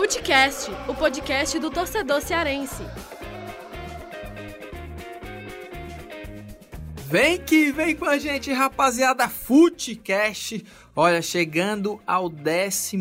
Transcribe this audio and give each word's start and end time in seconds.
Futecast, 0.00 0.70
o 0.88 0.94
podcast 0.94 1.58
do 1.58 1.70
torcedor 1.70 2.22
cearense. 2.22 2.82
Vem 7.04 7.38
que 7.38 7.70
vem 7.70 7.94
com 7.94 8.06
a 8.06 8.16
gente, 8.16 8.50
rapaziada, 8.50 9.28
Futecast. 9.28 10.64
Olha, 10.96 11.20
chegando 11.20 12.00
ao 12.06 12.30
14 12.30 12.96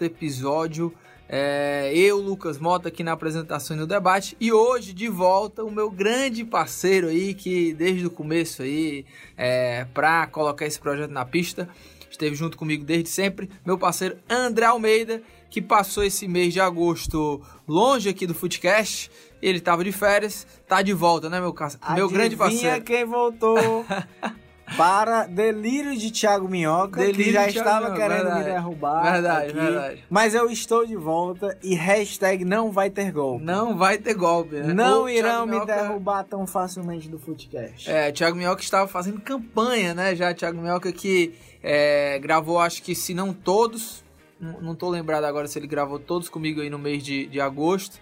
episódio. 0.00 0.94
É, 1.28 1.92
eu, 1.94 2.16
Lucas 2.16 2.56
Mota, 2.56 2.88
aqui 2.88 3.04
na 3.04 3.12
apresentação 3.12 3.76
e 3.76 3.80
no 3.80 3.86
debate. 3.86 4.34
E 4.40 4.50
hoje, 4.50 4.94
de 4.94 5.08
volta, 5.08 5.62
o 5.62 5.70
meu 5.70 5.90
grande 5.90 6.42
parceiro 6.42 7.08
aí, 7.08 7.34
que 7.34 7.74
desde 7.74 8.06
o 8.06 8.10
começo 8.10 8.62
aí, 8.62 9.04
é, 9.36 9.84
pra 9.92 10.26
colocar 10.26 10.64
esse 10.64 10.80
projeto 10.80 11.10
na 11.10 11.26
pista, 11.26 11.68
esteve 12.10 12.34
junto 12.34 12.56
comigo 12.56 12.82
desde 12.82 13.10
sempre, 13.10 13.50
meu 13.62 13.76
parceiro 13.76 14.16
André 14.28 14.64
Almeida, 14.64 15.22
que 15.50 15.60
passou 15.60 16.04
esse 16.04 16.28
mês 16.28 16.52
de 16.52 16.60
agosto 16.60 17.42
longe 17.66 18.08
aqui 18.08 18.26
do 18.26 18.34
Footcast. 18.34 19.10
Ele 19.42 19.58
estava 19.58 19.82
de 19.82 19.90
férias, 19.90 20.46
tá 20.68 20.80
de 20.82 20.92
volta, 20.92 21.28
né, 21.28 21.40
meu, 21.40 21.54
meu 21.94 22.08
grande 22.08 22.36
parceiro? 22.36 22.82
quem 22.84 23.06
voltou 23.06 23.56
para 24.76 25.26
delírio 25.26 25.96
de 25.96 26.10
Thiago 26.10 26.46
Minhoca, 26.46 27.00
delírio 27.00 27.24
que 27.24 27.32
já 27.32 27.48
estava 27.48 27.86
Minhoca, 27.86 27.96
querendo 27.96 28.24
verdade, 28.24 28.38
me 28.38 28.44
derrubar. 28.44 29.12
Verdade, 29.12 29.50
aqui, 29.50 29.60
verdade. 29.60 30.04
Mas 30.10 30.34
eu 30.34 30.50
estou 30.50 30.86
de 30.86 30.94
volta 30.94 31.56
e 31.62 31.74
hashtag 31.74 32.44
não 32.44 32.70
vai 32.70 32.90
ter 32.90 33.10
golpe. 33.10 33.44
Não 33.44 33.76
vai 33.76 33.98
ter 33.98 34.14
golpe, 34.14 34.56
né? 34.56 34.74
Não 34.74 35.08
irão 35.08 35.46
me 35.46 35.64
derrubar 35.64 36.24
tão 36.24 36.46
facilmente 36.46 37.08
do 37.08 37.18
Footcast. 37.18 37.90
É, 37.90 38.12
Thiago 38.12 38.36
Minhoca 38.36 38.62
estava 38.62 38.86
fazendo 38.86 39.20
campanha, 39.20 39.94
né, 39.94 40.14
já, 40.14 40.32
Thiago 40.34 40.60
Minhoca 40.60 40.92
que 40.92 41.34
é, 41.62 42.18
gravou, 42.18 42.58
acho 42.58 42.82
que 42.82 42.94
se 42.94 43.14
não 43.14 43.32
todos, 43.32 44.04
não 44.40 44.72
estou 44.72 44.88
lembrado 44.88 45.24
agora 45.24 45.46
se 45.46 45.58
ele 45.58 45.66
gravou 45.66 45.98
todos 45.98 46.28
comigo 46.28 46.60
aí 46.60 46.70
no 46.70 46.78
mês 46.78 47.02
de, 47.02 47.26
de 47.26 47.40
agosto, 47.40 48.00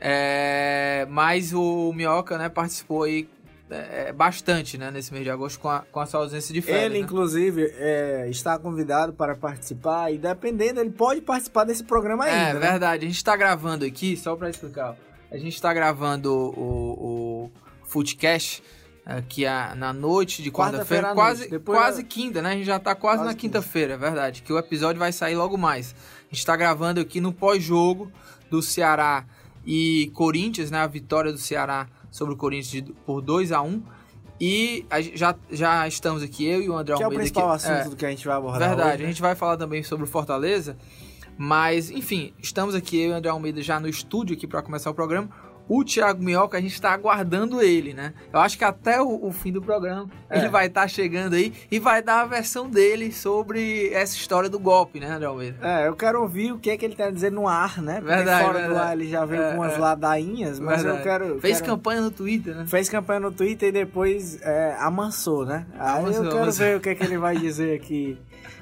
é, 0.00 1.06
mas 1.10 1.52
o 1.52 1.92
Minhoca, 1.92 2.36
né, 2.38 2.48
participou 2.48 3.04
aí 3.04 3.28
é, 3.70 4.12
bastante, 4.12 4.78
né, 4.78 4.90
nesse 4.90 5.12
mês 5.12 5.24
de 5.24 5.30
agosto 5.30 5.58
com 5.58 5.68
a, 5.68 5.80
com 5.80 6.00
a 6.00 6.06
sua 6.06 6.20
ausência 6.20 6.54
de 6.54 6.62
férias. 6.62 6.84
Ele, 6.84 6.94
né? 6.94 7.00
inclusive, 7.00 7.72
é, 7.76 8.26
está 8.28 8.58
convidado 8.58 9.12
para 9.12 9.34
participar 9.34 10.12
e 10.12 10.18
dependendo, 10.18 10.80
ele 10.80 10.90
pode 10.90 11.20
participar 11.20 11.64
desse 11.64 11.84
programa 11.84 12.24
ainda. 12.24 12.36
É 12.36 12.54
né? 12.54 12.70
verdade, 12.70 13.04
a 13.04 13.08
gente 13.08 13.16
está 13.16 13.36
gravando 13.36 13.84
aqui, 13.84 14.16
só 14.16 14.36
para 14.36 14.50
explicar, 14.50 14.96
a 15.30 15.36
gente 15.36 15.54
está 15.54 15.72
gravando 15.74 16.32
o, 16.32 17.46
o 17.46 17.50
Footcast 17.84 18.62
aqui 19.08 19.46
a, 19.46 19.74
na 19.74 19.90
noite 19.90 20.42
de 20.42 20.50
quarta-feira, 20.50 21.14
quase, 21.14 21.58
quase 21.60 22.04
quinta, 22.04 22.42
né? 22.42 22.50
A 22.50 22.52
gente 22.52 22.66
já 22.66 22.78
tá 22.78 22.94
quase, 22.94 23.20
quase 23.20 23.30
na 23.30 23.34
quinta-feira, 23.34 23.94
é 23.94 23.96
verdade. 23.96 24.42
Que 24.42 24.52
o 24.52 24.58
episódio 24.58 24.98
vai 24.98 25.12
sair 25.12 25.34
logo 25.34 25.56
mais. 25.56 25.94
A 26.30 26.34
gente 26.34 26.44
tá 26.44 26.54
gravando 26.54 27.00
aqui 27.00 27.18
no 27.18 27.32
pós-jogo 27.32 28.12
do 28.50 28.60
Ceará 28.60 29.24
e 29.64 30.10
Corinthians, 30.14 30.70
né? 30.70 30.78
A 30.78 30.86
vitória 30.86 31.32
do 31.32 31.38
Ceará 31.38 31.88
sobre 32.10 32.34
o 32.34 32.36
Corinthians 32.36 32.84
de, 32.84 32.92
por 32.92 33.22
2 33.22 33.50
a 33.50 33.62
1 33.62 33.82
E 34.38 34.84
a, 34.90 35.00
já, 35.00 35.34
já 35.50 35.88
estamos 35.88 36.22
aqui, 36.22 36.46
eu 36.46 36.60
e 36.60 36.68
o 36.68 36.76
André 36.76 36.94
que 36.94 37.02
Almeida. 37.02 37.24
Que 37.24 37.38
é 37.38 37.42
o 37.42 37.46
principal 37.46 37.52
aqui, 37.52 37.64
assunto 37.64 37.86
é, 37.86 37.90
do 37.90 37.96
que 37.96 38.04
a 38.04 38.10
gente 38.10 38.26
vai 38.26 38.36
abordar 38.36 38.68
Verdade, 38.68 38.88
hoje, 38.88 38.98
né? 38.98 39.04
a 39.04 39.08
gente 39.08 39.22
vai 39.22 39.34
falar 39.34 39.56
também 39.56 39.82
sobre 39.82 40.04
o 40.04 40.06
Fortaleza. 40.08 40.76
Mas, 41.40 41.90
enfim, 41.90 42.34
estamos 42.42 42.74
aqui, 42.74 43.00
eu 43.00 43.10
e 43.10 43.12
o 43.12 43.14
André 43.14 43.30
Almeida, 43.30 43.62
já 43.62 43.80
no 43.80 43.88
estúdio 43.88 44.36
aqui 44.36 44.46
para 44.46 44.60
começar 44.60 44.90
o 44.90 44.94
programa 44.94 45.30
o 45.68 45.84
Thiago 45.84 46.22
Minhoca, 46.22 46.56
a 46.56 46.60
gente 46.60 46.72
está 46.72 46.92
aguardando 46.92 47.60
ele, 47.60 47.92
né? 47.92 48.14
Eu 48.32 48.40
acho 48.40 48.56
que 48.56 48.64
até 48.64 49.00
o, 49.00 49.26
o 49.26 49.32
fim 49.32 49.52
do 49.52 49.60
programa 49.60 50.08
é. 50.30 50.38
ele 50.38 50.48
vai 50.48 50.66
estar 50.66 50.82
tá 50.82 50.88
chegando 50.88 51.34
aí 51.34 51.52
e 51.70 51.78
vai 51.78 52.02
dar 52.02 52.22
a 52.22 52.24
versão 52.24 52.68
dele 52.68 53.12
sobre 53.12 53.92
essa 53.92 54.16
história 54.16 54.48
do 54.48 54.58
golpe, 54.58 54.98
né, 54.98 55.10
André 55.10 55.26
Almeida? 55.26 55.58
É, 55.62 55.88
eu 55.88 55.94
quero 55.94 56.22
ouvir 56.22 56.52
o 56.52 56.58
que 56.58 56.70
é 56.70 56.76
que 56.76 56.84
ele 56.84 56.96
tá 56.96 57.10
dizendo 57.10 57.34
no 57.34 57.48
ar, 57.48 57.82
né? 57.82 58.00
Porque 58.00 58.14
verdade, 58.14 58.44
fora 58.44 58.58
verdade. 58.58 58.74
do 58.74 58.80
ar 58.80 58.92
ele 58.94 59.08
já 59.08 59.24
veio 59.24 59.42
é, 59.42 59.50
com 59.50 59.56
umas 59.58 59.74
é. 59.74 59.78
ladainhas, 59.78 60.58
mas 60.58 60.82
verdade. 60.82 60.98
eu 60.98 61.04
quero... 61.04 61.40
Fez 61.40 61.60
quero... 61.60 61.72
campanha 61.72 62.00
no 62.00 62.10
Twitter, 62.10 62.54
né? 62.54 62.66
Fez 62.66 62.88
campanha 62.88 63.20
no 63.20 63.32
Twitter 63.32 63.68
e 63.68 63.72
depois 63.72 64.40
é, 64.42 64.76
amansou, 64.78 65.44
né? 65.44 65.66
Aí 65.78 66.00
amansou, 66.00 66.24
eu 66.24 66.30
quero 66.30 66.42
amansou. 66.42 66.66
ver 66.66 66.76
o 66.76 66.80
que 66.80 66.88
é 66.88 66.94
que 66.94 67.04
ele 67.04 67.18
vai 67.18 67.36
dizer 67.36 67.76
aqui 67.76 68.18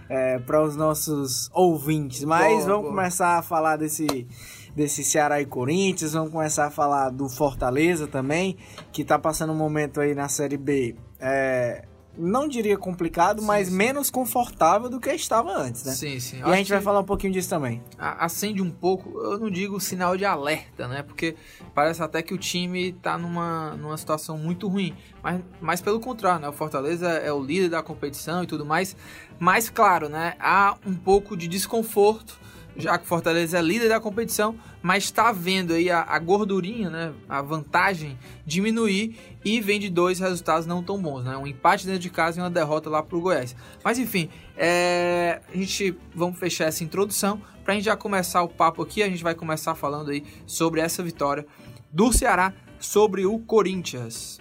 é, 0.09 0.39
para 0.39 0.63
os 0.63 0.77
nossos 0.77 1.51
ouvintes. 1.53 2.25
Mas 2.25 2.49
boa, 2.49 2.67
vamos 2.67 2.83
boa. 2.83 2.95
começar 2.95 3.39
a 3.39 3.43
falar 3.43 3.77
desse 3.77 4.27
desse 4.77 5.03
Ceará 5.03 5.41
e 5.41 5.47
Corinthians, 5.47 6.13
vamos 6.13 6.31
começar 6.31 6.67
a 6.67 6.71
falar 6.71 7.09
do 7.09 7.31
Fortaleza 7.31 8.07
também, 8.07 8.59
que 8.93 9.03
tá 9.03 9.19
passando 9.19 9.55
um 9.55 9.57
momento 9.57 10.01
aí 10.01 10.15
na 10.15 10.29
Série 10.29 10.59
B, 10.59 10.95
é, 11.19 11.87
não 12.19 12.49
diria 12.49 12.77
complicado, 12.77 13.41
sim, 13.41 13.47
mas 13.47 13.69
sim. 13.69 13.75
menos 13.75 14.11
confortável 14.11 14.89
do 14.89 14.99
que 15.01 15.11
estava 15.11 15.53
antes, 15.57 15.85
né? 15.85 15.93
Sim, 15.93 16.21
sim. 16.21 16.39
E 16.39 16.43
a 16.43 16.57
gente 16.57 16.71
vai 16.71 16.81
falar 16.81 17.01
um 17.01 17.05
pouquinho 17.05 17.33
disso 17.33 17.49
também. 17.49 17.83
Acende 17.99 18.63
um 18.63 18.71
pouco, 18.71 19.19
eu 19.19 19.39
não 19.39 19.51
digo 19.51 19.81
sinal 19.81 20.17
de 20.17 20.25
alerta, 20.25 20.89
né? 20.89 21.03
Porque 21.03 21.37
parece 21.75 22.03
até 22.03 22.23
que 22.23 22.35
o 22.35 22.39
time 22.39 22.93
tá 22.93 23.19
numa, 23.19 23.77
numa 23.77 23.97
situação 23.97 24.39
muito 24.39 24.69
ruim. 24.69 24.95
Mas, 25.23 25.41
mas 25.61 25.81
pelo 25.81 26.01
contrário, 26.01 26.41
né? 26.41 26.49
O 26.49 26.53
Fortaleza 26.53 27.09
é 27.09 27.33
o 27.33 27.43
líder 27.43 27.71
da 27.71 27.83
competição 27.83 28.43
e 28.43 28.47
tudo 28.47 28.65
mais. 28.65 28.97
Mas, 29.39 29.69
claro, 29.69 30.09
né? 30.09 30.35
Há 30.39 30.77
um 30.87 30.95
pouco 30.95 31.37
de 31.37 31.47
desconforto 31.49 32.46
já 32.77 32.99
que 32.99 33.05
o 33.05 33.07
Fortaleza 33.07 33.59
é 33.59 33.63
líder 33.63 33.89
da 33.89 34.01
competição, 34.01 34.57
mas 34.83 35.05
está 35.05 35.33
vendo 35.33 35.73
aí 35.73 35.91
a, 35.91 36.03
a, 36.03 36.19
gordurinha, 36.19 36.91
né, 36.91 37.13
a 37.29 37.41
vantagem 37.43 38.19
diminuir 38.45 39.17
e 39.45 39.61
vem 39.61 39.81
de 39.81 39.89
dois 39.89 40.19
resultados 40.19 40.67
não 40.67 40.83
tão 40.83 41.01
bons, 41.01 41.25
né, 41.25 41.37
um 41.37 41.47
empate 41.47 41.87
dentro 41.87 42.01
de 42.01 42.11
casa 42.11 42.39
e 42.39 42.43
uma 42.43 42.51
derrota 42.51 42.91
lá 42.91 43.03
para 43.03 43.17
o 43.17 43.21
Goiás. 43.21 43.57
Mas 43.83 43.99
enfim, 43.99 44.29
é, 44.57 45.41
a 45.53 45.57
gente 45.57 45.97
vamos 46.15 46.39
fechar 46.39 46.67
essa 46.67 46.85
introdução 46.85 47.41
para 47.65 47.73
a 47.73 47.77
gente 47.77 47.85
já 47.85 47.97
começar 47.97 48.43
o 48.43 48.49
papo 48.49 48.81
aqui. 48.81 49.03
A 49.03 49.09
gente 49.09 49.25
vai 49.25 49.35
começar 49.35 49.75
falando 49.75 50.11
aí 50.11 50.23
sobre 50.47 50.81
essa 50.81 51.03
vitória 51.03 51.45
do 51.93 52.13
Ceará 52.13 52.53
sobre 52.79 53.27
o 53.27 53.39
Corinthians. 53.41 54.41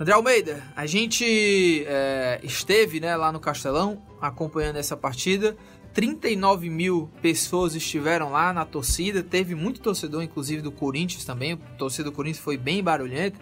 André 0.00 0.14
Almeida, 0.14 0.62
a 0.76 0.86
gente 0.86 1.84
é, 1.84 2.38
esteve 2.44 3.00
né, 3.00 3.16
lá 3.16 3.32
no 3.32 3.40
Castelão 3.40 4.00
acompanhando 4.20 4.76
essa 4.76 4.96
partida. 4.96 5.56
39 5.92 6.70
mil 6.70 7.10
pessoas 7.20 7.74
estiveram 7.74 8.30
lá 8.30 8.52
na 8.52 8.64
torcida. 8.64 9.24
Teve 9.24 9.56
muito 9.56 9.80
torcedor, 9.80 10.22
inclusive 10.22 10.62
do 10.62 10.70
Corinthians 10.70 11.24
também. 11.24 11.54
O 11.54 11.56
torcedor 11.76 12.12
do 12.12 12.14
Corinthians 12.14 12.44
foi 12.44 12.56
bem 12.56 12.80
barulhento. 12.80 13.40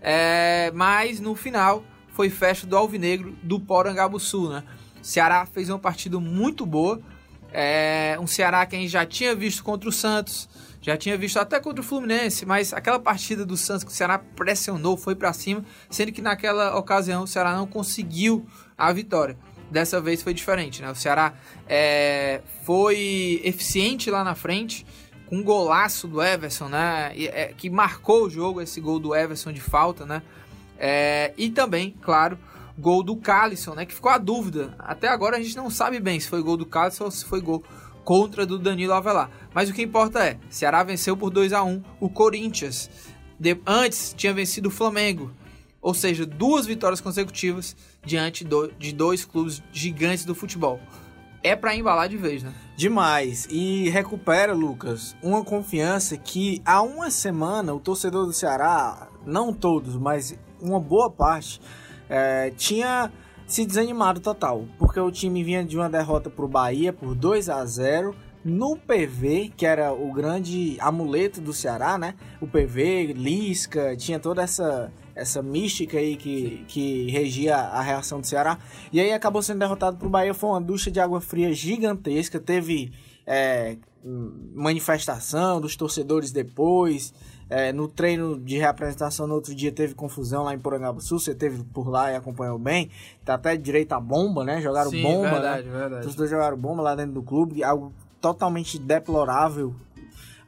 É, 0.00 0.72
mas 0.74 1.20
no 1.20 1.36
final 1.36 1.84
foi 2.08 2.28
festa 2.28 2.66
do 2.66 2.76
Alvinegro 2.76 3.36
do 3.40 3.60
Porangabuçu. 3.60 4.48
Né? 4.48 4.64
Ceará 5.00 5.46
fez 5.46 5.68
uma 5.70 5.78
partida 5.78 6.18
muito 6.18 6.66
boa. 6.66 7.00
É, 7.52 8.16
um 8.20 8.26
Ceará 8.26 8.64
que 8.64 8.74
a 8.74 8.78
gente 8.78 8.90
já 8.90 9.04
tinha 9.04 9.34
visto 9.34 9.62
contra 9.62 9.88
o 9.88 9.92
Santos 9.92 10.48
já 10.82 10.96
tinha 10.96 11.16
visto 11.16 11.38
até 11.38 11.60
contra 11.60 11.80
o 11.80 11.84
Fluminense, 11.84 12.44
mas 12.44 12.74
aquela 12.74 12.98
partida 12.98 13.46
do 13.46 13.56
Santos 13.56 13.84
que 13.84 13.90
o 13.90 13.94
Ceará 13.94 14.18
pressionou, 14.18 14.96
foi 14.96 15.14
para 15.14 15.32
cima, 15.32 15.64
sendo 15.88 16.10
que 16.10 16.20
naquela 16.20 16.76
ocasião 16.76 17.22
o 17.22 17.26
Ceará 17.26 17.54
não 17.54 17.68
conseguiu 17.68 18.44
a 18.76 18.92
vitória. 18.92 19.38
Dessa 19.70 20.00
vez 20.00 20.22
foi 20.22 20.34
diferente, 20.34 20.82
né? 20.82 20.90
O 20.90 20.94
Ceará 20.94 21.34
é, 21.68 22.42
foi 22.64 23.40
eficiente 23.44 24.10
lá 24.10 24.24
na 24.24 24.34
frente, 24.34 24.84
com 25.26 25.36
um 25.36 25.42
golaço 25.42 26.08
do 26.08 26.20
Everson, 26.20 26.68
né? 26.68 27.12
E, 27.14 27.28
é, 27.28 27.54
que 27.56 27.70
marcou 27.70 28.24
o 28.24 28.30
jogo, 28.30 28.60
esse 28.60 28.80
gol 28.80 28.98
do 28.98 29.14
Everson 29.14 29.52
de 29.52 29.60
falta, 29.60 30.04
né? 30.04 30.20
É, 30.76 31.32
e 31.38 31.48
também, 31.48 31.94
claro, 32.02 32.36
gol 32.78 33.02
do 33.02 33.16
Calisson, 33.16 33.74
né? 33.74 33.86
Que 33.86 33.94
ficou 33.94 34.10
a 34.10 34.18
dúvida. 34.18 34.74
Até 34.78 35.08
agora 35.08 35.36
a 35.36 35.40
gente 35.40 35.56
não 35.56 35.70
sabe 35.70 36.00
bem 36.00 36.18
se 36.18 36.28
foi 36.28 36.42
gol 36.42 36.56
do 36.56 36.66
Calisson 36.66 37.04
ou 37.04 37.10
se 37.10 37.24
foi 37.24 37.40
gol 37.40 37.62
contra 38.04 38.44
do 38.44 38.58
Danilo 38.58 38.92
Avelar. 38.92 39.30
Mas 39.54 39.68
o 39.68 39.72
que 39.72 39.82
importa 39.82 40.24
é, 40.24 40.38
Ceará 40.50 40.82
venceu 40.82 41.16
por 41.16 41.30
2 41.30 41.52
a 41.52 41.62
1 41.62 41.82
o 42.00 42.08
Corinthians. 42.08 42.90
De, 43.38 43.58
antes 43.66 44.14
tinha 44.16 44.32
vencido 44.32 44.68
o 44.68 44.72
Flamengo. 44.72 45.30
Ou 45.80 45.94
seja, 45.94 46.24
duas 46.24 46.64
vitórias 46.64 47.00
consecutivas 47.00 47.76
diante 48.04 48.44
do, 48.44 48.68
de 48.78 48.92
dois 48.92 49.24
clubes 49.24 49.62
gigantes 49.72 50.24
do 50.24 50.34
futebol. 50.34 50.80
É 51.42 51.56
para 51.56 51.74
embalar 51.74 52.08
de 52.08 52.16
vez, 52.16 52.44
né? 52.44 52.54
Demais. 52.76 53.48
E 53.50 53.88
recupera, 53.90 54.54
Lucas, 54.54 55.16
uma 55.20 55.44
confiança 55.44 56.16
que 56.16 56.62
há 56.64 56.80
uma 56.82 57.10
semana 57.10 57.74
o 57.74 57.80
torcedor 57.80 58.26
do 58.26 58.32
Ceará, 58.32 59.08
não 59.26 59.52
todos, 59.52 59.96
mas 59.96 60.38
uma 60.60 60.78
boa 60.78 61.10
parte, 61.10 61.60
é, 62.12 62.50
tinha 62.50 63.10
se 63.46 63.64
desanimado 63.64 64.20
total, 64.20 64.66
porque 64.78 65.00
o 65.00 65.10
time 65.10 65.42
vinha 65.42 65.64
de 65.64 65.78
uma 65.78 65.88
derrota 65.88 66.28
para 66.28 66.44
o 66.44 66.48
Bahia 66.48 66.92
por 66.92 67.14
2 67.14 67.48
a 67.48 67.64
0 67.64 68.14
no 68.44 68.76
PV, 68.76 69.52
que 69.56 69.64
era 69.64 69.92
o 69.94 70.12
grande 70.12 70.76
amuleto 70.78 71.40
do 71.40 71.54
Ceará, 71.54 71.96
né? 71.96 72.14
O 72.38 72.46
PV, 72.46 73.14
Lisca, 73.14 73.96
tinha 73.96 74.20
toda 74.20 74.42
essa 74.42 74.92
essa 75.14 75.42
mística 75.42 75.98
aí 75.98 76.16
que, 76.16 76.64
que 76.68 77.10
regia 77.10 77.56
a 77.56 77.82
reação 77.82 78.20
do 78.20 78.26
Ceará. 78.26 78.58
E 78.90 78.98
aí 78.98 79.12
acabou 79.12 79.42
sendo 79.42 79.58
derrotado 79.58 79.98
pro 79.98 80.08
Bahia, 80.08 80.32
foi 80.32 80.50
uma 80.50 80.60
ducha 80.60 80.90
de 80.90 81.00
água 81.00 81.20
fria 81.20 81.52
gigantesca, 81.52 82.40
teve 82.40 82.92
é, 83.26 83.76
manifestação 84.54 85.60
dos 85.60 85.76
torcedores 85.76 86.32
depois, 86.32 87.12
É, 87.54 87.70
no 87.70 87.86
treino 87.86 88.40
de 88.40 88.56
reapresentação 88.56 89.26
no 89.26 89.34
outro 89.34 89.54
dia 89.54 89.70
teve 89.70 89.94
confusão 89.94 90.44
lá 90.44 90.54
em 90.54 90.60
Sul. 91.00 91.18
Você 91.18 91.34
teve 91.34 91.62
por 91.64 91.88
lá 91.88 92.10
e 92.10 92.16
acompanhou 92.16 92.58
bem. 92.58 92.90
Tá 93.24 93.34
até 93.34 93.54
direito 93.56 93.92
a 93.92 94.00
bomba, 94.00 94.42
né? 94.42 94.60
Jogaram 94.62 94.90
Sim, 94.90 95.02
bomba. 95.02 95.30
verdade, 95.30 95.68
né? 95.68 95.78
verdade. 95.78 96.06
Os 96.06 96.14
dois 96.14 96.30
jogaram 96.30 96.56
bomba 96.56 96.82
lá 96.82 96.94
dentro 96.94 97.12
do 97.12 97.22
clube. 97.22 97.62
Algo 97.62 97.92
totalmente 98.22 98.78
deplorável 98.78 99.74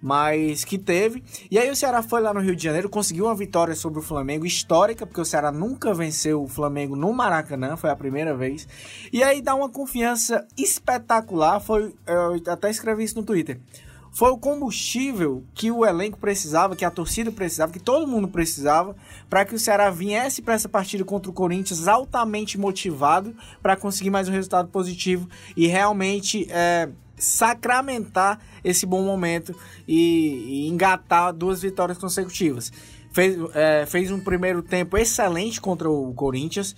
mas 0.04 0.66
que 0.66 0.76
teve. 0.76 1.24
E 1.50 1.58
aí 1.58 1.70
o 1.70 1.74
Ceará 1.74 2.02
foi 2.02 2.20
lá 2.20 2.34
no 2.34 2.40
Rio 2.40 2.54
de 2.54 2.62
Janeiro, 2.62 2.90
conseguiu 2.90 3.24
uma 3.24 3.34
vitória 3.34 3.74
sobre 3.74 4.00
o 4.00 4.02
Flamengo 4.02 4.44
histórica, 4.44 5.06
porque 5.06 5.20
o 5.20 5.24
Ceará 5.24 5.50
nunca 5.50 5.94
venceu 5.94 6.42
o 6.42 6.46
Flamengo 6.46 6.94
no 6.94 7.10
Maracanã, 7.10 7.74
foi 7.74 7.88
a 7.88 7.96
primeira 7.96 8.36
vez. 8.36 8.68
E 9.10 9.22
aí 9.22 9.40
dá 9.40 9.54
uma 9.54 9.70
confiança 9.70 10.46
espetacular, 10.58 11.58
foi 11.58 11.94
eu 12.06 12.52
até 12.52 12.68
escrevi 12.68 13.04
isso 13.04 13.16
no 13.16 13.24
Twitter. 13.24 13.58
Foi 14.14 14.30
o 14.30 14.38
combustível 14.38 15.42
que 15.52 15.72
o 15.72 15.84
elenco 15.84 16.16
precisava, 16.20 16.76
que 16.76 16.84
a 16.84 16.90
torcida 16.90 17.32
precisava, 17.32 17.72
que 17.72 17.80
todo 17.80 18.06
mundo 18.06 18.28
precisava, 18.28 18.94
para 19.28 19.44
que 19.44 19.56
o 19.56 19.58
Ceará 19.58 19.90
viesse 19.90 20.40
para 20.40 20.54
essa 20.54 20.68
partida 20.68 21.04
contra 21.04 21.28
o 21.28 21.34
Corinthians 21.34 21.88
altamente 21.88 22.56
motivado 22.56 23.34
para 23.60 23.74
conseguir 23.74 24.10
mais 24.10 24.28
um 24.28 24.32
resultado 24.32 24.68
positivo 24.68 25.28
e 25.56 25.66
realmente 25.66 26.46
é, 26.48 26.90
sacramentar 27.16 28.38
esse 28.62 28.86
bom 28.86 29.02
momento 29.02 29.52
e, 29.86 30.66
e 30.66 30.68
engatar 30.68 31.32
duas 31.32 31.60
vitórias 31.60 31.98
consecutivas. 31.98 32.72
Fez, 33.12 33.36
é, 33.52 33.84
fez 33.84 34.12
um 34.12 34.20
primeiro 34.20 34.62
tempo 34.62 34.96
excelente 34.96 35.60
contra 35.60 35.90
o 35.90 36.14
Corinthians. 36.14 36.76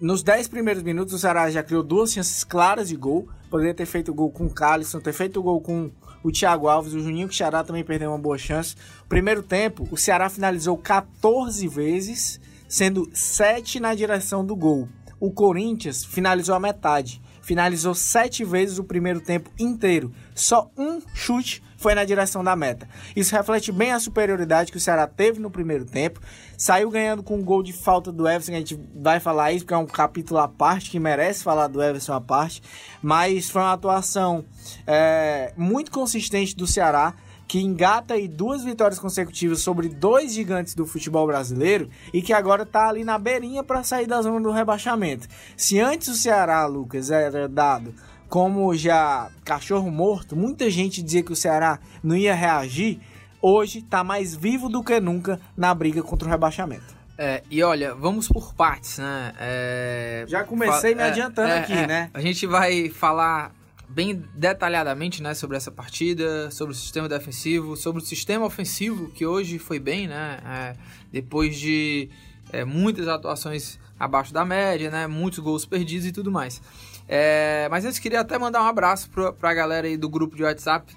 Nos 0.00 0.22
10 0.22 0.46
primeiros 0.46 0.84
minutos, 0.84 1.12
o 1.12 1.18
Ceará 1.18 1.50
já 1.50 1.60
criou 1.60 1.82
duas 1.82 2.12
chances 2.12 2.44
claras 2.44 2.88
de 2.88 2.94
gol. 2.94 3.28
Poderia 3.50 3.74
ter 3.74 3.86
feito 3.86 4.14
gol 4.14 4.30
com 4.30 4.46
o 4.46 4.50
Calisson, 4.50 5.00
ter 5.00 5.12
feito 5.12 5.42
gol 5.42 5.60
com 5.60 5.90
o 6.22 6.30
Thiago 6.30 6.68
Alves, 6.68 6.94
o 6.94 7.00
Juninho 7.00 7.32
Ceará 7.32 7.62
também 7.62 7.84
perdeu 7.84 8.10
uma 8.10 8.18
boa 8.18 8.38
chance. 8.38 8.74
Primeiro 9.08 9.42
tempo, 9.42 9.88
o 9.90 9.96
Ceará 9.96 10.28
finalizou 10.28 10.76
14 10.76 11.66
vezes, 11.68 12.40
sendo 12.68 13.08
7 13.12 13.80
na 13.80 13.94
direção 13.94 14.44
do 14.44 14.56
gol. 14.56 14.88
O 15.20 15.30
Corinthians 15.30 16.04
finalizou 16.04 16.54
a 16.54 16.60
metade 16.60 17.20
finalizou 17.48 17.94
sete 17.94 18.44
vezes 18.44 18.78
o 18.78 18.84
primeiro 18.84 19.22
tempo 19.22 19.50
inteiro. 19.58 20.12
Só 20.34 20.70
um 20.76 21.00
chute 21.14 21.62
foi 21.78 21.94
na 21.94 22.04
direção 22.04 22.44
da 22.44 22.54
meta. 22.54 22.88
Isso 23.16 23.34
reflete 23.34 23.72
bem 23.72 23.92
a 23.92 24.00
superioridade 24.00 24.70
que 24.70 24.76
o 24.76 24.80
Ceará 24.80 25.06
teve 25.06 25.40
no 25.40 25.50
primeiro 25.50 25.84
tempo. 25.84 26.20
Saiu 26.56 26.90
ganhando 26.90 27.22
com 27.22 27.36
um 27.36 27.44
gol 27.44 27.62
de 27.62 27.72
falta 27.72 28.12
do 28.12 28.28
Everson, 28.28 28.52
a 28.52 28.56
gente 28.56 28.78
vai 28.94 29.20
falar 29.20 29.52
isso 29.52 29.64
porque 29.64 29.74
é 29.74 29.78
um 29.78 29.86
capítulo 29.86 30.40
à 30.40 30.48
parte, 30.48 30.90
que 30.90 30.98
merece 30.98 31.42
falar 31.42 31.68
do 31.68 31.80
Everson 31.80 32.12
à 32.12 32.20
parte. 32.20 32.60
Mas 33.00 33.48
foi 33.48 33.62
uma 33.62 33.72
atuação 33.72 34.44
é, 34.86 35.54
muito 35.56 35.90
consistente 35.92 36.54
do 36.54 36.66
Ceará 36.66 37.14
que 37.46 37.60
engata 37.60 38.12
aí 38.12 38.28
duas 38.28 38.62
vitórias 38.62 38.98
consecutivas 39.00 39.60
sobre 39.60 39.88
dois 39.88 40.34
gigantes 40.34 40.74
do 40.74 40.84
futebol 40.84 41.26
brasileiro 41.26 41.88
e 42.12 42.20
que 42.20 42.34
agora 42.34 42.64
está 42.64 42.88
ali 42.88 43.04
na 43.04 43.18
beirinha 43.18 43.64
para 43.64 43.82
sair 43.82 44.06
da 44.06 44.20
zona 44.20 44.38
do 44.38 44.50
rebaixamento. 44.50 45.26
Se 45.56 45.80
antes 45.80 46.08
o 46.08 46.14
Ceará, 46.14 46.66
Lucas, 46.66 47.10
era 47.10 47.48
dado 47.48 47.94
como 48.28 48.74
já 48.74 49.30
cachorro 49.44 49.90
morto, 49.90 50.36
muita 50.36 50.70
gente 50.70 51.02
dizia 51.02 51.22
que 51.22 51.32
o 51.32 51.36
Ceará 51.36 51.78
não 52.02 52.16
ia 52.16 52.34
reagir, 52.34 53.00
hoje 53.40 53.78
está 53.78 54.04
mais 54.04 54.34
vivo 54.34 54.68
do 54.68 54.82
que 54.82 55.00
nunca 55.00 55.40
na 55.56 55.74
briga 55.74 56.02
contra 56.02 56.28
o 56.28 56.30
rebaixamento. 56.30 56.98
É, 57.16 57.42
e 57.50 57.62
olha, 57.64 57.94
vamos 57.94 58.28
por 58.28 58.54
partes, 58.54 58.98
né? 58.98 59.32
É, 59.40 60.24
já 60.28 60.44
comecei 60.44 60.94
me 60.94 61.02
é, 61.02 61.06
adiantando 61.06 61.48
é, 61.48 61.58
aqui, 61.58 61.72
é. 61.72 61.86
né? 61.86 62.10
A 62.14 62.20
gente 62.20 62.46
vai 62.46 62.88
falar 62.90 63.52
bem 63.88 64.22
detalhadamente 64.34 65.20
né, 65.20 65.34
sobre 65.34 65.56
essa 65.56 65.70
partida, 65.72 66.48
sobre 66.52 66.74
o 66.74 66.76
sistema 66.76 67.08
defensivo, 67.08 67.76
sobre 67.76 68.00
o 68.02 68.04
sistema 68.04 68.44
ofensivo, 68.44 69.08
que 69.10 69.26
hoje 69.26 69.58
foi 69.58 69.80
bem, 69.80 70.06
né? 70.06 70.38
É, 70.46 70.76
depois 71.10 71.58
de 71.58 72.08
muitas 72.66 73.06
atuações 73.08 73.78
abaixo 73.98 74.32
da 74.32 74.44
média, 74.44 74.90
né? 74.90 75.06
Muitos 75.06 75.40
gols 75.40 75.66
perdidos 75.66 76.06
e 76.06 76.12
tudo 76.12 76.30
mais. 76.30 76.62
É, 77.08 77.66
mas 77.70 77.84
antes 77.84 77.98
queria 77.98 78.20
até 78.20 78.38
mandar 78.38 78.62
um 78.62 78.66
abraço 78.66 79.08
para 79.10 79.50
a 79.50 79.54
galera 79.54 79.86
aí 79.86 79.96
do 79.96 80.08
grupo 80.08 80.36
de 80.36 80.42
WhatsApp 80.42 80.94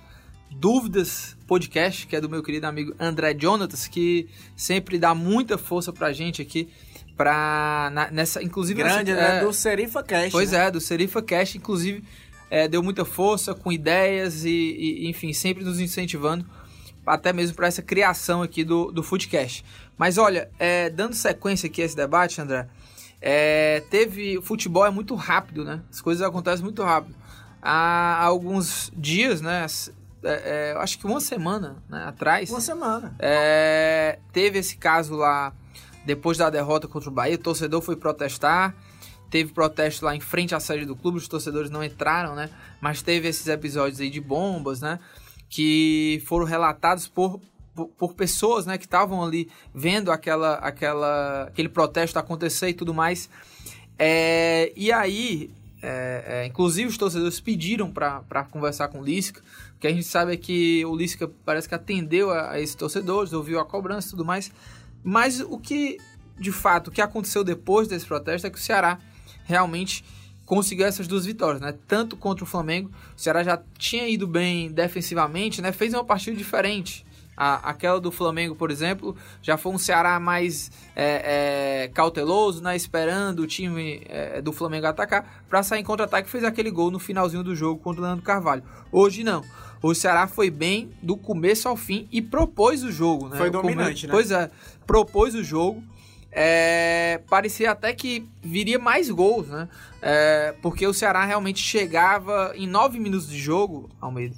Dúvidas 0.52 1.38
Podcast, 1.48 2.06
que 2.06 2.16
é 2.16 2.22
do 2.22 2.30
meu 2.30 2.44
querido 2.44 2.68
amigo 2.68 2.94
André 3.00 3.36
Jonatas, 3.38 3.88
que 3.88 4.28
sempre 4.56 5.00
dá 5.00 5.16
muita 5.16 5.58
força 5.58 5.94
pra 5.94 6.12
gente 6.12 6.42
aqui 6.42 6.70
pra, 7.16 7.90
na, 7.94 8.12
nessa, 8.12 8.44
inclusive... 8.44 8.84
Grande, 8.84 9.14
nessa, 9.14 9.34
né? 9.34 9.38
É, 9.38 9.46
do 9.46 9.54
Serifa 9.54 10.04
Cast. 10.04 10.32
Pois 10.32 10.52
né? 10.52 10.68
é, 10.68 10.72
do 10.72 10.82
Serifa 10.82 11.22
Cast, 11.22 11.58
inclusive 11.58 12.04
é, 12.50 12.68
deu 12.68 12.84
muita 12.84 13.06
força 13.06 13.56
com 13.56 13.72
ideias 13.72 14.44
e, 14.44 14.50
e, 14.50 15.10
enfim, 15.10 15.32
sempre 15.32 15.64
nos 15.64 15.80
incentivando, 15.80 16.46
até 17.06 17.32
mesmo 17.32 17.56
para 17.56 17.68
essa 17.68 17.82
criação 17.82 18.42
aqui 18.42 18.66
do, 18.66 18.92
do 18.92 19.02
Footcast. 19.02 19.64
Mas 19.98 20.18
olha, 20.18 20.50
é, 20.60 20.90
dando 20.90 21.14
sequência 21.14 21.68
aqui 21.68 21.82
a 21.82 21.86
esse 21.86 21.96
debate, 21.96 22.42
André, 22.42 22.68
é, 23.22 23.84
teve. 23.90 24.38
O 24.38 24.42
futebol 24.42 24.86
é 24.86 24.90
muito 24.90 25.16
rápido, 25.16 25.64
né? 25.64 25.82
As 25.90 26.02
coisas 26.02 26.26
acontecem 26.26 26.64
muito 26.64 26.82
rápido. 26.84 27.16
Há 27.62 28.24
alguns 28.24 28.92
dias, 28.96 29.40
né? 29.42 29.66
É, 30.24 30.72
é, 30.74 30.78
acho 30.78 30.98
que 30.98 31.06
uma 31.06 31.22
semana 31.22 31.78
né, 31.88 32.04
atrás. 32.06 32.50
Uma 32.50 32.62
semana. 32.62 33.16
É, 33.20 34.20
teve 34.32 34.60
esse 34.60 34.78
caso 34.78 35.16
lá, 35.16 35.54
depois 36.06 36.38
da 36.38 36.50
derrota 36.50 36.88
contra 36.88 37.10
o 37.10 37.14
Bahia, 37.14 37.36
o 37.36 37.40
torcedor 37.40 37.82
foi 37.82 37.96
protestar 37.96 38.76
teve 39.32 39.54
protesto 39.54 40.06
lá 40.06 40.14
em 40.14 40.20
frente 40.20 40.54
à 40.54 40.60
sede 40.60 40.86
do 40.86 40.96
clube, 40.96 41.18
os 41.18 41.28
torcedores 41.28 41.72
não 41.72 41.82
entraram, 41.82 42.36
né? 42.36 42.50
Mas 42.82 43.02
teve 43.02 43.30
esses 43.30 43.48
episódios 43.48 44.02
aí 44.02 44.10
de 44.10 44.20
bombas, 44.20 44.82
né? 44.82 45.00
Que 45.50 46.22
foram 46.28 46.46
relatados 46.46 47.08
por, 47.08 47.40
por, 47.76 48.14
pessoas, 48.14 48.66
né? 48.66 48.78
Que 48.78 48.86
estavam 48.86 49.24
ali 49.24 49.50
vendo 49.74 50.12
aquela, 50.12 50.56
aquela, 50.56 51.44
aquele 51.44 51.70
protesto 51.70 52.18
acontecer 52.20 52.70
e 52.70 52.74
tudo 52.74 52.94
mais. 52.94 53.30
É, 53.98 54.72
e 54.76 54.92
aí, 54.92 55.52
é, 55.82 56.24
é, 56.28 56.46
inclusive 56.46 56.90
os 56.90 56.98
torcedores 56.98 57.40
pediram 57.40 57.92
para 57.92 58.44
conversar 58.50 58.88
com 58.88 59.00
o 59.00 59.04
Lisca, 59.04 59.42
que 59.80 59.88
a 59.88 59.92
gente 59.92 60.06
sabe 60.06 60.34
é 60.34 60.38
que 60.38 60.86
o 60.86 60.96
Lisca 60.96 61.30
parece 61.46 61.68
que 61.68 61.76
atendeu 61.76 62.32
a, 62.32 62.52
a 62.52 62.60
esses 62.60 62.76
torcedores, 62.76 63.34
ouviu 63.34 63.60
a 63.60 63.66
cobrança 63.66 64.08
e 64.08 64.12
tudo 64.12 64.26
mais. 64.26 64.52
Mas 65.04 65.40
o 65.40 65.58
que, 65.58 65.98
de 66.40 66.52
fato, 66.52 66.90
o 66.90 66.92
que 66.92 67.02
aconteceu 67.02 67.44
depois 67.44 67.88
desse 67.88 68.06
protesto 68.06 68.46
é 68.46 68.50
que 68.50 68.58
o 68.58 68.62
Ceará 68.62 69.00
realmente 69.46 70.04
conseguiu 70.46 70.86
essas 70.86 71.08
duas 71.08 71.26
vitórias, 71.26 71.62
né? 71.62 71.74
Tanto 71.88 72.18
contra 72.18 72.44
o 72.44 72.48
Flamengo, 72.48 72.92
o 73.16 73.20
Ceará 73.20 73.44
já 73.44 73.62
tinha 73.78 74.08
ido 74.08 74.28
bem 74.28 74.70
defensivamente, 74.72 75.62
né? 75.62 75.72
Fez 75.72 75.94
uma 75.94 76.04
partida 76.04 76.36
diferente. 76.36 77.06
A, 77.36 77.70
aquela 77.70 78.00
do 78.00 78.12
Flamengo, 78.12 78.56
por 78.56 78.70
exemplo, 78.70 79.16
já 79.42 79.58
foi 79.58 79.72
um 79.72 79.78
Ceará 79.78 80.20
mais 80.20 80.72
é, 80.96 81.84
é, 81.84 81.88
cauteloso, 81.90 82.62
né? 82.62 82.76
Esperando 82.76 83.40
o 83.40 83.48
time 83.48 84.02
é, 84.06 84.42
do 84.42 84.52
Flamengo 84.52 84.88
atacar 84.88 85.44
para 85.50 85.64
sair 85.64 85.82
em 85.82 85.84
contra-ataque. 85.84 86.30
Fez 86.30 86.44
aquele 86.44 86.70
gol 86.70 86.92
no 86.92 87.00
finalzinho 87.00 87.44
do 87.44 87.56
jogo 87.56 87.82
contra 87.82 88.02
o 88.02 88.06
Leandro 88.06 88.24
Carvalho. 88.24 88.64
Hoje 88.92 89.24
não. 89.24 89.44
O 89.82 89.96
Ceará 89.96 90.28
foi 90.28 90.52
bem 90.52 90.92
do 91.02 91.18
começo 91.18 91.68
ao 91.68 91.76
fim 91.76 92.08
e 92.12 92.22
propôs 92.22 92.84
o 92.84 92.92
jogo, 92.92 93.30
né? 93.30 93.38
Foi 93.38 93.50
dominante, 93.50 94.06
né? 94.06 94.12
Pois 94.12 94.30
é, 94.30 94.52
propôs 94.86 95.34
o 95.34 95.44
jogo 95.44 95.84
é, 96.32 97.20
parecia 97.30 97.72
até 97.72 97.94
que 97.94 98.28
viria 98.42 98.80
mais 98.80 99.10
gols, 99.10 99.48
né? 99.48 99.68
É, 100.02 100.56
porque 100.62 100.88
o 100.88 100.94
Ceará 100.94 101.26
realmente 101.26 101.62
chegava 101.62 102.54
em 102.56 102.66
nove 102.66 103.00
minutos 103.00 103.28
de 103.28 103.38
jogo, 103.38 103.90
Almeida. 104.00 104.36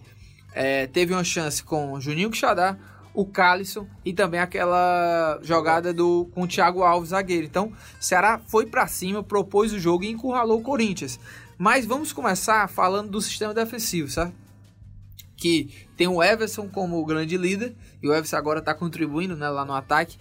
É, 0.53 0.87
teve 0.87 1.13
uma 1.13 1.23
chance 1.23 1.63
com 1.63 1.93
o 1.93 2.01
Juninho 2.01 2.31
Quixadá, 2.31 2.77
o 3.13 3.25
Calisson 3.25 3.87
e 4.03 4.11
também 4.11 4.39
aquela 4.39 5.39
jogada 5.43 5.93
do 5.93 6.29
com 6.33 6.41
o 6.43 6.47
Thiago 6.47 6.83
Alves 6.83 7.09
zagueiro. 7.09 7.45
Então, 7.45 7.67
o 7.67 8.03
Ceará 8.03 8.41
foi 8.47 8.65
para 8.65 8.87
cima, 8.87 9.23
propôs 9.23 9.71
o 9.71 9.79
jogo 9.79 10.03
e 10.03 10.09
encurralou 10.09 10.59
o 10.59 10.63
Corinthians. 10.63 11.19
Mas 11.57 11.85
vamos 11.85 12.11
começar 12.11 12.67
falando 12.67 13.11
do 13.11 13.21
sistema 13.21 13.53
defensivo, 13.53 14.09
sabe? 14.09 14.33
Que 15.37 15.87
tem 15.95 16.07
o 16.07 16.23
Everson 16.23 16.67
como 16.67 17.05
grande 17.05 17.37
líder, 17.37 17.75
e 18.01 18.07
o 18.07 18.13
Everson 18.13 18.37
agora 18.37 18.59
está 18.59 18.73
contribuindo 18.73 19.35
né, 19.35 19.49
lá 19.49 19.63
no 19.63 19.73
ataque. 19.73 20.17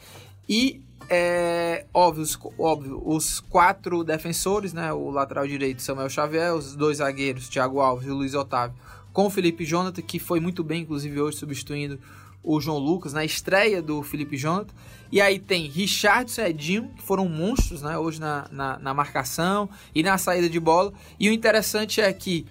E 0.48 0.82
é, 1.08 1.86
óbvio, 1.92 2.26
óbvio, 2.58 3.02
os 3.04 3.40
quatro 3.40 4.04
defensores, 4.04 4.72
né? 4.72 4.92
O 4.92 5.10
lateral 5.10 5.46
direito 5.46 5.80
Samuel 5.80 6.10
Xavier, 6.10 6.54
os 6.54 6.76
dois 6.76 6.98
zagueiros, 6.98 7.48
Thiago 7.48 7.80
Alves 7.80 8.06
e 8.06 8.10
o 8.10 8.14
Luiz 8.14 8.34
Otávio, 8.34 8.76
com 9.12 9.26
o 9.26 9.30
Felipe 9.30 9.64
Jonathan, 9.64 10.02
que 10.02 10.18
foi 10.18 10.40
muito 10.40 10.62
bem, 10.62 10.82
inclusive 10.82 11.20
hoje 11.20 11.38
substituindo 11.38 11.98
o 12.42 12.60
João 12.60 12.78
Lucas 12.78 13.12
na 13.12 13.24
estreia 13.24 13.80
do 13.80 14.02
Felipe 14.02 14.36
Jonathan. 14.36 14.74
E 15.10 15.20
aí 15.20 15.38
tem 15.38 15.68
Richard 15.68 16.32
e 16.38 16.44
Edinho, 16.44 16.90
que 16.96 17.02
foram 17.02 17.28
monstros 17.28 17.82
né, 17.82 17.98
hoje 17.98 18.18
na, 18.18 18.46
na, 18.50 18.78
na, 18.78 18.94
marcação 18.94 19.68
e 19.94 20.02
na 20.02 20.16
saída 20.16 20.48
de 20.48 20.58
bola. 20.58 20.92
E 21.20 21.28
o 21.28 21.32
interessante 21.32 22.00
é 22.00 22.12
que 22.12 22.46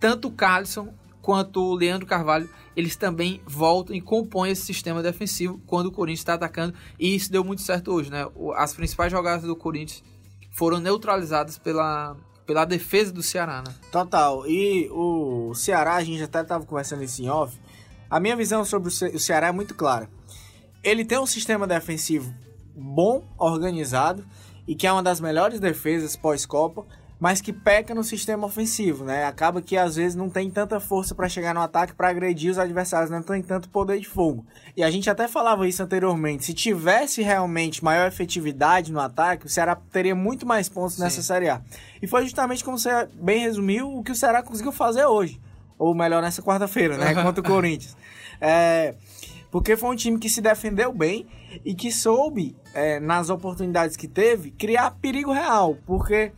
tanto 0.00 0.28
o 0.28 0.32
Carlson 0.32 0.92
quanto 1.22 1.60
o 1.60 1.74
Leandro 1.74 2.06
Carvalho 2.06 2.48
eles 2.76 2.96
também 2.96 3.40
voltam 3.46 3.94
e 3.94 4.00
compõem 4.00 4.52
esse 4.52 4.62
sistema 4.62 5.02
defensivo 5.02 5.60
quando 5.66 5.86
o 5.86 5.92
Corinthians 5.92 6.20
está 6.20 6.34
atacando. 6.34 6.74
E 6.98 7.14
isso 7.14 7.30
deu 7.30 7.44
muito 7.44 7.62
certo 7.62 7.92
hoje, 7.92 8.10
né? 8.10 8.26
As 8.56 8.72
principais 8.74 9.12
jogadas 9.12 9.44
do 9.44 9.54
Corinthians 9.54 10.02
foram 10.50 10.78
neutralizadas 10.78 11.58
pela, 11.58 12.16
pela 12.46 12.64
defesa 12.64 13.12
do 13.12 13.22
Ceará, 13.22 13.62
né? 13.62 13.74
Total. 13.92 14.46
E 14.46 14.88
o 14.90 15.52
Ceará, 15.54 15.94
a 15.94 16.04
gente 16.04 16.22
até 16.22 16.40
estava 16.40 16.64
conversando 16.64 17.02
isso 17.04 17.22
em 17.22 17.28
off. 17.28 17.56
A 18.10 18.18
minha 18.18 18.34
visão 18.34 18.64
sobre 18.64 18.88
o 18.88 19.18
Ceará 19.20 19.46
é 19.46 19.52
muito 19.52 19.72
clara. 19.72 20.08
ele 20.82 21.04
tem 21.04 21.18
um 21.18 21.26
sistema 21.26 21.66
defensivo 21.66 22.34
bom, 22.74 23.22
organizado 23.38 24.24
e 24.66 24.74
que 24.74 24.86
é 24.86 24.92
uma 24.92 25.02
das 25.02 25.20
melhores 25.20 25.60
defesas 25.60 26.16
pós-Copa, 26.16 26.84
mas 27.20 27.42
que 27.42 27.52
peca 27.52 27.94
no 27.94 28.02
sistema 28.02 28.46
ofensivo, 28.46 29.04
né? 29.04 29.26
Acaba 29.26 29.60
que 29.60 29.76
às 29.76 29.96
vezes 29.96 30.16
não 30.16 30.30
tem 30.30 30.50
tanta 30.50 30.80
força 30.80 31.14
para 31.14 31.28
chegar 31.28 31.54
no 31.54 31.60
ataque 31.60 31.92
para 31.92 32.08
agredir 32.08 32.50
os 32.50 32.58
adversários, 32.58 33.10
não 33.10 33.22
tem 33.22 33.42
tanto 33.42 33.68
poder 33.68 34.00
de 34.00 34.08
fogo. 34.08 34.44
E 34.74 34.82
a 34.82 34.90
gente 34.90 35.10
até 35.10 35.28
falava 35.28 35.68
isso 35.68 35.82
anteriormente. 35.82 36.46
Se 36.46 36.54
tivesse 36.54 37.20
realmente 37.20 37.84
maior 37.84 38.08
efetividade 38.08 38.90
no 38.90 38.98
ataque, 38.98 39.46
o 39.46 39.50
Ceará 39.50 39.76
teria 39.92 40.14
muito 40.14 40.46
mais 40.46 40.68
pontos 40.68 40.96
Sim. 40.96 41.02
nessa 41.02 41.22
Série 41.22 41.50
A. 41.50 41.60
E 42.00 42.06
foi 42.06 42.22
justamente 42.22 42.64
como 42.64 42.78
você 42.78 43.06
bem 43.14 43.40
resumiu 43.40 43.94
o 43.94 44.02
que 44.02 44.12
o 44.12 44.16
Ceará 44.16 44.42
conseguiu 44.42 44.72
fazer 44.72 45.04
hoje, 45.04 45.38
ou 45.80 45.94
melhor 45.94 46.20
nessa 46.20 46.42
quarta-feira, 46.42 46.98
né, 46.98 47.14
contra 47.24 47.40
o 47.40 47.44
Corinthians. 47.44 47.96
É, 48.38 48.94
porque 49.50 49.76
foi 49.76 49.88
um 49.88 49.96
time 49.96 50.18
que 50.18 50.28
se 50.28 50.42
defendeu 50.42 50.92
bem 50.92 51.26
e 51.64 51.74
que 51.74 51.90
soube, 51.90 52.54
é, 52.74 53.00
nas 53.00 53.30
oportunidades 53.30 53.96
que 53.96 54.06
teve, 54.06 54.50
criar 54.50 54.92
perigo 55.00 55.32
real. 55.32 55.76
Porque 55.86 56.32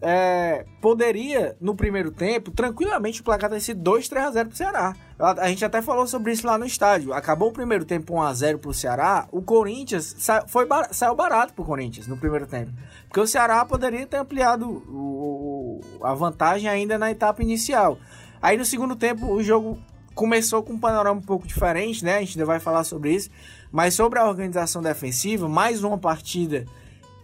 é, 0.00 0.64
poderia, 0.80 1.54
no 1.60 1.74
primeiro 1.74 2.10
tempo, 2.10 2.50
tranquilamente 2.50 3.20
o 3.20 3.24
placar 3.24 3.50
ter 3.50 3.60
sido 3.60 3.80
2, 3.82 4.08
3 4.08 4.26
a 4.26 4.30
0 4.30 4.48
pro 4.48 4.56
Ceará. 4.56 4.96
A, 5.18 5.48
gente 5.48 5.64
até 5.64 5.82
falou 5.82 6.06
sobre 6.06 6.32
isso 6.32 6.46
lá 6.46 6.56
no 6.56 6.64
estádio. 6.64 7.12
Acabou 7.12 7.50
o 7.50 7.52
primeiro 7.52 7.84
tempo 7.84 8.14
1 8.14 8.22
a 8.22 8.32
0 8.32 8.58
pro 8.58 8.72
Ceará, 8.72 9.28
o 9.30 9.42
Corinthians 9.42 10.16
sa 10.18 10.44
foi 10.46 10.64
bar 10.64 10.88
saiu 10.92 11.14
barato 11.14 11.52
pro 11.52 11.64
Corinthians 11.64 12.06
no 12.06 12.16
primeiro 12.16 12.46
tempo. 12.46 12.72
Porque 13.06 13.20
o 13.20 13.26
Ceará 13.26 13.64
poderia 13.64 14.06
ter 14.06 14.16
ampliado 14.16 14.66
o, 14.66 15.80
o, 16.00 16.04
a 16.06 16.14
vantagem 16.14 16.68
ainda 16.68 16.96
na 16.96 17.10
etapa 17.10 17.42
inicial. 17.42 17.98
Aí 18.40 18.56
no 18.56 18.64
segundo 18.64 18.94
tempo 18.96 19.26
o 19.26 19.42
jogo 19.42 19.78
começou 20.14 20.62
com 20.62 20.72
um 20.72 20.78
panorama 20.78 21.20
um 21.20 21.22
pouco 21.22 21.46
diferente, 21.46 22.04
né? 22.04 22.16
A 22.16 22.20
gente 22.20 22.36
ainda 22.36 22.46
vai 22.46 22.58
falar 22.58 22.84
sobre 22.84 23.14
isso. 23.14 23.30
Mas 23.70 23.94
sobre 23.94 24.18
a 24.18 24.28
organização 24.28 24.82
defensiva, 24.82 25.48
mais 25.48 25.84
uma 25.84 25.98
partida 25.98 26.64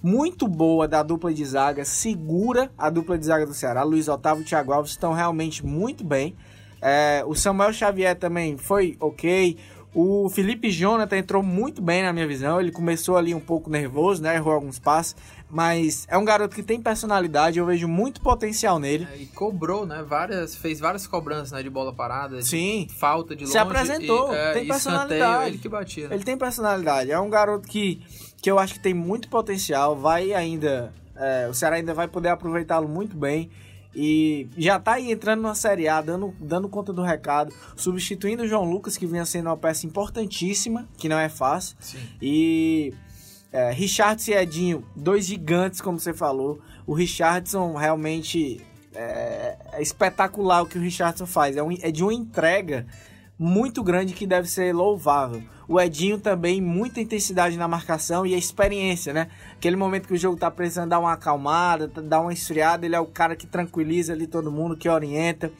muito 0.03 0.47
boa 0.47 0.87
da 0.87 1.03
dupla 1.03 1.33
de 1.33 1.45
zaga, 1.45 1.85
segura 1.85 2.71
a 2.77 2.91
dupla 2.91 3.17
de 3.17 3.25
zaga 3.25 3.47
do 3.47 3.55
Ceará. 3.55 3.83
Luiz 3.83 4.07
Otávio 4.07 4.43
e 4.43 4.45
Thiago 4.45 4.73
Alves 4.73 4.91
estão 4.91 5.13
realmente 5.13 5.65
muito 5.65 6.05
bem. 6.05 6.37
É, 6.81 7.25
o 7.27 7.35
Samuel 7.35 7.73
Xavier 7.73 8.15
também 8.15 8.59
foi 8.59 8.97
ok. 9.01 9.57
O 9.95 10.29
Felipe 10.29 10.71
Jonathan 10.71 11.19
entrou 11.19 11.43
muito 11.43 11.81
bem 11.81 12.03
na 12.03 12.13
minha 12.13 12.27
visão. 12.27 12.61
Ele 12.61 12.73
começou 12.73 13.17
ali 13.17 13.35
um 13.35 13.41
pouco 13.41 13.71
nervoso, 13.71 14.21
né? 14.21 14.35
Errou 14.35 14.53
alguns 14.53 14.79
passos. 14.79 15.15
Mas 15.49 16.05
é 16.11 16.19
um 16.19 16.25
garoto 16.25 16.57
que 16.57 16.63
tem 16.65 16.81
personalidade, 16.81 17.61
eu 17.61 17.67
vejo 17.67 17.87
muito 17.87 18.21
potencial 18.21 18.81
nele. 18.81 19.07
É, 19.13 19.19
e 19.19 19.27
cobrou, 19.27 19.87
né? 19.87 20.03
Várias, 20.03 20.57
fez 20.57 20.81
várias 20.81 21.07
cobranças 21.07 21.53
né, 21.53 21.63
de 21.63 21.71
bola 21.71 21.93
parada. 21.93 22.39
De 22.39 22.45
Sim. 22.45 22.89
Falta 22.99 23.37
de 23.37 23.45
longe. 23.45 23.53
Se 23.53 23.59
apresentou, 23.59 24.33
e, 24.33 24.37
é, 24.37 24.53
tem 24.53 24.67
personalidade. 24.67 25.51
ele 25.51 25.59
que 25.59 25.69
batia. 25.69 26.09
Né? 26.09 26.17
Ele 26.17 26.25
tem 26.25 26.37
personalidade. 26.37 27.13
É 27.13 27.21
um 27.21 27.31
garoto 27.31 27.69
que 27.69 28.03
que 28.45 28.51
eu 28.51 28.59
acho 28.59 28.75
que 28.75 28.81
tem 28.81 28.93
muito 28.93 29.27
potencial, 29.31 29.97
vai 29.97 30.35
ainda. 30.35 30.93
É, 31.17 31.49
o 31.49 31.55
Ceará 31.55 31.77
ainda 31.77 31.95
vai 31.95 32.07
poder 32.07 32.29
aproveitá-lo 32.29 32.87
muito 32.87 33.17
bem. 33.17 33.49
E 33.95 34.49
já 34.57 34.79
tá 34.79 34.95
aí 34.95 35.13
entrando 35.13 35.43
na 35.43 35.55
Série 35.55 35.89
A, 35.89 36.01
dando, 36.01 36.35
dando 36.41 36.69
conta 36.69 36.93
do 36.93 37.03
recado, 37.03 37.55
substituindo 37.77 38.43
o 38.43 38.49
João 38.49 38.65
Lucas, 38.65 38.97
que 38.97 39.07
vinha 39.07 39.25
sendo 39.25 39.47
uma 39.47 39.57
peça 39.57 39.87
importantíssima, 39.87 40.89
que 40.97 41.09
não 41.09 41.19
é 41.19 41.29
fácil. 41.29 41.77
Sim. 41.81 41.99
E 42.21 42.95
é, 43.53 43.71
Richardson 43.71 44.33
e 44.33 44.35
Edinho, 44.35 44.85
dois 44.97 45.27
gigantes, 45.27 45.81
como 45.81 45.99
você 45.99 46.13
falou. 46.13 46.61
O 46.87 46.93
Richardson 46.93 47.75
realmente 47.75 48.61
é, 48.95 49.57
é 49.73 49.83
espetacular 49.83 50.63
o 50.63 50.67
que 50.67 50.79
o 50.79 50.81
Richardson 50.81 51.27
faz. 51.27 51.57
É, 51.57 51.63
um, 51.63 51.71
é 51.71 51.91
de 51.91 52.03
uma 52.03 52.13
entrega 52.13 52.87
muito 53.39 53.83
grande 53.83 54.15
que 54.15 54.27
deve 54.27 54.49
ser 54.49 54.75
louvável. 54.75 55.43
O 55.67 55.81
Edinho 55.81 56.21
também, 56.21 56.61
muita 56.61 57.01
intensidade 57.01 57.57
na 57.57 57.67
marcação 57.67 58.27
e 58.27 58.35
a 58.35 58.39
experiência, 58.39 59.13
né? 59.13 59.29
Aquele 59.55 59.77
momento 59.77 60.07
que 60.07 60.15
o 60.15 60.19
jogo 60.19 60.37
tá 60.37 60.51
precisando 60.51 60.91
dar 60.91 61.01
uma 61.01 61.13
acalmada, 61.13 61.89
dar 61.89 62.21
uma 62.21 62.33
esfriada, 62.33 62.85
ele 62.85 62.95
é 62.95 63.01
o 63.01 63.07
cara 63.07 63.35
que 63.35 63.47
tranquiliza 63.47 64.13
ali 64.13 64.27
todo 64.27 64.53
mundo, 64.53 64.77
que 64.77 64.89
orienta. 64.89 65.51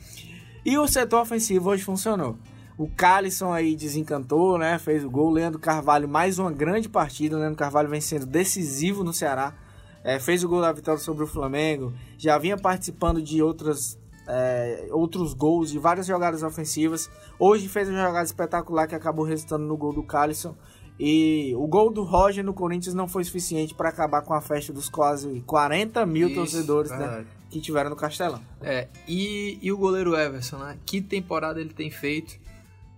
E 0.65 0.79
o 0.79 0.87
setor 0.87 1.23
ofensivo 1.23 1.71
hoje 1.71 1.83
funcionou. 1.83 2.37
O 2.77 2.89
Calisson 2.89 3.53
aí 3.53 3.77
desencantou, 3.77 4.59
né? 4.59 4.79
Fez 4.79 5.05
o 5.05 5.11
gol. 5.11 5.31
Leandro 5.31 5.61
Carvalho, 5.61 6.09
mais 6.09 6.39
uma 6.39 6.51
grande 6.51 6.89
partida. 6.89 7.37
O 7.37 7.39
Leandro 7.39 7.57
Carvalho 7.57 7.89
vem 7.89 8.01
sendo 8.01 8.27
decisivo 8.27 9.05
no 9.05 9.13
Ceará. 9.13 9.55
É, 10.03 10.19
fez 10.19 10.43
o 10.43 10.49
gol 10.49 10.61
da 10.61 10.73
vitória 10.73 11.01
sobre 11.01 11.25
o 11.25 11.27
Flamengo. 11.27 11.93
Já 12.19 12.37
vinha 12.37 12.57
participando 12.57 13.23
de 13.23 13.43
outras 13.43 13.99
é, 14.27 14.89
outros 14.91 15.35
gols 15.35 15.71
de 15.71 15.79
várias 15.79 16.07
jogadas 16.07 16.43
ofensivas. 16.43 17.11
Hoje 17.39 17.69
fez 17.69 17.89
uma 17.89 18.03
jogada 18.03 18.25
espetacular 18.25 18.87
que 18.87 18.95
acabou 18.95 19.25
resultando 19.25 19.65
no 19.65 19.77
gol 19.77 19.93
do 19.93 20.03
Calisson. 20.03 20.55
E 20.99 21.53
o 21.57 21.67
gol 21.67 21.93
do 21.93 22.05
Roger 22.05 22.45
no 22.45 22.55
Corinthians 22.55 22.95
não 22.95 23.09
foi 23.09 23.25
suficiente 23.25 23.75
para 23.75 23.89
acabar 23.89 24.23
com 24.23 24.33
a 24.33 24.41
festa 24.41 24.73
dos 24.73 24.89
quase 24.89 25.41
40 25.41 26.07
mil 26.07 26.29
Isso, 26.29 26.37
torcedores 26.37 26.91
né, 26.93 27.27
que 27.51 27.61
tiveram 27.61 27.91
no 27.91 27.97
Castelão. 27.97 28.41
É, 28.63 28.87
e, 29.09 29.59
e 29.61 29.73
o 29.73 29.77
goleiro 29.77 30.17
Everson, 30.17 30.59
né? 30.59 30.79
Que 30.87 31.01
temporada 31.01 31.61
ele 31.61 31.75
tem 31.75 31.91
feito. 31.91 32.39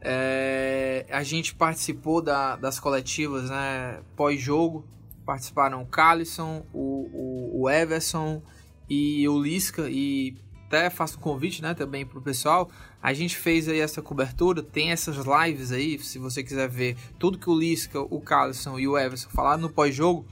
É, 0.00 1.06
a 1.10 1.22
gente 1.22 1.54
participou 1.54 2.20
da, 2.20 2.56
das 2.56 2.78
coletivas 2.78 3.48
né, 3.48 4.00
pós-jogo. 4.14 4.84
Participaram 5.24 5.82
o 5.82 5.86
Calisson, 5.86 6.64
o, 6.72 7.08
o, 7.12 7.62
o 7.62 7.70
Everson 7.70 8.42
e 8.88 9.26
o 9.26 9.40
Lisca. 9.40 9.88
E 9.88 10.36
até 10.66 10.90
faço 10.90 11.16
um 11.18 11.20
convite, 11.20 11.62
né, 11.62 11.74
também 11.74 12.04
pro 12.04 12.20
pessoal. 12.20 12.68
A 13.02 13.12
gente 13.12 13.36
fez 13.36 13.68
aí 13.68 13.80
essa 13.80 14.02
cobertura, 14.02 14.62
tem 14.62 14.90
essas 14.90 15.16
lives 15.16 15.72
aí, 15.72 15.98
se 15.98 16.18
você 16.18 16.42
quiser 16.42 16.68
ver 16.68 16.96
tudo 17.18 17.38
que 17.38 17.48
o 17.48 17.58
Lisca, 17.58 18.00
o 18.00 18.20
Carlson 18.20 18.78
e 18.78 18.88
o 18.88 18.98
Everson 18.98 19.30
falaram 19.30 19.62
no 19.62 19.70
pós-jogo, 19.70 20.26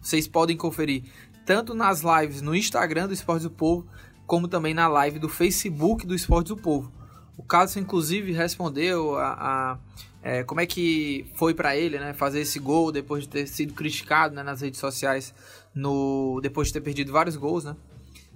vocês 0.00 0.26
podem 0.26 0.56
conferir 0.56 1.04
tanto 1.44 1.74
nas 1.74 2.02
lives 2.02 2.40
no 2.40 2.54
Instagram 2.54 3.08
do 3.08 3.14
Esporte 3.14 3.42
do 3.42 3.50
Povo, 3.50 3.86
como 4.26 4.46
também 4.46 4.72
na 4.72 4.88
live 4.88 5.18
do 5.18 5.28
Facebook 5.28 6.06
do 6.06 6.14
Esporte 6.14 6.48
do 6.48 6.56
Povo. 6.56 6.92
O 7.36 7.42
Carlson, 7.42 7.80
inclusive, 7.80 8.32
respondeu 8.32 9.16
a, 9.16 9.32
a 9.32 9.78
é, 10.22 10.44
como 10.44 10.60
é 10.60 10.66
que 10.66 11.26
foi 11.34 11.52
para 11.52 11.76
ele, 11.76 11.98
né, 11.98 12.12
fazer 12.12 12.40
esse 12.40 12.60
gol 12.60 12.92
depois 12.92 13.24
de 13.24 13.28
ter 13.28 13.46
sido 13.48 13.74
criticado 13.74 14.34
né, 14.34 14.42
nas 14.42 14.60
redes 14.60 14.78
sociais, 14.78 15.34
no 15.74 16.38
depois 16.40 16.68
de 16.68 16.74
ter 16.74 16.80
perdido 16.80 17.10
vários 17.10 17.34
gols, 17.34 17.64
né, 17.64 17.74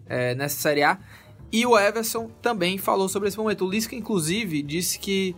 é, 0.06 0.34
nessa 0.34 0.56
Série 0.56 0.82
A. 0.82 0.98
E 1.52 1.64
o 1.64 1.78
Everson 1.78 2.28
também 2.42 2.78
falou 2.78 3.08
sobre 3.08 3.28
esse 3.28 3.38
momento. 3.38 3.64
O 3.64 3.70
Lisca, 3.70 3.94
inclusive, 3.94 4.62
disse 4.62 4.98
que 4.98 5.34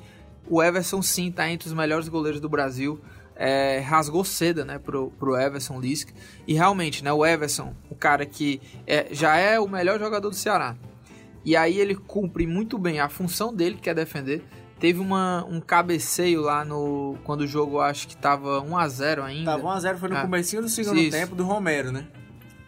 o 0.49 0.63
Everson 0.63 1.03
sim 1.03 1.29
está 1.29 1.49
entre 1.51 1.69
os 1.69 1.75
melhores 1.75 2.09
goleiros 2.09 2.41
do 2.41 2.49
Brasil. 2.49 3.01
É, 3.41 3.79
rasgou 3.79 4.25
seda 4.25 4.65
né, 4.65 4.79
pro, 4.79 5.13
pro 5.13 5.37
Everson 5.37 5.79
Lisca. 5.79 6.13
E 6.47 6.55
realmente, 6.55 7.05
né, 7.05 7.13
o 7.13 7.25
Everson, 7.25 7.73
o 7.89 7.95
cara 7.95 8.27
que 8.27 8.61
é, 8.87 9.09
já 9.13 9.37
é 9.37 9.61
o 9.61 9.69
melhor 9.69 9.99
jogador 9.99 10.29
do 10.29 10.35
Ceará. 10.35 10.77
E 11.45 11.57
aí 11.57 11.79
ele 11.79 11.95
cumpre 11.95 12.47
muito 12.47 12.77
bem 12.79 13.01
a 13.01 13.09
função 13.09 13.55
dele, 13.55 13.79
que 13.81 13.89
é 13.89 13.95
defender. 13.95 14.45
Teve 14.79 15.01
uma, 15.01 15.45
um 15.49 15.61
cabeceio 15.61 16.41
lá 16.41 16.65
no. 16.65 17.17
Quando 17.25 17.41
o 17.41 17.47
jogo 17.47 17.81
acho 17.81 18.07
que 18.07 18.17
tava 18.17 18.63
1x0 18.63 19.23
ainda. 19.23 19.53
Tava 19.53 19.63
1x0, 19.77 19.97
foi 19.97 20.09
no 20.09 20.17
ah, 20.17 20.23
comecinho 20.23 20.63
do 20.63 20.69
segundo 20.69 20.99
isso. 20.99 21.17
tempo 21.17 21.35
do 21.35 21.45
Romero, 21.45 21.91
né? 21.91 22.07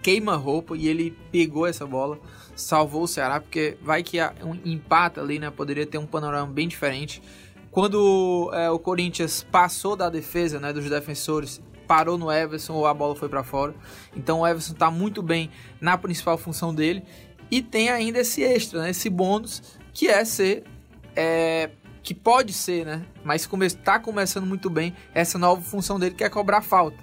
Queima 0.02 0.34
roupa 0.34 0.76
e 0.76 0.88
ele 0.88 1.16
pegou 1.30 1.66
essa 1.66 1.86
bola 1.86 2.18
salvou 2.60 3.02
o 3.02 3.08
Ceará, 3.08 3.40
porque 3.40 3.76
vai 3.82 4.02
que 4.02 4.18
um 4.42 4.54
empata 4.64 5.20
ali, 5.20 5.38
né? 5.38 5.50
Poderia 5.50 5.86
ter 5.86 5.98
um 5.98 6.06
panorama 6.06 6.52
bem 6.52 6.68
diferente. 6.68 7.22
Quando 7.70 8.50
é, 8.52 8.70
o 8.70 8.78
Corinthians 8.78 9.46
passou 9.50 9.94
da 9.94 10.10
defesa, 10.10 10.58
né, 10.58 10.72
dos 10.72 10.88
defensores, 10.90 11.62
parou 11.86 12.18
no 12.18 12.30
Everson 12.30 12.74
ou 12.74 12.86
a 12.86 12.94
bola 12.94 13.14
foi 13.14 13.28
para 13.28 13.42
fora. 13.42 13.74
Então 14.16 14.40
o 14.40 14.46
Everson 14.46 14.72
está 14.72 14.90
muito 14.90 15.22
bem 15.22 15.50
na 15.80 15.96
principal 15.96 16.36
função 16.36 16.74
dele 16.74 17.02
e 17.50 17.62
tem 17.62 17.88
ainda 17.88 18.20
esse 18.20 18.42
extra, 18.42 18.82
né, 18.82 18.90
esse 18.90 19.10
bônus 19.10 19.78
que 19.92 20.08
é 20.08 20.24
ser 20.24 20.64
é, 21.16 21.70
que 22.02 22.14
pode 22.14 22.52
ser, 22.52 22.86
né, 22.86 23.04
mas 23.24 23.48
está 23.62 23.98
começando 23.98 24.46
muito 24.46 24.70
bem 24.70 24.94
essa 25.12 25.38
nova 25.38 25.60
função 25.60 25.98
dele 25.98 26.14
que 26.14 26.24
é 26.24 26.28
cobrar 26.28 26.62
falta, 26.62 26.98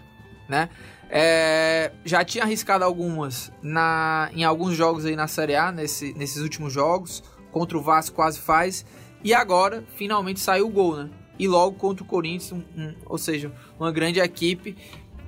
né? 0.48 0.70
É, 1.10 1.92
já 2.04 2.24
tinha 2.24 2.44
arriscado 2.44 2.84
algumas 2.84 3.52
na, 3.62 4.30
em 4.34 4.44
alguns 4.44 4.76
jogos 4.76 5.06
aí 5.06 5.16
na 5.16 5.28
Série 5.28 5.56
A, 5.56 5.72
nesse, 5.72 6.14
nesses 6.14 6.42
últimos 6.42 6.74
jogos. 6.74 7.24
Contra 7.52 7.78
o 7.78 7.82
Vasco 7.82 8.16
quase 8.16 8.40
faz. 8.40 8.86
E 9.24 9.34
agora, 9.34 9.84
finalmente 9.96 10.40
saiu 10.40 10.68
o 10.68 10.70
gol, 10.70 10.96
né? 10.96 11.10
E 11.40 11.48
logo 11.48 11.78
contra 11.78 12.04
o 12.04 12.08
Corinthians, 12.08 12.52
um, 12.52 12.64
um, 12.80 12.96
ou 13.06 13.18
seja, 13.18 13.52
uma 13.80 13.92
grande 13.92 14.20
equipe, 14.20 14.76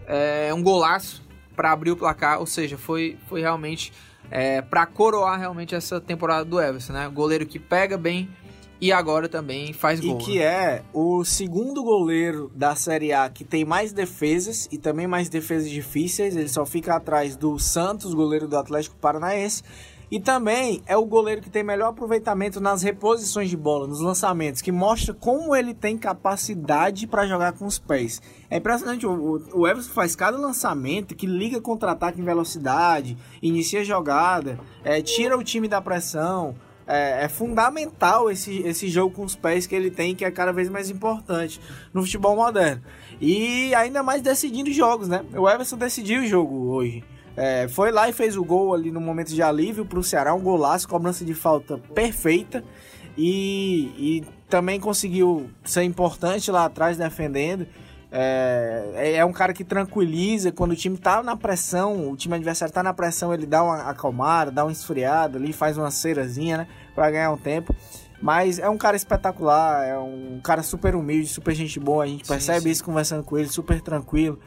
é, 0.06 0.54
um 0.54 0.62
golaço 0.62 1.24
para 1.56 1.72
abrir 1.72 1.92
o 1.92 1.98
placar. 1.98 2.40
Ou 2.40 2.46
seja, 2.46 2.78
foi, 2.78 3.18
foi 3.28 3.42
realmente 3.42 3.94
é, 4.32 4.62
para 4.62 4.86
coroar 4.86 5.40
realmente 5.40 5.74
essa 5.74 6.00
temporada 6.00 6.46
do 6.46 6.62
Everson, 6.62 6.94
né? 6.94 7.10
Goleiro 7.10 7.46
que 7.46 7.60
pega 7.60 7.98
bem 7.98 8.30
e 8.82 8.92
agora 8.92 9.28
também 9.28 9.74
faz 9.74 10.00
gol. 10.00 10.18
E 10.20 10.24
que 10.24 10.40
né? 10.40 10.46
é 10.46 10.84
o 10.94 11.24
segundo 11.26 11.84
goleiro 11.84 12.50
da 12.56 12.76
Série 12.76 13.12
A 13.12 13.30
que 13.30 13.44
tem 13.44 13.66
mais 13.66 13.92
defesas 13.92 14.70
e 14.72 14.78
também 14.78 15.08
mais 15.08 15.28
defesas 15.28 15.70
difíceis. 15.70 16.36
Ele 16.36 16.48
só 16.48 16.66
fica 16.66 16.96
atrás 16.96 17.36
do 17.36 17.60
Santos, 17.60 18.14
goleiro 18.14 18.48
do 18.48 18.58
Atlético 18.58 18.96
Paranaense. 18.96 19.64
E 20.12 20.20
também 20.20 20.82
é 20.88 20.98
o 20.98 21.06
goleiro 21.06 21.40
que 21.40 21.52
tem 21.52 21.62
melhor 21.62 21.90
aproveitamento 21.90 22.60
nas 22.60 22.82
reposições 22.82 23.48
de 23.48 23.56
bola, 23.56 23.86
nos 23.86 24.02
lançamentos, 24.02 24.60
que 24.60 24.72
mostra 24.72 25.14
como 25.14 25.56
ele 25.56 25.72
tem 25.72 25.96
capacidade 26.00 27.06
para 27.06 27.28
jogar 27.28 27.54
com 27.54 27.68
os 27.68 27.78
pés. 27.78 28.20
É 28.50 28.58
impressionante, 28.58 29.06
o, 29.06 29.40
o 29.54 29.68
Everson 29.68 29.92
faz 29.92 30.16
cada 30.16 30.36
lançamento 30.36 31.16
que 31.16 31.28
liga 31.28 31.62
contra-ataque 31.62 32.20
em 32.20 32.24
velocidade, 32.24 33.16
inicia 33.40 33.84
jogada, 33.84 34.60
é, 34.84 35.00
tira 35.00 35.38
o 35.38 35.44
time 35.44 35.68
da 35.68 35.80
pressão. 35.80 36.56
É, 36.92 37.26
é, 37.26 37.30
fundamental 37.30 38.32
esse, 38.32 38.64
esse 38.64 38.90
jogo 38.90 39.14
com 39.16 39.24
os 39.24 39.36
pés 39.36 39.68
que 39.68 39.76
ele 39.76 39.92
tem, 39.92 40.16
que 40.16 40.26
é 40.26 40.32
cada 40.32 40.52
vez 40.52 40.68
mais 40.70 40.90
importante 40.90 41.62
no 41.94 42.02
futebol 42.02 42.36
moderno. 42.36 42.82
E 43.22 43.76
ainda 43.76 44.02
mais 44.02 44.24
decidindo 44.24 44.72
jogos, 44.74 45.08
né? 45.08 45.24
O 45.36 45.48
Everson 45.48 45.78
decidiu 45.78 46.22
o 46.22 46.26
jogo 46.26 46.72
hoje. 46.72 47.04
É, 47.38 47.68
foi 47.68 47.92
lá 47.92 48.10
e 48.10 48.12
fez 48.12 48.36
o 48.36 48.44
gol 48.44 48.74
ali 48.74 48.92
no 48.92 49.00
momento 49.00 49.34
de 49.34 49.42
alívio 49.44 49.86
para 49.86 50.00
o 50.00 50.04
Ceará, 50.04 50.34
um 50.34 50.42
golaço, 50.42 50.90
cobrança 50.90 51.24
de 51.24 51.36
falta 51.36 51.78
perfeita. 51.94 52.64
E, 53.16 53.94
e 53.96 54.24
também 54.50 54.80
conseguiu 54.80 55.48
ser 55.64 55.84
importante 55.84 56.50
lá 56.50 56.66
atrás 56.66 56.98
defendendo. 56.98 57.68
É, 58.12 58.92
é, 58.96 59.16
é 59.18 59.26
um 59.26 59.32
cara 59.32 59.54
que 59.54 59.64
tranquiliza 59.64 60.52
quando 60.52 60.72
o 60.72 60.76
time 60.76 60.98
tá 60.98 61.22
na 61.22 61.38
pressão, 61.38 62.10
o 62.10 62.18
time 62.18 62.36
adversário 62.36 62.74
tá 62.74 62.82
na 62.82 62.94
pressão, 62.94 63.32
ele 63.32 63.46
dá 63.46 63.64
uma 63.64 63.84
acalmada, 63.84 64.50
dá 64.50 64.66
uma 64.66 64.72
esfriada 64.72 65.38
ali, 65.38 65.54
faz 65.54 65.78
uma 65.78 65.92
cerazinha, 65.92 66.58
né, 66.58 66.68
para 67.00 67.12
ganhar 67.12 67.32
um 67.32 67.38
tempo. 67.38 67.74
Mas 68.22 68.60
é 68.60 68.70
um 68.70 68.78
cara 68.78 68.98
espetacular, 68.98 69.86
é 69.86 69.98
um 69.98 70.42
cara 70.44 70.62
super 70.62 70.94
humilde, 70.94 71.28
super 71.30 71.56
gente 71.56 71.80
boa, 71.80 72.04
a 72.04 72.08
gente 72.08 72.28
sim, 72.28 72.34
percebe 72.34 72.64
sim. 72.64 72.70
isso 72.72 72.84
conversando 72.84 73.24
com 73.24 73.38
ele, 73.38 73.48
super 73.48 73.80
tranquilo. 73.80 74.38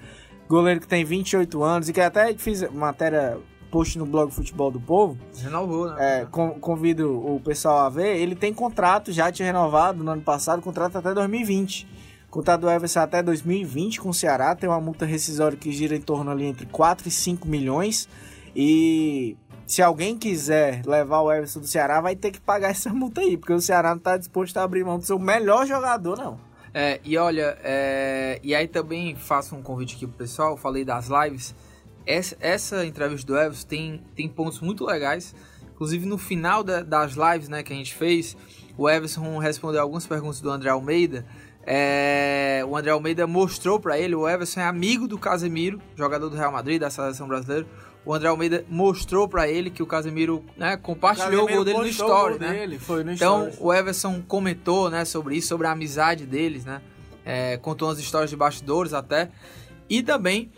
Goleiro 0.47 0.78
que 0.78 0.87
tem 0.87 1.02
28 1.02 1.62
anos 1.62 1.88
e 1.88 1.92
que 1.94 2.00
até 2.00 2.35
fiz 2.35 2.71
matéria 2.71 3.38
post 3.71 3.99
no 3.99 4.04
blog 4.04 4.30
Futebol 4.30 4.71
do 4.71 4.78
Povo. 4.78 5.16
Renovou, 5.42 5.88
né? 5.88 6.21
É, 6.21 6.26
convido 6.61 7.26
o 7.26 7.40
pessoal 7.40 7.78
a 7.78 7.88
ver. 7.88 8.18
Ele 8.18 8.37
tem 8.37 8.52
contrato 8.52 9.11
já 9.11 9.32
tinha 9.32 9.47
renovado 9.47 10.04
no 10.04 10.11
ano 10.11 10.21
passado, 10.21 10.61
contrato 10.61 10.99
até 10.99 11.14
2020. 11.14 11.88
Contrato 12.28 12.61
do 12.61 12.71
Everson 12.71 13.00
até 13.00 13.23
2020 13.23 14.02
com 14.02 14.11
o 14.11 14.14
Ceará, 14.14 14.54
tem 14.54 14.68
uma 14.68 14.80
multa 14.80 15.06
rescisória 15.06 15.56
que 15.56 15.73
gira 15.73 15.97
em 15.97 16.00
torno 16.00 16.30
ali 16.30 16.44
entre 16.44 16.66
4 16.66 17.09
e 17.09 17.11
5 17.11 17.49
milhões. 17.49 18.06
E 18.54 19.37
se 19.66 19.83
alguém 19.83 20.19
quiser 20.19 20.83
levar 20.85 21.21
o 21.21 21.33
Everson 21.33 21.61
do 21.61 21.66
Ceará, 21.66 22.00
vai 22.00 22.16
ter 22.16 22.31
que 22.31 22.40
pagar 22.40 22.71
essa 22.71 22.90
multa 22.92 23.21
aí, 23.21 23.37
porque 23.37 23.52
o 23.52 23.61
Ceará 23.61 23.90
não 23.90 23.99
está 23.99 24.16
disposto 24.16 24.57
a 24.57 24.62
abrir 24.62 24.85
mão 24.85 24.99
do 24.99 25.04
seu 25.04 25.19
melhor 25.19 25.66
jogador, 25.66 26.19
não. 26.19 26.52
É, 26.75 27.00
e 27.04 27.19
olha, 27.19 27.59
é, 27.62 28.40
e 28.42 28.54
aí 28.54 28.66
também 28.66 29.14
faço 29.14 29.54
um 29.54 29.62
convite 29.62 29.97
aqui 29.97 30.07
pro 30.07 30.16
pessoal, 30.16 30.57
falei 30.57 30.85
das 30.85 31.09
lives. 31.09 31.54
Essa, 32.07 32.37
essa 32.40 32.87
entrevista 32.87 33.26
do 33.26 33.38
Everson 33.38 33.66
tem, 33.69 34.02
tem 34.16 34.28
pontos 34.28 34.61
muito 34.61 34.85
legais. 34.85 35.35
Inclusive 35.75 36.07
no 36.07 36.16
final 36.16 36.62
da, 36.62 36.83
das 36.83 37.12
lives 37.12 37.49
né, 37.49 37.62
que 37.62 37.73
a 37.73 37.76
gente 37.76 37.95
fez, 37.95 38.37
o 38.76 38.88
Everson 38.88 39.38
respondeu 39.38 39.83
algumas 39.83 40.07
perguntas 40.07 40.40
do 40.40 40.50
André 40.50 40.71
Almeida. 40.71 41.26
É, 41.64 42.64
o 42.66 42.76
André 42.76 42.90
Almeida 42.90 43.26
mostrou 43.26 43.78
para 43.78 43.99
ele, 43.99 44.14
o 44.14 44.28
Everson 44.28 44.61
é 44.61 44.64
amigo 44.64 45.07
do 45.07 45.19
Casemiro, 45.19 45.81
jogador 45.95 46.28
do 46.28 46.37
Real 46.37 46.50
Madrid, 46.50 46.81
da 46.81 46.90
seleção 46.90 47.28
brasileira 47.28 47.66
o 48.04 48.12
André 48.12 48.28
Almeida 48.28 48.64
mostrou 48.68 49.28
para 49.28 49.49
ele 49.49 49.71
que 49.71 49.82
o 49.82 49.87
Casemiro 49.87 50.44
né, 50.56 50.76
compartilhou 50.76 51.42
o, 51.42 51.50
o 51.50 51.54
gol 51.54 51.64
dele 51.64 51.78
no 51.78 51.87
story, 51.87 52.38
né? 52.38 52.52
Dele, 52.52 52.78
foi 52.78 53.04
no 53.04 53.12
então 53.12 53.42
stories. 53.42 53.59
o 53.61 53.73
Everson 53.73 54.23
comentou, 54.26 54.90
né, 54.90 55.04
sobre 55.04 55.37
isso, 55.37 55.49
sobre 55.49 55.66
a 55.66 55.73
amizade 55.73 56.26
deles, 56.26 56.64
né? 56.64 56.82
É, 57.25 57.56
contou 57.59 57.88
umas 57.88 58.00
histórias 58.00 58.30
de 58.30 58.37
bastidores 58.37 58.92
até 58.92 59.30
e 59.88 60.02
também 60.02 60.50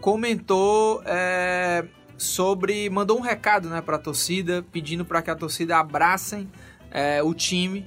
comentou 0.00 1.02
é, 1.04 1.84
sobre, 2.16 2.88
mandou 2.88 3.18
um 3.18 3.20
recado, 3.20 3.68
né, 3.68 3.80
para 3.80 3.96
a 3.96 3.98
torcida, 3.98 4.64
pedindo 4.70 5.04
para 5.04 5.20
que 5.20 5.30
a 5.30 5.34
torcida 5.34 5.78
abracem 5.78 6.48
é, 6.92 7.20
o 7.22 7.34
time 7.34 7.84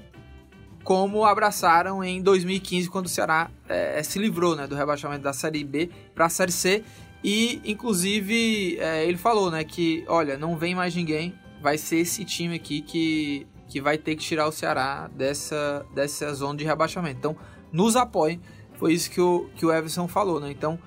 como 0.83 1.25
abraçaram 1.25 2.03
em 2.03 2.21
2015 2.21 2.89
quando 2.89 3.07
o 3.07 3.09
Ceará 3.09 3.49
é, 3.67 4.03
se 4.03 4.19
livrou, 4.19 4.55
né, 4.55 4.67
do 4.67 4.75
rebaixamento 4.75 5.23
da 5.23 5.33
Série 5.33 5.63
B 5.63 5.89
para 6.13 6.25
a 6.25 6.29
Série 6.29 6.51
C 6.51 6.83
e, 7.27 7.59
inclusive, 7.65 8.77
é, 8.79 9.03
ele 9.03 9.17
falou, 9.17 9.49
né, 9.49 9.63
que, 9.63 10.05
olha, 10.07 10.37
não 10.37 10.55
vem 10.55 10.75
mais 10.75 10.93
ninguém, 10.95 11.33
vai 11.59 11.75
ser 11.75 11.95
esse 11.95 12.23
time 12.23 12.53
aqui 12.53 12.81
que, 12.81 13.47
que 13.67 13.81
vai 13.81 13.97
ter 13.97 14.15
que 14.15 14.23
tirar 14.23 14.47
o 14.47 14.51
Ceará 14.51 15.09
dessa, 15.11 15.83
dessa 15.95 16.31
zona 16.35 16.59
de 16.59 16.63
rebaixamento. 16.63 17.17
Então, 17.17 17.35
nos 17.71 17.95
apoiem. 17.95 18.39
Foi 18.75 18.93
isso 18.93 19.09
que 19.09 19.19
o, 19.19 19.49
que 19.55 19.65
o 19.65 19.73
Everson 19.73 20.07
falou, 20.07 20.39
né? 20.39 20.51
Então, 20.51 20.77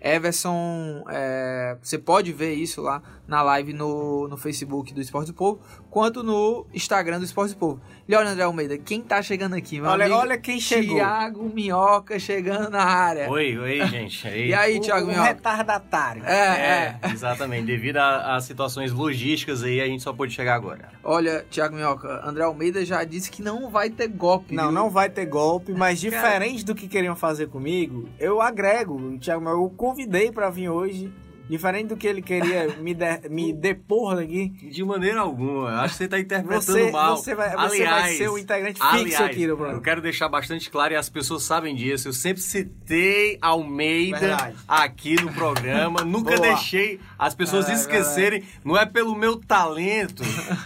Everson, 0.00 1.02
é, 1.08 1.76
você 1.82 1.98
pode 1.98 2.32
ver 2.32 2.54
isso 2.54 2.80
lá 2.80 3.02
na 3.28 3.42
live 3.42 3.74
no, 3.74 4.26
no 4.26 4.38
Facebook 4.38 4.94
do 4.94 5.02
Esporte 5.02 5.26
do 5.26 5.34
Povo, 5.34 5.60
quanto 5.90 6.22
no 6.22 6.66
Instagram 6.72 7.18
do 7.18 7.26
Esporte 7.26 7.52
do 7.52 7.58
Povo. 7.58 7.80
E 8.08 8.14
olha, 8.14 8.30
André 8.30 8.42
Almeida, 8.42 8.78
quem 8.78 9.02
tá 9.02 9.20
chegando 9.20 9.54
aqui, 9.54 9.78
meu 9.78 9.90
olha, 9.90 10.06
amigo? 10.06 10.18
Olha 10.18 10.38
quem 10.38 10.58
chegou. 10.58 10.96
Tiago 10.96 11.52
Minhoca 11.54 12.18
chegando 12.18 12.70
na 12.70 12.82
área. 12.82 13.30
Oi, 13.30 13.58
oi, 13.58 13.84
gente. 13.88 14.26
E 14.26 14.54
aí, 14.54 14.80
Tiago 14.80 15.06
Minhoca? 15.06 15.20
Um 15.20 15.26
retardatário. 15.26 16.24
É, 16.24 16.32
é, 16.32 16.98
é. 17.02 17.10
exatamente. 17.12 17.66
Devido 17.66 17.98
às 17.98 18.44
situações 18.44 18.92
logísticas 18.92 19.62
aí, 19.62 19.78
a 19.82 19.86
gente 19.86 20.02
só 20.02 20.12
pôde 20.14 20.32
chegar 20.32 20.54
agora. 20.54 20.88
Olha, 21.04 21.44
Tiago 21.50 21.76
Minhoca, 21.76 22.26
André 22.26 22.44
Almeida 22.44 22.82
já 22.82 23.04
disse 23.04 23.30
que 23.30 23.42
não 23.42 23.68
vai 23.68 23.90
ter 23.90 24.08
golpe. 24.08 24.54
Não, 24.54 24.64
viu? 24.64 24.72
não 24.72 24.88
vai 24.88 25.10
ter 25.10 25.26
golpe, 25.26 25.72
mas 25.74 26.00
diferente 26.00 26.64
Cara... 26.64 26.64
do 26.64 26.74
que 26.74 26.88
queriam 26.88 27.14
fazer 27.14 27.48
comigo, 27.48 28.08
eu 28.18 28.40
agrego. 28.40 29.18
Tiago 29.18 29.42
Minhoca, 29.42 29.60
eu 29.60 29.70
convidei 29.76 30.32
para 30.32 30.48
vir 30.48 30.70
hoje 30.70 31.12
Diferente 31.48 31.88
do 31.88 31.96
que 31.96 32.06
ele 32.06 32.20
queria 32.20 32.76
me, 32.78 32.94
de, 32.94 33.28
me 33.28 33.52
depor 33.54 34.16
daqui. 34.16 34.48
De 34.48 34.84
maneira 34.84 35.20
alguma. 35.20 35.80
Acho 35.80 35.94
que 35.94 35.98
você 35.98 36.04
está 36.04 36.18
interpretando 36.18 36.62
você, 36.62 36.90
mal. 36.90 37.16
Você 37.16 37.34
vai, 37.34 37.48
aliás, 37.48 37.72
você 37.72 37.84
vai 37.84 38.12
ser 38.14 38.28
o 38.28 38.34
um 38.34 38.38
integrante 38.38 38.80
fixo 38.80 38.96
aliás, 38.96 39.20
aqui 39.20 39.46
do 39.46 39.56
programa. 39.56 39.78
Eu 39.78 39.82
quero 39.82 40.02
deixar 40.02 40.28
bastante 40.28 40.70
claro, 40.70 40.92
e 40.92 40.96
as 40.96 41.08
pessoas 41.08 41.42
sabem 41.42 41.74
disso. 41.74 42.08
Eu 42.08 42.12
sempre 42.12 42.42
citei 42.42 43.38
Almeida 43.40 44.18
verdade. 44.18 44.56
aqui 44.66 45.16
no 45.20 45.32
programa. 45.32 46.04
Nunca 46.04 46.36
Boa. 46.36 46.48
deixei 46.48 47.00
as 47.18 47.34
pessoas 47.34 47.68
esquecerem. 47.68 48.44
Não 48.62 48.76
é 48.76 48.84
pelo 48.84 49.14
meu 49.14 49.36
talento, 49.36 50.22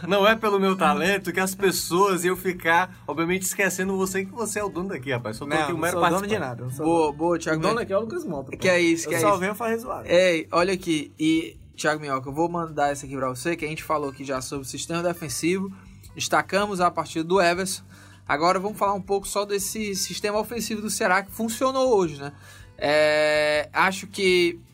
não 0.08 0.26
é 0.26 0.34
pelo 0.34 0.58
meu 0.58 0.76
talento 0.76 1.32
que 1.32 1.40
as 1.40 1.54
pessoas 1.54 2.24
iam 2.24 2.36
ficar, 2.36 2.92
obviamente, 3.06 3.42
esquecendo 3.42 3.96
você 3.96 4.24
que 4.24 4.32
você 4.32 4.58
é 4.58 4.64
o 4.64 4.68
dono 4.68 4.88
daqui, 4.88 5.12
rapaz. 5.12 5.36
Só 5.36 5.44
tô 5.44 5.54
não, 5.54 5.62
aqui 5.62 5.72
um 5.72 5.78
mero 5.78 6.00
não 6.00 6.08
sou 6.08 6.16
dono 6.16 6.26
de 6.26 6.38
nada. 6.38 6.64
Boa, 6.64 7.12
boa, 7.12 7.38
Thiago. 7.38 7.60
O 7.60 7.62
dono 7.62 7.80
aqui 7.80 7.92
é 7.92 7.96
o 7.96 8.00
Lucas 8.00 8.24
Mota. 8.24 8.56
Que 8.56 8.68
é 8.68 8.80
isso, 8.80 9.08
que 9.08 9.14
eu 9.14 9.18
é 9.18 9.20
só 9.20 9.30
isso. 9.30 9.38
venho 9.38 9.54
fazer 9.54 9.78
zoado. 9.78 10.08
Ei, 10.08 10.48
olha 10.50 10.72
olha 10.72 10.74
aqui, 10.74 11.12
e 11.18 11.56
Thiago 11.76 12.00
Minhoca, 12.00 12.28
eu 12.28 12.32
vou 12.32 12.48
mandar 12.48 12.90
essa 12.90 13.04
aqui 13.04 13.14
para 13.14 13.28
você, 13.28 13.54
que 13.54 13.64
a 13.64 13.68
gente 13.68 13.82
falou 13.82 14.10
aqui 14.10 14.24
já 14.24 14.40
sobre 14.40 14.66
o 14.66 14.68
sistema 14.68 15.02
defensivo, 15.02 15.70
destacamos 16.14 16.80
a 16.80 16.90
partir 16.90 17.22
do 17.22 17.40
Everson. 17.40 17.82
Agora 18.26 18.58
vamos 18.58 18.78
falar 18.78 18.94
um 18.94 19.02
pouco 19.02 19.26
só 19.28 19.44
desse 19.44 19.94
sistema 19.94 20.38
ofensivo 20.38 20.80
do 20.80 20.88
Ceará 20.88 21.22
que 21.22 21.30
funcionou 21.30 21.94
hoje, 21.94 22.20
né? 22.20 22.32
É, 22.78 23.68
acho 23.72 24.06
que 24.06 24.58
o 24.58 24.71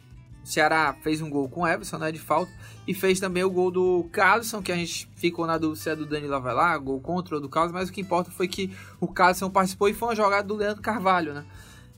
Ceará 0.49 0.95
fez 1.03 1.21
um 1.21 1.29
gol 1.29 1.49
com 1.49 1.63
o 1.63 1.67
Everson, 1.67 1.99
né, 1.99 2.11
de 2.11 2.19
falta, 2.19 2.53
e 2.87 2.95
fez 2.95 3.21
também 3.21 3.45
o 3.45 3.51
gol 3.51 3.71
do 3.71 4.09
Carlson, 4.13 4.63
que 4.63 4.73
a 4.73 4.77
gente 4.77 5.09
ficou 5.17 5.47
na 5.47 5.59
dúvida 5.59 5.81
se 5.81 5.91
é 5.91 5.97
do 5.97 6.07
Danilo 6.07 6.35
Avelar, 6.35 6.81
gol 6.81 7.01
contra 7.01 7.35
ou 7.35 7.41
do 7.41 7.49
Carlos, 7.49 7.73
mas 7.73 7.89
o 7.89 7.93
que 7.93 8.01
importa 8.01 8.31
foi 8.31 8.49
que 8.49 8.71
o 9.01 9.09
Carlson 9.09 9.51
participou 9.51 9.89
e 9.89 9.95
foi 9.95 10.09
uma 10.09 10.17
jogada 10.17 10.47
do 10.47 10.55
Leandro 10.55 10.83
Carvalho, 10.83 11.35
né? 11.35 11.45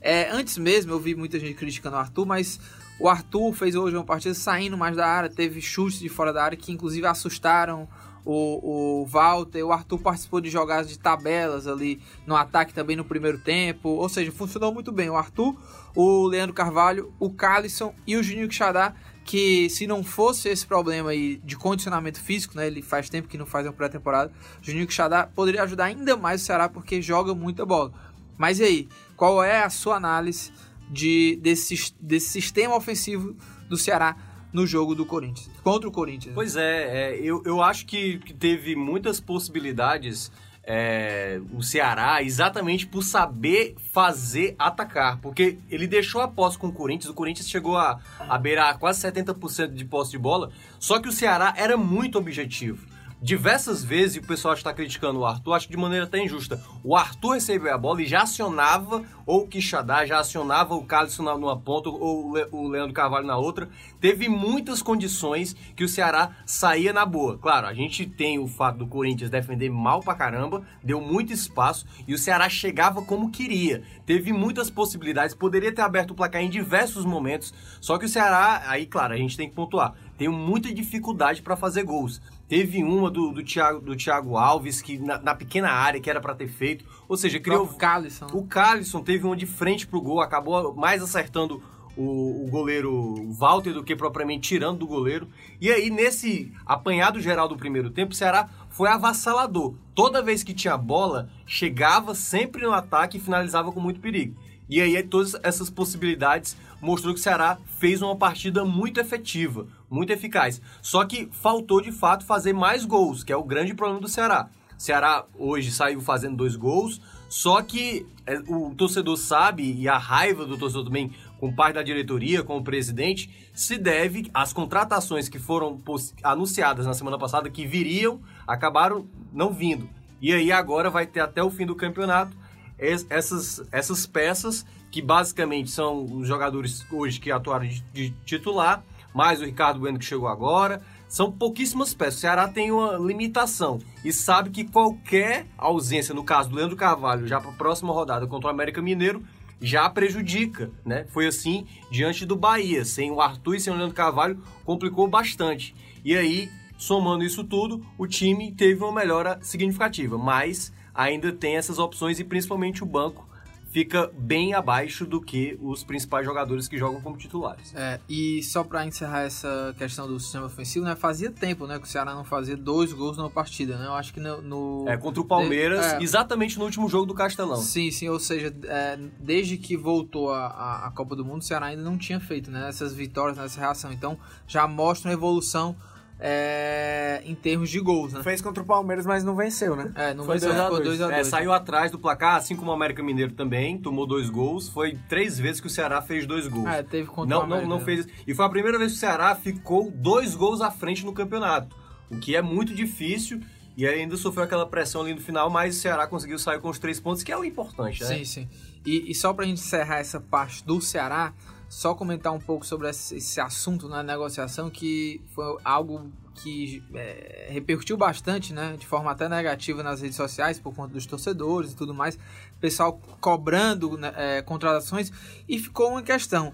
É, 0.01 0.29
antes 0.31 0.57
mesmo 0.57 0.91
eu 0.91 0.99
vi 0.99 1.13
muita 1.13 1.39
gente 1.39 1.53
criticando 1.53 1.95
o 1.95 1.99
Arthur, 1.99 2.25
mas 2.25 2.59
o 2.99 3.07
Arthur 3.07 3.53
fez 3.53 3.75
hoje 3.75 3.95
uma 3.95 4.03
partida 4.03 4.33
saindo 4.33 4.77
mais 4.77 4.97
da 4.97 5.07
área, 5.07 5.29
teve 5.29 5.61
chutes 5.61 5.99
de 5.99 6.09
fora 6.09 6.33
da 6.33 6.43
área 6.43 6.57
que 6.57 6.71
inclusive 6.71 7.05
assustaram 7.05 7.87
o, 8.25 9.01
o 9.01 9.05
Walter. 9.05 9.63
O 9.63 9.71
Arthur 9.71 9.99
participou 9.99 10.41
de 10.41 10.49
jogadas 10.49 10.89
de 10.89 10.99
tabelas 10.99 11.67
ali 11.67 12.01
no 12.25 12.35
ataque 12.35 12.73
também 12.73 12.95
no 12.95 13.05
primeiro 13.05 13.39
tempo. 13.39 13.89
Ou 13.89 14.09
seja, 14.09 14.31
funcionou 14.31 14.73
muito 14.73 14.91
bem. 14.91 15.09
O 15.09 15.15
Arthur, 15.15 15.55
o 15.95 16.27
Leandro 16.27 16.53
Carvalho, 16.53 17.13
o 17.19 17.29
Calisson 17.29 17.93
e 18.05 18.15
o 18.15 18.23
Juninho 18.23 18.47
Quixadá 18.47 18.93
que 19.23 19.69
se 19.69 19.85
não 19.85 20.03
fosse 20.03 20.49
esse 20.49 20.65
problema 20.65 21.11
aí 21.11 21.39
de 21.43 21.55
condicionamento 21.55 22.19
físico, 22.19 22.57
né, 22.57 22.67
ele 22.67 22.81
faz 22.81 23.09
tempo 23.09 23.27
que 23.27 23.37
não 23.37 23.45
faz 23.45 23.65
uma 23.65 23.73
pré-temporada, 23.73 24.31
Juninho 24.61 24.87
Quixadá 24.87 25.27
poderia 25.27 25.63
ajudar 25.63 25.85
ainda 25.85 26.17
mais 26.17 26.41
o 26.41 26.45
Ceará 26.45 26.67
porque 26.67 27.01
joga 27.01 27.33
muita 27.33 27.65
bola. 27.65 27.93
Mas 28.37 28.59
e 28.59 28.63
aí, 28.63 28.89
qual 29.15 29.43
é 29.43 29.63
a 29.63 29.69
sua 29.69 29.95
análise 29.95 30.51
de, 30.89 31.37
desse, 31.41 31.93
desse 32.01 32.29
sistema 32.29 32.75
ofensivo 32.75 33.35
do 33.69 33.77
Ceará 33.77 34.17
no 34.51 34.67
jogo 34.67 34.93
do 34.93 35.05
Corinthians, 35.05 35.49
contra 35.63 35.87
o 35.87 35.91
Corinthians. 35.91 36.35
Pois 36.35 36.57
é, 36.57 37.13
é 37.13 37.19
eu, 37.21 37.41
eu 37.45 37.61
acho 37.61 37.85
que 37.85 38.19
teve 38.37 38.75
muitas 38.75 39.19
possibilidades 39.19 40.29
é, 40.63 41.39
o 41.53 41.63
Ceará 41.63 42.21
exatamente 42.21 42.85
por 42.85 43.03
saber 43.03 43.75
fazer 43.91 44.55
atacar, 44.59 45.17
porque 45.19 45.57
ele 45.69 45.87
deixou 45.87 46.21
a 46.21 46.27
posse 46.27 46.57
com 46.57 46.67
o 46.67 46.71
Corinthians, 46.71 47.09
o 47.09 47.13
Corinthians 47.13 47.49
chegou 47.49 47.77
a, 47.77 47.99
a 48.19 48.37
beirar 48.37 48.77
quase 48.77 49.01
70% 49.01 49.73
de 49.73 49.85
posse 49.85 50.11
de 50.11 50.19
bola, 50.19 50.51
só 50.79 50.99
que 50.99 51.09
o 51.09 51.11
Ceará 51.11 51.53
era 51.57 51.75
muito 51.75 52.17
objetivo. 52.17 52.85
Diversas 53.21 53.83
vezes, 53.83 54.15
e 54.15 54.19
o 54.19 54.23
pessoal 54.23 54.55
está 54.55 54.73
criticando 54.73 55.19
o 55.19 55.25
Arthur, 55.25 55.53
acho 55.53 55.67
que 55.67 55.75
de 55.75 55.79
maneira 55.79 56.05
até 56.05 56.23
injusta. 56.23 56.59
O 56.83 56.95
Arthur 56.95 57.33
recebeu 57.33 57.73
a 57.73 57.77
bola 57.77 58.01
e 58.01 58.07
já 58.07 58.23
acionava 58.23 59.03
ou 59.27 59.43
o 59.43 59.47
Quixadá, 59.47 60.05
já 60.05 60.19
acionava 60.19 60.73
o 60.73 60.83
Cálice 60.83 61.21
numa 61.21 61.57
ponta 61.57 61.89
ou 61.89 62.33
o 62.51 62.67
Leandro 62.67 62.93
Carvalho 62.93 63.27
na 63.27 63.37
outra. 63.37 63.69
Teve 63.99 64.27
muitas 64.27 64.81
condições 64.81 65.55
que 65.75 65.83
o 65.83 65.87
Ceará 65.87 66.35
saía 66.45 66.91
na 66.91 67.05
boa. 67.05 67.37
Claro, 67.37 67.67
a 67.67 67.73
gente 67.73 68.07
tem 68.07 68.39
o 68.39 68.47
fato 68.47 68.79
do 68.79 68.87
Corinthians 68.87 69.29
defender 69.29 69.69
mal 69.69 69.99
pra 69.99 70.15
caramba, 70.15 70.63
deu 70.83 70.99
muito 70.99 71.31
espaço 71.31 71.85
e 72.07 72.15
o 72.15 72.17
Ceará 72.17 72.49
chegava 72.49 73.03
como 73.03 73.29
queria. 73.29 73.83
Teve 74.03 74.33
muitas 74.33 74.71
possibilidades, 74.71 75.35
poderia 75.35 75.71
ter 75.71 75.81
aberto 75.81 76.11
o 76.11 76.15
placar 76.15 76.41
em 76.41 76.49
diversos 76.49 77.05
momentos, 77.05 77.53
só 77.79 77.99
que 77.99 78.05
o 78.05 78.09
Ceará, 78.09 78.63
aí 78.65 78.87
claro, 78.87 79.13
a 79.13 79.17
gente 79.17 79.37
tem 79.37 79.47
que 79.47 79.55
pontuar, 79.55 79.93
tem 80.17 80.27
muita 80.27 80.73
dificuldade 80.73 81.41
para 81.43 81.55
fazer 81.55 81.83
gols. 81.83 82.19
Teve 82.51 82.83
uma 82.83 83.09
do, 83.09 83.31
do, 83.31 83.41
Thiago, 83.41 83.79
do 83.79 83.95
Thiago 83.95 84.35
Alves, 84.35 84.81
que 84.81 84.97
na, 84.97 85.17
na 85.17 85.33
pequena 85.33 85.69
área 85.69 86.01
que 86.01 86.09
era 86.09 86.19
para 86.19 86.35
ter 86.35 86.49
feito. 86.49 86.83
Ou 87.07 87.15
seja, 87.15 87.39
criou. 87.39 87.63
O 87.63 87.77
Calisson. 87.77 88.27
O 88.33 88.45
Calisson 88.45 89.01
teve 89.01 89.25
uma 89.25 89.37
de 89.37 89.45
frente 89.45 89.87
pro 89.87 90.01
gol, 90.01 90.19
acabou 90.19 90.75
mais 90.75 91.01
acertando 91.01 91.63
o, 91.95 92.43
o, 92.43 92.49
goleiro 92.49 93.31
Walter 93.31 93.71
do 93.71 93.85
que 93.85 93.95
propriamente 93.95 94.49
tirando 94.49 94.79
do 94.79 94.85
goleiro. 94.85 95.29
E 95.61 95.71
aí, 95.71 95.89
nesse 95.89 96.51
apanhado 96.65 97.21
geral 97.21 97.47
do 97.47 97.55
primeiro 97.55 97.89
tempo, 97.89 98.11
o 98.11 98.15
Ceará 98.15 98.49
foi 98.69 98.89
avassalador. 98.89 99.73
Toda 99.95 100.21
vez 100.21 100.43
que 100.43 100.53
tinha 100.53 100.75
bola, 100.75 101.29
chegava 101.45 102.13
sempre 102.13 102.63
no 102.63 102.73
ataque 102.73 103.15
e 103.15 103.21
finalizava 103.21 103.71
com 103.71 103.79
muito 103.79 104.01
perigo. 104.01 104.35
E 104.71 104.79
aí, 104.79 105.03
todas 105.03 105.35
essas 105.43 105.69
possibilidades 105.69 106.55
mostrou 106.81 107.13
que 107.13 107.19
o 107.19 107.23
Ceará 107.23 107.57
fez 107.77 108.01
uma 108.01 108.15
partida 108.15 108.63
muito 108.63 109.01
efetiva, 109.01 109.67
muito 109.89 110.13
eficaz. 110.13 110.61
Só 110.81 111.03
que 111.03 111.27
faltou 111.29 111.81
de 111.81 111.91
fato 111.91 112.25
fazer 112.25 112.53
mais 112.53 112.85
gols, 112.85 113.21
que 113.21 113.33
é 113.33 113.35
o 113.35 113.43
grande 113.43 113.73
problema 113.73 113.99
do 113.99 114.07
Ceará. 114.07 114.49
O 114.77 114.81
Ceará 114.81 115.25
hoje 115.37 115.71
saiu 115.71 115.99
fazendo 115.99 116.37
dois 116.37 116.55
gols, 116.55 117.01
só 117.27 117.61
que 117.61 118.05
é, 118.25 118.39
o 118.47 118.73
torcedor 118.73 119.17
sabe, 119.17 119.73
e 119.73 119.89
a 119.89 119.97
raiva 119.97 120.45
do 120.45 120.57
torcedor 120.57 120.85
também, 120.85 121.11
com 121.37 121.53
parte 121.53 121.75
da 121.75 121.83
diretoria, 121.83 122.41
com 122.41 122.55
o 122.55 122.63
presidente, 122.63 123.29
se 123.53 123.77
deve 123.77 124.31
às 124.33 124.53
contratações 124.53 125.27
que 125.27 125.37
foram 125.37 125.81
anunciadas 126.23 126.85
na 126.85 126.93
semana 126.93 127.19
passada, 127.19 127.49
que 127.49 127.67
viriam, 127.67 128.21
acabaram 128.47 129.05
não 129.33 129.51
vindo. 129.51 129.89
E 130.21 130.31
aí 130.31 130.49
agora 130.49 130.89
vai 130.89 131.05
ter 131.05 131.19
até 131.19 131.43
o 131.43 131.49
fim 131.49 131.65
do 131.65 131.75
campeonato 131.75 132.39
essas, 132.81 133.63
essas 133.71 134.05
peças 134.07 134.65
que 134.89 135.01
basicamente 135.01 135.69
são 135.69 136.03
os 136.03 136.27
jogadores 136.27 136.85
hoje 136.91 137.19
que 137.19 137.31
atuaram 137.31 137.67
de, 137.67 137.81
de 137.93 138.09
titular, 138.25 138.83
mais 139.13 139.39
o 139.39 139.45
Ricardo 139.45 139.79
Bueno 139.79 139.99
que 139.99 140.05
chegou 140.05 140.27
agora. 140.27 140.81
São 141.07 141.31
pouquíssimas 141.31 141.93
peças. 141.93 142.15
O 142.15 142.19
Ceará 142.21 142.47
tem 142.47 142.71
uma 142.71 142.97
limitação 142.97 143.79
e 144.03 144.11
sabe 144.13 144.49
que 144.49 144.63
qualquer 144.63 145.45
ausência, 145.57 146.15
no 146.15 146.23
caso 146.23 146.49
do 146.49 146.55
Leandro 146.55 146.75
Carvalho, 146.75 147.27
já 147.27 147.39
para 147.39 147.51
a 147.51 147.55
próxima 147.55 147.93
rodada 147.93 148.25
contra 148.25 148.47
o 148.47 148.51
América 148.51 148.81
Mineiro, 148.81 149.21
já 149.61 149.89
prejudica, 149.89 150.71
né? 150.85 151.05
Foi 151.09 151.27
assim 151.27 151.67
diante 151.91 152.25
do 152.25 152.35
Bahia. 152.35 152.83
Sem 152.83 153.11
o 153.11 153.21
Arthur 153.21 153.55
e 153.55 153.59
sem 153.59 153.71
o 153.71 153.75
Leandro 153.75 153.95
Carvalho, 153.95 154.41
complicou 154.65 155.07
bastante. 155.07 155.75
E 156.03 156.15
aí, 156.15 156.49
somando 156.77 157.23
isso 157.23 157.43
tudo, 157.43 157.85
o 157.97 158.07
time 158.07 158.51
teve 158.53 158.81
uma 158.81 158.91
melhora 158.91 159.37
significativa, 159.41 160.17
mas 160.17 160.73
ainda 160.93 161.31
tem 161.31 161.55
essas 161.55 161.79
opções 161.79 162.19
e 162.19 162.23
principalmente 162.23 162.83
o 162.83 162.85
banco 162.85 163.31
fica 163.71 164.11
bem 164.13 164.53
abaixo 164.53 165.05
do 165.05 165.21
que 165.21 165.57
os 165.61 165.83
principais 165.83 166.25
jogadores 166.25 166.67
que 166.67 166.77
jogam 166.77 166.99
como 166.99 167.17
titulares. 167.17 167.73
É, 167.73 167.99
e 168.07 168.43
só 168.43 168.63
para 168.63 168.85
encerrar 168.85 169.21
essa 169.21 169.73
questão 169.77 170.07
do 170.07 170.19
sistema 170.19 170.45
ofensivo, 170.45 170.85
né, 170.85 170.93
fazia 170.95 171.31
tempo, 171.31 171.65
né, 171.65 171.79
que 171.79 171.85
o 171.85 171.87
Ceará 171.87 172.13
não 172.13 172.25
fazia 172.25 172.57
dois 172.57 172.91
gols 172.91 173.15
numa 173.15 173.29
partida, 173.29 173.77
né? 173.77 173.85
Eu 173.85 173.93
acho 173.93 174.13
que 174.13 174.19
no, 174.19 174.41
no 174.41 174.85
é 174.89 174.97
contra 174.97 175.21
o 175.21 175.25
Palmeiras, 175.25 175.85
de, 175.85 175.95
é, 175.95 176.03
exatamente 176.03 176.59
no 176.59 176.65
último 176.65 176.89
jogo 176.89 177.05
do 177.05 177.13
Castelão. 177.13 177.57
Sim, 177.57 177.89
sim, 177.91 178.09
ou 178.09 178.19
seja, 178.19 178.53
é, 178.65 178.99
desde 179.17 179.57
que 179.57 179.77
voltou 179.77 180.31
a, 180.31 180.47
a, 180.47 180.87
a, 180.87 180.91
Copa 180.91 181.15
do 181.15 181.23
Mundo, 181.23 181.41
o 181.41 181.45
Ceará 181.45 181.67
ainda 181.67 181.81
não 181.81 181.97
tinha 181.97 182.19
feito, 182.19 182.51
né, 182.51 182.67
essas 182.67 182.93
vitórias, 182.93 183.37
nessa 183.37 183.59
reação. 183.59 183.91
Então, 183.93 184.19
já 184.45 184.67
mostra 184.67 185.09
uma 185.09 185.13
evolução 185.13 185.77
é, 186.23 187.23
em 187.25 187.33
termos 187.33 187.67
de 187.71 187.79
gols, 187.79 188.13
né? 188.13 188.21
Fez 188.21 188.41
contra 188.41 188.61
o 188.61 188.65
Palmeiras, 188.65 189.07
mas 189.07 189.23
não 189.23 189.35
venceu, 189.35 189.75
né? 189.75 189.91
É, 189.95 190.13
não 190.13 190.23
foi 190.23 190.37
venceu, 190.37 190.53
2x2. 190.53 191.11
É, 191.11 191.23
saiu 191.23 191.51
atrás 191.51 191.89
do 191.89 191.97
placar, 191.97 192.35
assim 192.35 192.55
como 192.55 192.69
o 192.69 192.73
América 192.73 193.01
Mineiro 193.01 193.33
também, 193.33 193.75
tomou 193.79 194.05
dois 194.05 194.29
gols. 194.29 194.69
Foi 194.69 194.95
três 195.09 195.39
vezes 195.39 195.59
que 195.59 195.65
o 195.65 195.69
Ceará 195.69 195.99
fez 195.99 196.27
dois 196.27 196.47
gols. 196.47 196.67
É, 196.67 196.83
teve 196.83 197.07
contra 197.07 197.27
não, 197.27 197.41
o 197.41 197.43
América. 197.45 197.67
Não, 197.67 197.79
não 197.79 197.83
fez. 197.83 198.07
E 198.27 198.35
foi 198.35 198.45
a 198.45 198.49
primeira 198.49 198.77
vez 198.77 198.91
que 198.91 198.97
o 198.97 198.99
Ceará 198.99 199.33
ficou 199.33 199.89
dois 199.89 200.35
gols 200.35 200.61
à 200.61 200.69
frente 200.69 201.03
no 201.03 201.11
campeonato, 201.11 201.75
o 202.11 202.19
que 202.19 202.35
é 202.35 202.41
muito 202.41 202.75
difícil. 202.75 203.41
E 203.75 203.87
ainda 203.87 204.17
sofreu 204.17 204.43
aquela 204.43 204.67
pressão 204.67 205.01
ali 205.01 205.13
no 205.13 205.21
final, 205.21 205.49
mas 205.49 205.77
o 205.77 205.79
Ceará 205.79 206.05
conseguiu 206.05 206.37
sair 206.37 206.59
com 206.59 206.69
os 206.69 206.77
três 206.77 206.99
pontos, 206.99 207.23
que 207.23 207.31
é 207.31 207.37
o 207.37 207.43
importante, 207.43 208.03
né? 208.03 208.17
Sim, 208.17 208.25
sim. 208.25 208.49
E, 208.85 209.09
e 209.09 209.15
só 209.15 209.33
pra 209.33 209.45
gente 209.45 209.61
encerrar 209.61 209.99
essa 209.99 210.19
parte 210.19 210.63
do 210.65 210.81
Ceará, 210.81 211.33
só 211.71 211.95
comentar 211.95 212.33
um 212.33 212.39
pouco 212.39 212.65
sobre 212.65 212.89
esse, 212.89 213.39
assunto 213.39 213.87
na 213.87 214.03
negociação, 214.03 214.69
que 214.69 215.21
foi 215.33 215.55
algo 215.63 216.11
que 216.35 216.83
é, 216.93 217.47
repercutiu 217.49 217.95
bastante, 217.95 218.51
né, 218.51 218.75
de 218.77 218.85
forma 218.85 219.09
até 219.09 219.29
negativa 219.29 219.81
nas 219.81 220.01
redes 220.01 220.17
sociais 220.17 220.59
por 220.59 220.75
conta 220.75 220.93
dos 220.93 221.05
torcedores 221.05 221.71
e 221.71 221.75
tudo 221.77 221.93
mais, 221.93 222.19
pessoal 222.59 222.99
cobrando 223.21 223.97
né, 223.97 224.11
é, 224.17 224.41
contratações 224.41 225.13
e 225.47 225.57
ficou 225.57 225.91
uma 225.91 226.03
questão. 226.03 226.53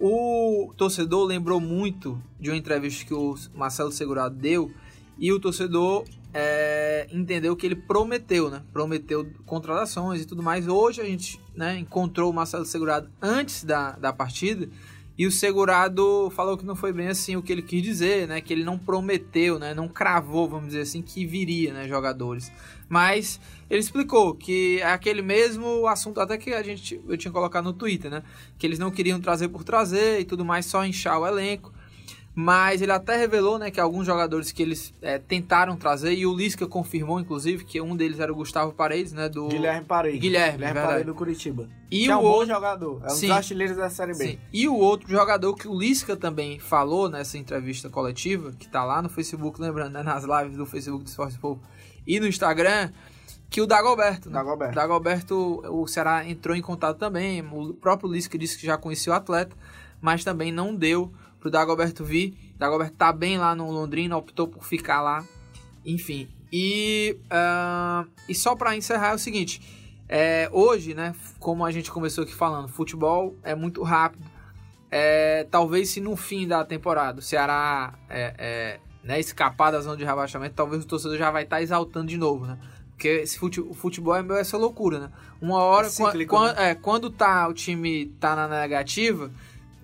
O 0.00 0.72
torcedor 0.78 1.26
lembrou 1.26 1.60
muito 1.60 2.18
de 2.40 2.48
uma 2.48 2.56
entrevista 2.56 3.04
que 3.04 3.12
o 3.12 3.34
Marcelo 3.54 3.92
Segurado 3.92 4.34
deu 4.34 4.72
e 5.18 5.30
o 5.30 5.38
torcedor 5.38 6.06
é, 6.34 7.06
entendeu 7.12 7.54
que 7.54 7.64
ele 7.64 7.76
prometeu, 7.76 8.50
né? 8.50 8.62
Prometeu 8.72 9.24
contratações 9.46 10.20
e 10.20 10.26
tudo 10.26 10.42
mais. 10.42 10.66
Hoje 10.66 11.00
a 11.00 11.04
gente 11.04 11.40
né, 11.54 11.78
encontrou 11.78 12.30
o 12.30 12.34
Marcelo 12.34 12.66
Segurado 12.66 13.08
antes 13.22 13.62
da, 13.62 13.92
da 13.92 14.12
partida 14.12 14.68
e 15.16 15.28
o 15.28 15.30
segurado 15.30 16.28
falou 16.34 16.58
que 16.58 16.66
não 16.66 16.74
foi 16.74 16.92
bem 16.92 17.06
assim 17.06 17.36
o 17.36 17.42
que 17.42 17.52
ele 17.52 17.62
quis 17.62 17.80
dizer, 17.80 18.26
né? 18.26 18.40
Que 18.40 18.52
ele 18.52 18.64
não 18.64 18.76
prometeu, 18.76 19.60
né? 19.60 19.72
Não 19.72 19.86
cravou, 19.86 20.48
vamos 20.48 20.66
dizer 20.66 20.80
assim, 20.80 21.02
que 21.02 21.24
viria, 21.24 21.72
né? 21.72 21.86
Jogadores. 21.86 22.50
Mas 22.88 23.40
ele 23.70 23.78
explicou 23.78 24.34
que 24.34 24.80
é 24.80 24.90
aquele 24.90 25.22
mesmo 25.22 25.86
assunto 25.86 26.20
até 26.20 26.36
que 26.36 26.52
a 26.52 26.64
gente 26.64 27.00
eu 27.08 27.16
tinha 27.16 27.30
colocado 27.30 27.64
no 27.64 27.72
Twitter, 27.72 28.10
né? 28.10 28.24
Que 28.58 28.66
eles 28.66 28.80
não 28.80 28.90
queriam 28.90 29.20
trazer 29.20 29.46
por 29.48 29.62
trazer 29.62 30.18
e 30.18 30.24
tudo 30.24 30.44
mais, 30.44 30.66
só 30.66 30.84
inchar 30.84 31.20
o 31.20 31.26
elenco. 31.26 31.72
Mas 32.34 32.82
ele 32.82 32.90
até 32.90 33.16
revelou 33.16 33.58
né, 33.58 33.70
que 33.70 33.78
alguns 33.78 34.04
jogadores 34.04 34.50
que 34.50 34.60
eles 34.60 34.92
é, 35.00 35.18
tentaram 35.18 35.76
trazer, 35.76 36.14
e 36.14 36.26
o 36.26 36.34
Lisca 36.34 36.66
confirmou, 36.66 37.20
inclusive, 37.20 37.64
que 37.64 37.80
um 37.80 37.94
deles 37.94 38.18
era 38.18 38.32
o 38.32 38.34
Gustavo 38.34 38.72
Paredes, 38.72 39.12
né? 39.12 39.28
Do... 39.28 39.46
Guilherme 39.46 39.86
Paredes. 39.86 40.20
Guilherme, 40.20 40.58
Guilherme 40.58 40.80
Paredes 40.80 41.06
do 41.06 41.14
Curitiba. 41.14 41.68
E 41.88 42.06
que 42.06 42.10
é 42.10 42.16
o 42.16 42.18
um 42.18 42.22
outro... 42.22 42.40
bom 42.40 42.54
jogador. 42.54 43.02
É 43.04 43.06
um 43.06 43.10
sim, 43.10 43.28
dos 43.28 43.36
artilheiros 43.36 43.76
da 43.76 43.88
Série 43.88 44.14
B. 44.18 44.24
Sim. 44.24 44.38
E 44.52 44.66
o 44.66 44.74
outro 44.74 45.08
jogador 45.08 45.54
que 45.54 45.68
o 45.68 45.78
Lisca 45.78 46.16
também 46.16 46.58
falou 46.58 47.08
nessa 47.08 47.38
entrevista 47.38 47.88
coletiva, 47.88 48.52
que 48.58 48.68
tá 48.68 48.84
lá 48.84 49.00
no 49.00 49.08
Facebook, 49.08 49.60
lembrando, 49.60 49.92
né, 49.92 50.02
nas 50.02 50.24
lives 50.24 50.56
do 50.56 50.66
Facebook 50.66 51.04
do 51.04 51.08
Esporte 51.08 51.38
Povo 51.38 51.62
e 52.04 52.18
no 52.18 52.26
Instagram, 52.26 52.90
que 53.48 53.60
o 53.60 53.66
Dagoberto. 53.66 54.28
Né? 54.28 54.34
Dagoberto. 54.34 54.74
Dagoberto, 54.74 55.62
o 55.70 55.86
Ceará 55.86 56.28
entrou 56.28 56.56
em 56.56 56.62
contato 56.62 56.98
também. 56.98 57.40
O 57.40 57.74
próprio 57.74 58.10
Lisca 58.10 58.36
disse 58.36 58.58
que 58.58 58.66
já 58.66 58.76
conhecia 58.76 59.12
o 59.12 59.16
atleta, 59.16 59.56
mas 60.00 60.24
também 60.24 60.50
não 60.50 60.74
deu 60.74 61.12
pro 61.44 61.50
Dagoberto 61.50 62.02
vir. 62.02 62.34
Dagoberto 62.56 62.96
tá 62.96 63.12
bem 63.12 63.36
lá 63.36 63.54
no 63.54 63.70
Londrina, 63.70 64.16
optou 64.16 64.48
por 64.48 64.64
ficar 64.64 65.02
lá. 65.02 65.22
Enfim. 65.84 66.26
E, 66.50 67.18
uh, 67.26 68.08
e 68.26 68.34
só 68.34 68.56
para 68.56 68.74
encerrar 68.74 69.10
é 69.10 69.14
o 69.14 69.18
seguinte. 69.18 69.60
É, 70.08 70.48
hoje, 70.50 70.94
né, 70.94 71.14
como 71.38 71.62
a 71.62 71.70
gente 71.70 71.90
começou 71.90 72.24
aqui 72.24 72.34
falando, 72.34 72.68
futebol 72.68 73.36
é 73.42 73.54
muito 73.54 73.82
rápido. 73.82 74.24
É, 74.90 75.46
talvez 75.50 75.90
se 75.90 76.00
no 76.00 76.16
fim 76.16 76.48
da 76.48 76.64
temporada 76.64 77.18
o 77.18 77.22
Ceará 77.22 77.92
é, 78.08 78.34
é, 78.38 78.80
né, 79.02 79.20
escapar 79.20 79.70
da 79.70 79.80
zona 79.80 79.98
de 79.98 80.04
rebaixamento, 80.04 80.54
talvez 80.54 80.84
o 80.84 80.86
torcedor 80.86 81.18
já 81.18 81.30
vai 81.30 81.42
estar 81.42 81.56
tá 81.56 81.62
exaltando 81.62 82.06
de 82.06 82.16
novo, 82.16 82.46
né? 82.46 82.58
Porque 82.92 83.08
esse 83.08 83.38
fute, 83.38 83.60
o 83.60 83.74
futebol 83.74 84.14
é 84.14 84.22
meio 84.22 84.38
essa 84.38 84.56
loucura, 84.56 84.98
né? 84.98 85.10
Uma 85.42 85.58
hora, 85.58 85.90
Cíclico, 85.90 86.34
quando, 86.34 86.56
né? 86.56 86.70
é, 86.70 86.74
quando 86.74 87.10
tá, 87.10 87.48
o 87.48 87.52
time 87.52 88.06
tá 88.20 88.36
na 88.36 88.46
negativa, 88.48 89.30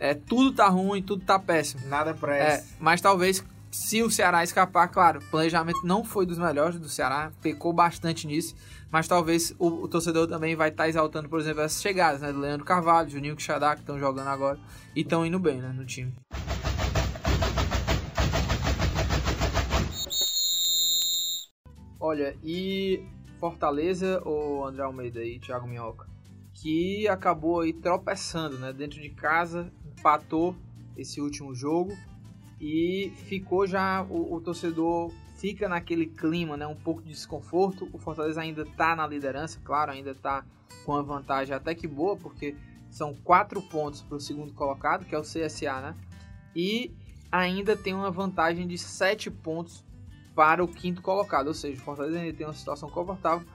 é, 0.01 0.15
tudo 0.15 0.51
tá 0.51 0.67
ruim, 0.67 1.03
tudo 1.03 1.23
tá 1.25 1.39
péssimo. 1.39 1.87
Nada 1.87 2.15
presta. 2.15 2.67
É, 2.67 2.77
mas 2.81 3.03
talvez 3.03 3.45
se 3.71 4.03
o 4.03 4.11
Ceará 4.11 4.43
escapar, 4.43 4.89
claro, 4.89 5.21
o 5.21 5.31
planejamento 5.31 5.81
não 5.85 6.03
foi 6.03 6.25
dos 6.25 6.39
melhores 6.39 6.79
do 6.81 6.89
Ceará, 6.89 7.31
pecou 7.43 7.71
bastante 7.71 8.27
nisso, 8.27 8.57
mas 8.91 9.07
talvez 9.07 9.55
o, 9.59 9.67
o 9.69 9.89
torcedor 9.89 10.27
também 10.27 10.57
vai 10.57 10.71
estar 10.71 10.85
tá 10.85 10.89
exaltando, 10.89 11.29
por 11.29 11.39
exemplo, 11.39 11.61
essas 11.61 11.83
chegadas, 11.83 12.23
né, 12.23 12.33
do 12.33 12.41
Leandro 12.41 12.65
Carvalho, 12.65 13.11
Juninho 13.11 13.37
Quixadá, 13.37 13.75
que 13.75 13.83
estão 13.83 13.99
jogando 13.99 14.29
agora 14.29 14.59
e 14.97 15.03
estão 15.03 15.25
indo 15.25 15.39
bem, 15.39 15.61
né, 15.61 15.73
no 15.73 15.85
time. 15.85 16.13
Olha, 22.01 22.35
e 22.43 23.05
Fortaleza 23.39 24.23
ou 24.25 24.67
André 24.67 24.83
Almeida 24.83 25.23
e 25.23 25.39
Thiago 25.39 25.69
Minhoca, 25.69 26.09
que 26.55 27.07
acabou 27.07 27.61
aí 27.61 27.75
tropeçando, 27.75 28.59
né, 28.59 28.73
dentro 28.73 29.01
de 29.01 29.11
casa, 29.11 29.71
empatou 30.01 30.57
esse 30.97 31.21
último 31.21 31.55
jogo 31.55 31.97
e 32.59 33.13
ficou 33.27 33.67
já 33.67 34.03
o, 34.03 34.35
o 34.35 34.41
torcedor 34.41 35.13
fica 35.37 35.69
naquele 35.69 36.07
clima, 36.07 36.57
né, 36.57 36.67
um 36.67 36.75
pouco 36.75 37.03
de 37.03 37.09
desconforto. 37.09 37.89
O 37.93 37.99
Fortaleza 37.99 38.41
ainda 38.41 38.63
está 38.63 38.97
na 38.97 39.07
liderança, 39.07 39.61
claro, 39.63 39.93
ainda 39.93 40.11
está 40.11 40.45
com 40.85 40.93
uma 40.93 41.03
vantagem 41.03 41.55
até 41.55 41.75
que 41.75 41.87
boa, 41.87 42.17
porque 42.17 42.57
são 42.91 43.15
quatro 43.15 43.63
pontos 43.63 44.03
para 44.03 44.17
o 44.17 44.21
segundo 44.21 44.53
colocado, 44.53 45.05
que 45.05 45.15
é 45.15 45.19
o 45.19 45.23
CSA, 45.23 45.81
né? 45.81 45.97
E 46.55 46.95
ainda 47.31 47.77
tem 47.77 47.95
uma 47.95 48.11
vantagem 48.11 48.67
de 48.67 48.77
sete 48.77 49.31
pontos 49.31 49.85
para 50.35 50.63
o 50.63 50.69
quinto 50.69 51.01
colocado, 51.01 51.49
ou 51.49 51.55
seja, 51.55 51.81
o 51.81 51.85
Fortaleza 51.85 52.19
ainda 52.19 52.37
tem 52.37 52.47
uma 52.47 52.53
situação 52.53 52.91
confortável, 52.91 53.47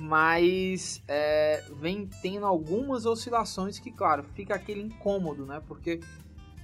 mas 0.00 1.02
é, 1.06 1.62
vem 1.76 2.08
tendo 2.22 2.46
algumas 2.46 3.04
oscilações 3.04 3.78
que, 3.78 3.92
claro, 3.92 4.24
fica 4.34 4.54
aquele 4.54 4.80
incômodo, 4.80 5.44
né? 5.44 5.62
Porque 5.68 6.00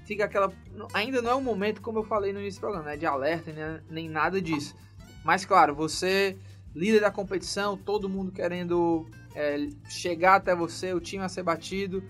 fica 0.04 0.24
aquela. 0.24 0.52
Ainda 0.94 1.20
não 1.20 1.30
é 1.30 1.34
o 1.34 1.40
momento, 1.40 1.82
como 1.82 1.98
eu 1.98 2.02
falei 2.02 2.32
no 2.32 2.40
início 2.40 2.58
do 2.58 2.62
programa, 2.62 2.90
né? 2.90 2.96
De 2.96 3.04
alerta, 3.04 3.52
nem, 3.52 3.80
nem 3.90 4.08
nada 4.08 4.40
disso. 4.40 4.74
Mas, 5.22 5.44
claro, 5.44 5.74
você, 5.74 6.38
líder 6.74 7.00
da 7.00 7.10
competição, 7.10 7.76
todo 7.76 8.08
mundo 8.08 8.32
querendo 8.32 9.06
é, 9.34 9.68
chegar 9.88 10.36
até 10.36 10.54
você, 10.54 10.94
o 10.94 11.00
time 11.00 11.22
a 11.22 11.28
ser 11.28 11.42
batido. 11.42 12.02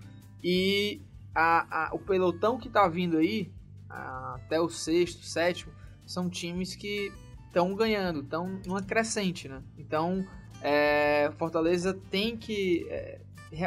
E 0.42 1.02
a, 1.34 1.88
a, 1.88 1.94
o 1.94 1.98
pelotão 1.98 2.58
que 2.58 2.68
tá 2.68 2.86
vindo 2.86 3.18
aí, 3.18 3.50
a, 3.90 4.36
até 4.36 4.60
o 4.60 4.68
sexto, 4.68 5.24
sétimo, 5.24 5.72
são 6.06 6.30
times 6.30 6.76
que 6.76 7.12
estão 7.46 7.74
ganhando, 7.74 8.20
estão 8.20 8.60
numa 8.66 8.82
crescente, 8.82 9.48
né? 9.48 9.62
Então, 9.78 10.24
é, 10.66 11.30
Fortaleza 11.38 11.96
tem 12.10 12.36
que. 12.36 12.88
É, 12.90 13.20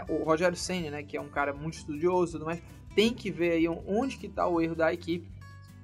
o 0.09 0.21
Rogério 0.25 0.57
Senna, 0.57 0.91
né, 0.91 1.01
que 1.01 1.15
é 1.15 1.21
um 1.21 1.29
cara 1.29 1.53
muito 1.53 1.75
estudioso 1.75 2.31
e 2.31 2.33
tudo 2.33 2.45
mais, 2.45 2.61
tem 2.93 3.13
que 3.13 3.31
ver 3.31 3.53
aí 3.53 3.67
onde 3.69 4.17
que 4.17 4.27
está 4.27 4.45
o 4.45 4.59
erro 4.59 4.75
da 4.75 4.93
equipe, 4.93 5.25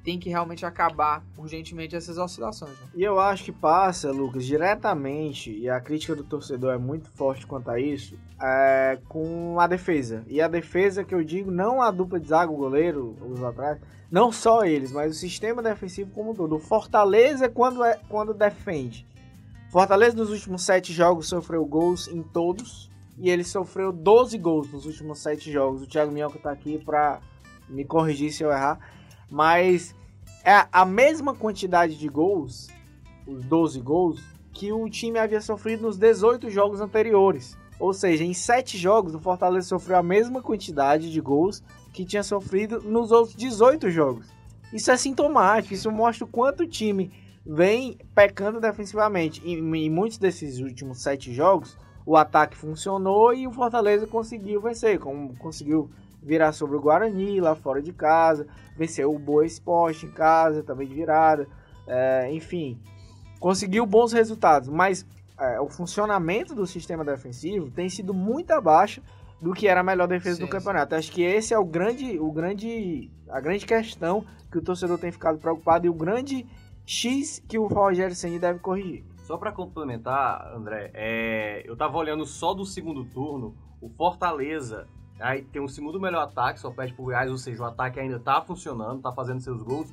tem 0.03 0.19
que 0.19 0.27
realmente 0.27 0.65
acabar 0.65 1.23
urgentemente 1.37 1.95
essas 1.95 2.17
oscilações. 2.17 2.73
Né? 2.73 2.87
E 2.95 3.01
eu 3.01 3.17
acho 3.17 3.45
que 3.45 3.51
passa, 3.53 4.11
Lucas, 4.11 4.45
diretamente, 4.45 5.57
e 5.57 5.69
a 5.69 5.79
crítica 5.79 6.13
do 6.13 6.23
torcedor 6.25 6.73
é 6.73 6.77
muito 6.77 7.09
forte 7.11 7.47
quanto 7.47 7.71
a 7.71 7.79
isso, 7.79 8.19
é, 8.41 8.99
com 9.07 9.57
a 9.57 9.67
defesa. 9.67 10.21
E 10.27 10.41
a 10.41 10.49
defesa 10.49 11.05
que 11.05 11.15
eu 11.15 11.23
digo, 11.23 11.49
não 11.49 11.81
a 11.81 11.91
dupla 11.91 12.19
de 12.19 12.27
zaga, 12.27 12.51
o 12.51 12.57
goleiro, 12.57 13.15
os 13.21 13.41
atrás, 13.41 13.79
não 14.11 14.33
só 14.33 14.65
eles, 14.65 14.91
mas 14.91 15.15
o 15.15 15.17
sistema 15.17 15.63
defensivo 15.63 16.11
como 16.11 16.31
um 16.31 16.35
todo. 16.35 16.57
O 16.57 16.59
Fortaleza 16.59 17.47
quando, 17.47 17.85
é, 17.85 17.97
quando 18.09 18.33
defende. 18.33 19.07
Fortaleza 19.75 20.15
nos 20.15 20.29
últimos 20.29 20.63
sete 20.63 20.93
jogos 20.93 21.27
sofreu 21.27 21.65
gols 21.65 22.07
em 22.07 22.23
todos 22.23 22.89
e 23.17 23.29
ele 23.29 23.43
sofreu 23.43 23.91
12 23.91 24.37
gols 24.37 24.71
nos 24.71 24.85
últimos 24.85 25.19
7 25.19 25.51
jogos. 25.51 25.81
O 25.81 25.85
Thiago 25.85 26.13
Minhoca 26.13 26.39
tá 26.39 26.49
aqui 26.49 26.77
para 26.77 27.19
me 27.67 27.83
corrigir 27.83 28.31
se 28.31 28.41
eu 28.41 28.53
errar, 28.53 28.79
mas 29.29 29.93
é 30.45 30.65
a 30.71 30.85
mesma 30.85 31.35
quantidade 31.35 31.99
de 31.99 32.07
gols, 32.07 32.69
os 33.27 33.43
12 33.43 33.81
gols, 33.81 34.23
que 34.53 34.71
o 34.71 34.89
time 34.89 35.19
havia 35.19 35.41
sofrido 35.41 35.81
nos 35.81 35.97
18 35.97 36.49
jogos 36.49 36.79
anteriores. 36.79 37.57
Ou 37.77 37.93
seja, 37.93 38.23
em 38.23 38.33
7 38.33 38.77
jogos, 38.77 39.13
o 39.13 39.19
Fortaleza 39.19 39.67
sofreu 39.67 39.97
a 39.97 40.03
mesma 40.03 40.41
quantidade 40.41 41.11
de 41.11 41.19
gols 41.19 41.61
que 41.91 42.05
tinha 42.05 42.23
sofrido 42.23 42.79
nos 42.79 43.11
outros 43.11 43.35
18 43.35 43.91
jogos. 43.91 44.27
Isso 44.71 44.89
é 44.89 44.95
sintomático, 44.95 45.73
isso 45.73 45.91
mostra 45.91 46.23
o 46.23 46.29
quanto 46.29 46.63
o 46.63 46.67
time 46.67 47.24
vem 47.45 47.97
pecando 48.13 48.59
defensivamente. 48.59 49.41
Em, 49.47 49.59
em 49.75 49.89
muitos 49.89 50.17
desses 50.17 50.59
últimos 50.59 51.01
7 51.01 51.33
jogos, 51.33 51.77
o 52.05 52.15
ataque 52.15 52.55
funcionou 52.55 53.33
e 53.33 53.47
o 53.47 53.51
Fortaleza 53.51 54.07
conseguiu 54.07 54.61
vencer, 54.61 54.99
como 54.99 55.35
conseguiu 55.37 55.89
virar 56.21 56.51
sobre 56.53 56.75
o 56.75 56.81
Guarani 56.81 57.39
lá 57.39 57.55
fora 57.55 57.81
de 57.81 57.93
casa, 57.93 58.47
venceu 58.75 59.13
o 59.13 59.19
Boa 59.19 59.45
Esporte 59.45 60.05
em 60.05 60.11
casa, 60.11 60.63
também 60.63 60.87
de 60.87 60.93
virada, 60.95 61.47
é, 61.87 62.31
enfim, 62.31 62.79
conseguiu 63.39 63.85
bons 63.85 64.11
resultados, 64.11 64.67
mas 64.67 65.05
é, 65.39 65.59
o 65.59 65.69
funcionamento 65.69 66.55
do 66.55 66.65
sistema 66.65 67.05
defensivo 67.05 67.69
tem 67.69 67.89
sido 67.89 68.13
muito 68.13 68.51
abaixo 68.51 69.01
do 69.39 69.53
que 69.53 69.67
era 69.67 69.81
a 69.81 69.83
melhor 69.83 70.07
defesa 70.07 70.37
sim, 70.37 70.41
do 70.41 70.47
campeonato. 70.47 70.95
Sim. 70.95 70.99
Acho 70.99 71.11
que 71.11 71.21
esse 71.21 71.53
é 71.53 71.59
o 71.59 71.65
grande, 71.65 72.17
o 72.19 72.31
grande, 72.31 73.11
a 73.29 73.39
grande 73.39 73.65
questão 73.65 74.25
que 74.51 74.57
o 74.57 74.61
torcedor 74.61 74.97
tem 74.97 75.11
ficado 75.11 75.37
preocupado 75.37 75.85
e 75.85 75.89
o 75.89 75.93
grande 75.93 76.45
X 76.85 77.43
que 77.47 77.57
o 77.57 77.67
Rogério 77.67 78.15
Ceni 78.15 78.39
deve 78.39 78.59
corrigir. 78.59 79.03
Só 79.17 79.37
para 79.37 79.51
complementar, 79.51 80.53
André, 80.53 80.91
é, 80.93 81.63
eu 81.65 81.75
tava 81.75 81.97
olhando 81.97 82.25
só 82.25 82.53
do 82.53 82.63
segundo 82.63 83.03
turno, 83.05 83.55
o 83.81 83.89
Fortaleza 83.89 84.87
aí 85.19 85.41
tem 85.41 85.61
um 85.61 85.67
segundo 85.67 85.99
melhor 85.99 86.23
ataque, 86.23 86.59
só 86.59 86.69
perde 86.69 86.93
pro 86.93 87.05
Goiás, 87.05 87.31
ou 87.31 87.37
seja, 87.37 87.63
o 87.63 87.65
ataque 87.65 87.99
ainda 87.99 88.19
tá 88.19 88.41
funcionando, 88.41 89.01
tá 89.01 89.11
fazendo 89.11 89.39
seus 89.41 89.63
gols, 89.63 89.91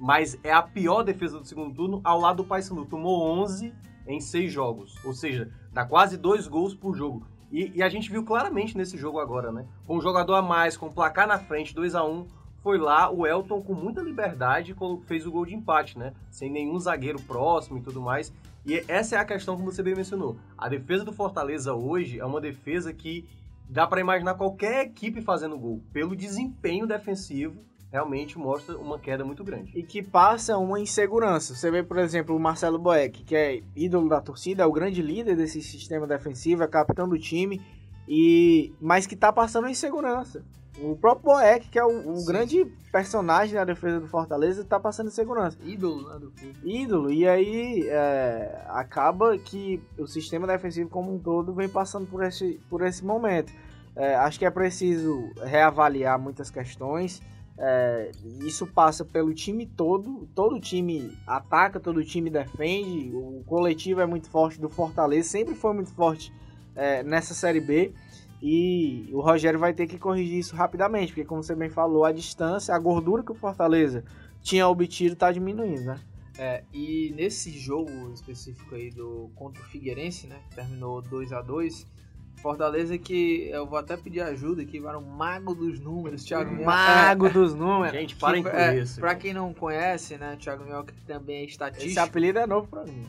mas 0.00 0.38
é 0.42 0.52
a 0.52 0.62
pior 0.62 1.02
defesa 1.02 1.38
do 1.38 1.46
segundo 1.46 1.74
turno 1.74 2.00
ao 2.02 2.18
lado 2.18 2.38
do 2.38 2.44
Paysandu. 2.44 2.84
Tomou 2.84 3.22
11 3.42 3.72
em 4.06 4.20
6 4.20 4.52
jogos, 4.52 4.96
ou 5.04 5.12
seja, 5.12 5.50
dá 5.72 5.84
quase 5.84 6.16
2 6.16 6.48
gols 6.48 6.74
por 6.74 6.96
jogo. 6.96 7.26
E, 7.52 7.70
e, 7.76 7.82
a 7.82 7.88
gente 7.88 8.10
viu 8.10 8.24
claramente 8.24 8.76
nesse 8.76 8.98
jogo 8.98 9.20
agora, 9.20 9.52
né? 9.52 9.64
Com 9.86 9.98
um 9.98 10.00
jogador 10.00 10.34
a 10.34 10.42
mais, 10.42 10.76
com 10.76 10.86
o 10.86 10.92
placar 10.92 11.28
na 11.28 11.38
frente, 11.38 11.72
2 11.72 11.94
a 11.94 12.04
1 12.04 12.26
foi 12.64 12.78
lá, 12.78 13.10
o 13.10 13.26
Elton 13.26 13.60
com 13.60 13.74
muita 13.74 14.00
liberdade 14.00 14.74
fez 15.04 15.26
o 15.26 15.30
gol 15.30 15.44
de 15.44 15.54
empate, 15.54 15.98
né? 15.98 16.14
Sem 16.30 16.50
nenhum 16.50 16.80
zagueiro 16.80 17.20
próximo 17.20 17.76
e 17.76 17.82
tudo 17.82 18.00
mais. 18.00 18.32
E 18.64 18.82
essa 18.88 19.16
é 19.16 19.18
a 19.18 19.24
questão 19.24 19.54
que 19.54 19.62
você 19.62 19.82
bem 19.82 19.94
mencionou. 19.94 20.38
A 20.56 20.66
defesa 20.66 21.04
do 21.04 21.12
Fortaleza 21.12 21.74
hoje 21.74 22.18
é 22.18 22.24
uma 22.24 22.40
defesa 22.40 22.90
que 22.94 23.28
dá 23.68 23.86
para 23.86 24.00
imaginar 24.00 24.32
qualquer 24.36 24.86
equipe 24.86 25.20
fazendo 25.20 25.58
gol. 25.58 25.82
Pelo 25.92 26.16
desempenho 26.16 26.86
defensivo, 26.86 27.60
realmente 27.92 28.38
mostra 28.38 28.78
uma 28.78 28.98
queda 28.98 29.26
muito 29.26 29.44
grande. 29.44 29.78
E 29.78 29.82
que 29.82 30.02
passa 30.02 30.56
uma 30.56 30.80
insegurança. 30.80 31.54
Você 31.54 31.70
vê, 31.70 31.82
por 31.82 31.98
exemplo, 31.98 32.34
o 32.34 32.40
Marcelo 32.40 32.78
Boeck, 32.78 33.24
que 33.24 33.36
é 33.36 33.60
ídolo 33.76 34.08
da 34.08 34.22
torcida, 34.22 34.62
é 34.62 34.66
o 34.66 34.72
grande 34.72 35.02
líder 35.02 35.36
desse 35.36 35.60
sistema 35.60 36.06
defensivo, 36.06 36.62
é 36.62 36.66
capitão 36.66 37.06
do 37.06 37.18
time, 37.18 37.60
e 38.08 38.72
mas 38.80 39.06
que 39.06 39.14
tá 39.14 39.30
passando 39.30 39.68
insegurança. 39.68 40.42
O 40.78 40.96
próprio 40.96 41.32
Boeck, 41.32 41.68
que 41.68 41.78
é 41.78 41.84
o, 41.84 42.24
grande 42.24 42.64
personagem 42.90 43.54
da 43.54 43.64
defesa 43.64 44.00
do 44.00 44.08
Fortaleza, 44.08 44.62
está 44.62 44.78
passando 44.80 45.10
segurança. 45.10 45.56
Ídolo, 45.62 46.08
né? 46.08 46.18
Do 46.18 46.68
Ídolo. 46.68 47.12
E 47.12 47.28
aí 47.28 47.86
é, 47.88 48.64
acaba 48.68 49.38
que 49.38 49.80
o 49.96 50.06
sistema 50.06 50.46
defensivo 50.46 50.90
como 50.90 51.14
um 51.14 51.18
todo 51.18 51.54
vem 51.54 51.68
passando 51.68 52.06
por 52.06 52.24
esse, 52.24 52.60
por 52.68 52.82
esse 52.82 53.04
momento. 53.04 53.52
É, 53.94 54.16
acho 54.16 54.38
que 54.38 54.44
é 54.44 54.50
preciso 54.50 55.30
reavaliar 55.42 56.18
muitas 56.18 56.50
questões. 56.50 57.22
É, 57.56 58.10
isso 58.40 58.66
passa 58.66 59.04
pelo 59.04 59.32
time 59.32 59.66
todo. 59.66 60.28
Todo 60.34 60.58
time 60.58 61.16
ataca, 61.24 61.78
todo 61.78 62.04
time 62.04 62.28
defende. 62.30 63.12
O 63.14 63.44
coletivo 63.46 64.00
é 64.00 64.06
muito 64.06 64.28
forte 64.28 64.60
do 64.60 64.68
Fortaleza, 64.68 65.28
sempre 65.28 65.54
foi 65.54 65.72
muito 65.72 65.92
forte 65.92 66.32
é, 66.74 67.04
nessa 67.04 67.32
Série 67.32 67.60
B. 67.60 67.94
E 68.46 69.08
o 69.10 69.22
Rogério 69.22 69.58
vai 69.58 69.72
ter 69.72 69.86
que 69.86 69.96
corrigir 69.98 70.38
isso 70.38 70.54
rapidamente, 70.54 71.14
porque 71.14 71.24
como 71.24 71.42
você 71.42 71.54
bem 71.54 71.70
falou, 71.70 72.04
a 72.04 72.12
distância, 72.12 72.74
a 72.74 72.78
gordura 72.78 73.22
que 73.22 73.32
o 73.32 73.34
Fortaleza 73.34 74.04
tinha 74.42 74.68
obtido 74.68 75.14
está 75.14 75.32
diminuindo, 75.32 75.86
né? 75.86 75.98
É, 76.36 76.62
e 76.70 77.10
nesse 77.16 77.50
jogo 77.58 77.90
específico 78.12 78.74
aí 78.74 78.90
do 78.90 79.30
contra 79.34 79.62
o 79.62 79.64
Figueirense, 79.64 80.26
né, 80.26 80.42
que 80.50 80.56
terminou 80.56 81.00
2 81.00 81.32
a 81.32 81.40
2 81.40 81.86
Fortaleza 82.44 82.98
que 82.98 83.48
eu 83.50 83.66
vou 83.66 83.78
até 83.78 83.96
pedir 83.96 84.20
ajuda 84.20 84.60
aqui 84.60 84.78
para 84.78 84.98
o 84.98 85.02
mago 85.02 85.54
dos 85.54 85.80
números, 85.80 86.22
Thiago 86.24 86.62
Mago 86.62 87.30
dos 87.30 87.54
números. 87.56 87.98
Gente, 87.98 88.16
parem 88.16 88.42
que, 88.42 88.50
com 88.50 88.54
é, 88.54 88.80
isso. 88.80 89.00
Para 89.00 89.14
quem 89.14 89.32
não 89.32 89.54
conhece, 89.54 90.18
né, 90.18 90.36
Thiago 90.38 90.62
Minhoca 90.62 90.92
que 90.92 91.06
também 91.06 91.38
é 91.38 91.44
estatístico. 91.46 91.92
Esse 91.92 91.98
apelido 91.98 92.38
é 92.38 92.46
novo 92.46 92.68
para 92.68 92.84
mim. 92.84 93.08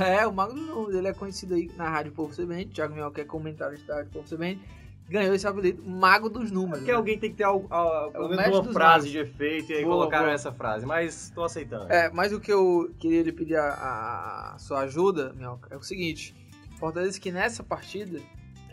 É, 0.00 0.16
é, 0.22 0.26
o 0.26 0.32
mago 0.32 0.54
dos 0.54 0.66
números, 0.66 0.94
ele 0.94 1.08
é 1.08 1.12
conhecido 1.12 1.56
aí 1.56 1.70
na 1.76 1.90
Rádio 1.90 2.12
Povo 2.12 2.32
Semente, 2.32 2.70
Thiago 2.70 2.94
Minhoca 2.94 3.20
é 3.20 3.24
comentarista 3.26 3.86
da 3.86 3.96
Rádio 3.96 4.12
Povo 4.12 4.26
Semente 4.26 4.62
ganhou 5.06 5.34
esse 5.34 5.46
apelido, 5.46 5.82
Mago 5.86 6.30
dos 6.30 6.50
Números. 6.50 6.78
Porque 6.78 6.90
né? 6.90 6.96
alguém 6.96 7.18
tem 7.18 7.30
que 7.30 7.36
ter 7.36 7.44
algo, 7.44 7.68
pelo 8.10 8.30
menos 8.30 8.46
uma 8.46 8.72
frase 8.72 9.08
números. 9.08 9.10
de 9.10 9.18
efeito 9.18 9.72
e 9.72 9.74
aí 9.74 9.84
boa, 9.84 9.96
colocaram 9.96 10.24
boa. 10.24 10.34
essa 10.34 10.50
frase, 10.50 10.86
mas 10.86 11.24
estou 11.24 11.44
aceitando. 11.44 11.92
É, 11.92 12.10
mas 12.10 12.32
o 12.32 12.40
que 12.40 12.50
eu 12.50 12.90
queria 12.98 13.22
lhe 13.22 13.30
pedir 13.30 13.56
a, 13.56 14.54
a 14.54 14.58
sua 14.58 14.80
ajuda, 14.80 15.34
Minhoca, 15.34 15.68
é 15.70 15.76
o 15.76 15.82
seguinte: 15.82 16.34
Fortaleza 16.78 17.20
que 17.20 17.30
nessa 17.30 17.62
partida 17.62 18.18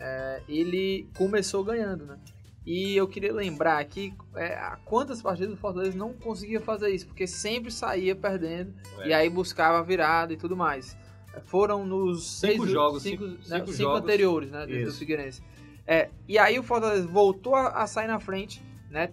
é, 0.01 0.41
ele 0.49 1.07
começou 1.15 1.63
ganhando, 1.63 2.05
né? 2.05 2.17
E 2.65 2.95
eu 2.95 3.07
queria 3.07 3.33
lembrar 3.33 3.79
aqui 3.79 4.13
é, 4.35 4.75
quantas 4.85 5.21
partidas 5.21 5.53
o 5.53 5.57
Fortaleza 5.57 5.97
não 5.97 6.13
conseguia 6.13 6.59
fazer 6.59 6.89
isso, 6.89 7.07
porque 7.07 7.25
sempre 7.25 7.71
saía 7.71 8.15
perdendo 8.15 8.73
é. 8.99 9.07
e 9.07 9.13
aí 9.13 9.29
buscava 9.29 9.81
virada 9.83 10.33
e 10.33 10.37
tudo 10.37 10.55
mais. 10.55 10.97
Foram 11.45 11.85
nos 11.85 12.39
cinco 12.39 12.63
seis, 12.63 12.71
jogos, 12.71 13.03
cinco, 13.03 13.23
cinco, 13.23 13.49
né, 13.49 13.59
cinco 13.59 13.73
jogos. 13.73 14.01
anteriores, 14.01 14.51
né, 14.51 14.65
do 14.65 14.91
Figueirense. 14.91 15.41
É, 15.87 16.09
e 16.27 16.37
aí 16.37 16.59
o 16.59 16.63
Fortaleza 16.63 17.07
voltou 17.07 17.55
a, 17.55 17.69
a, 17.69 17.87
sair 17.87 18.07
na 18.07 18.19
frente, 18.19 18.61
né? 18.89 19.11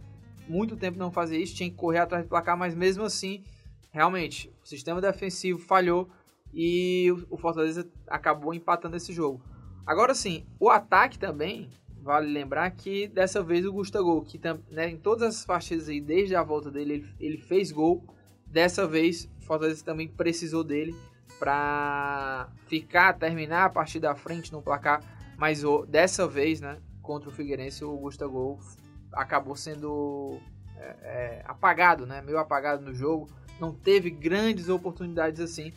Muito 0.48 0.76
tempo 0.76 0.98
não 0.98 1.10
fazia 1.10 1.38
isso, 1.38 1.54
tinha 1.54 1.70
que 1.70 1.76
correr 1.76 1.98
atrás 1.98 2.24
do 2.24 2.28
placar, 2.28 2.56
mas 2.56 2.74
mesmo 2.74 3.04
assim, 3.04 3.44
realmente, 3.90 4.50
o 4.62 4.66
sistema 4.66 5.00
defensivo 5.00 5.58
falhou 5.58 6.08
e 6.52 7.10
o, 7.12 7.34
o 7.34 7.36
Fortaleza 7.36 7.88
acabou 8.06 8.52
empatando 8.52 8.96
esse 8.96 9.12
jogo. 9.12 9.40
Agora 9.88 10.14
sim, 10.14 10.44
o 10.60 10.68
ataque 10.68 11.18
também, 11.18 11.70
vale 12.02 12.30
lembrar 12.30 12.70
que 12.72 13.08
dessa 13.08 13.42
vez 13.42 13.64
o 13.64 13.72
Gustavo, 13.72 14.22
que 14.22 14.38
né, 14.70 14.90
em 14.90 14.98
todas 14.98 15.34
as 15.34 15.46
partidas 15.46 15.88
aí, 15.88 15.98
desde 15.98 16.36
a 16.36 16.42
volta 16.42 16.70
dele, 16.70 16.92
ele, 16.92 17.14
ele 17.18 17.38
fez 17.38 17.72
gol. 17.72 18.04
Dessa 18.46 18.86
vez, 18.86 19.30
Fortaleza 19.40 19.82
também 19.82 20.06
precisou 20.06 20.62
dele 20.62 20.94
para 21.38 22.50
ficar, 22.66 23.14
terminar 23.14 23.64
a 23.64 23.70
partida 23.70 24.10
à 24.10 24.14
frente 24.14 24.52
no 24.52 24.60
placar, 24.60 25.02
mas 25.38 25.62
dessa 25.88 26.28
vez, 26.28 26.60
né, 26.60 26.76
contra 27.00 27.30
o 27.30 27.32
Figueirense, 27.32 27.82
o 27.82 27.96
Gustavo 27.96 28.58
acabou 29.10 29.56
sendo 29.56 30.38
é, 30.76 30.84
é, 30.84 31.42
apagado, 31.46 32.04
né, 32.04 32.20
meio 32.20 32.36
apagado 32.36 32.84
no 32.84 32.94
jogo, 32.94 33.30
não 33.58 33.72
teve 33.72 34.10
grandes 34.10 34.68
oportunidades 34.68 35.40
assim, 35.40 35.72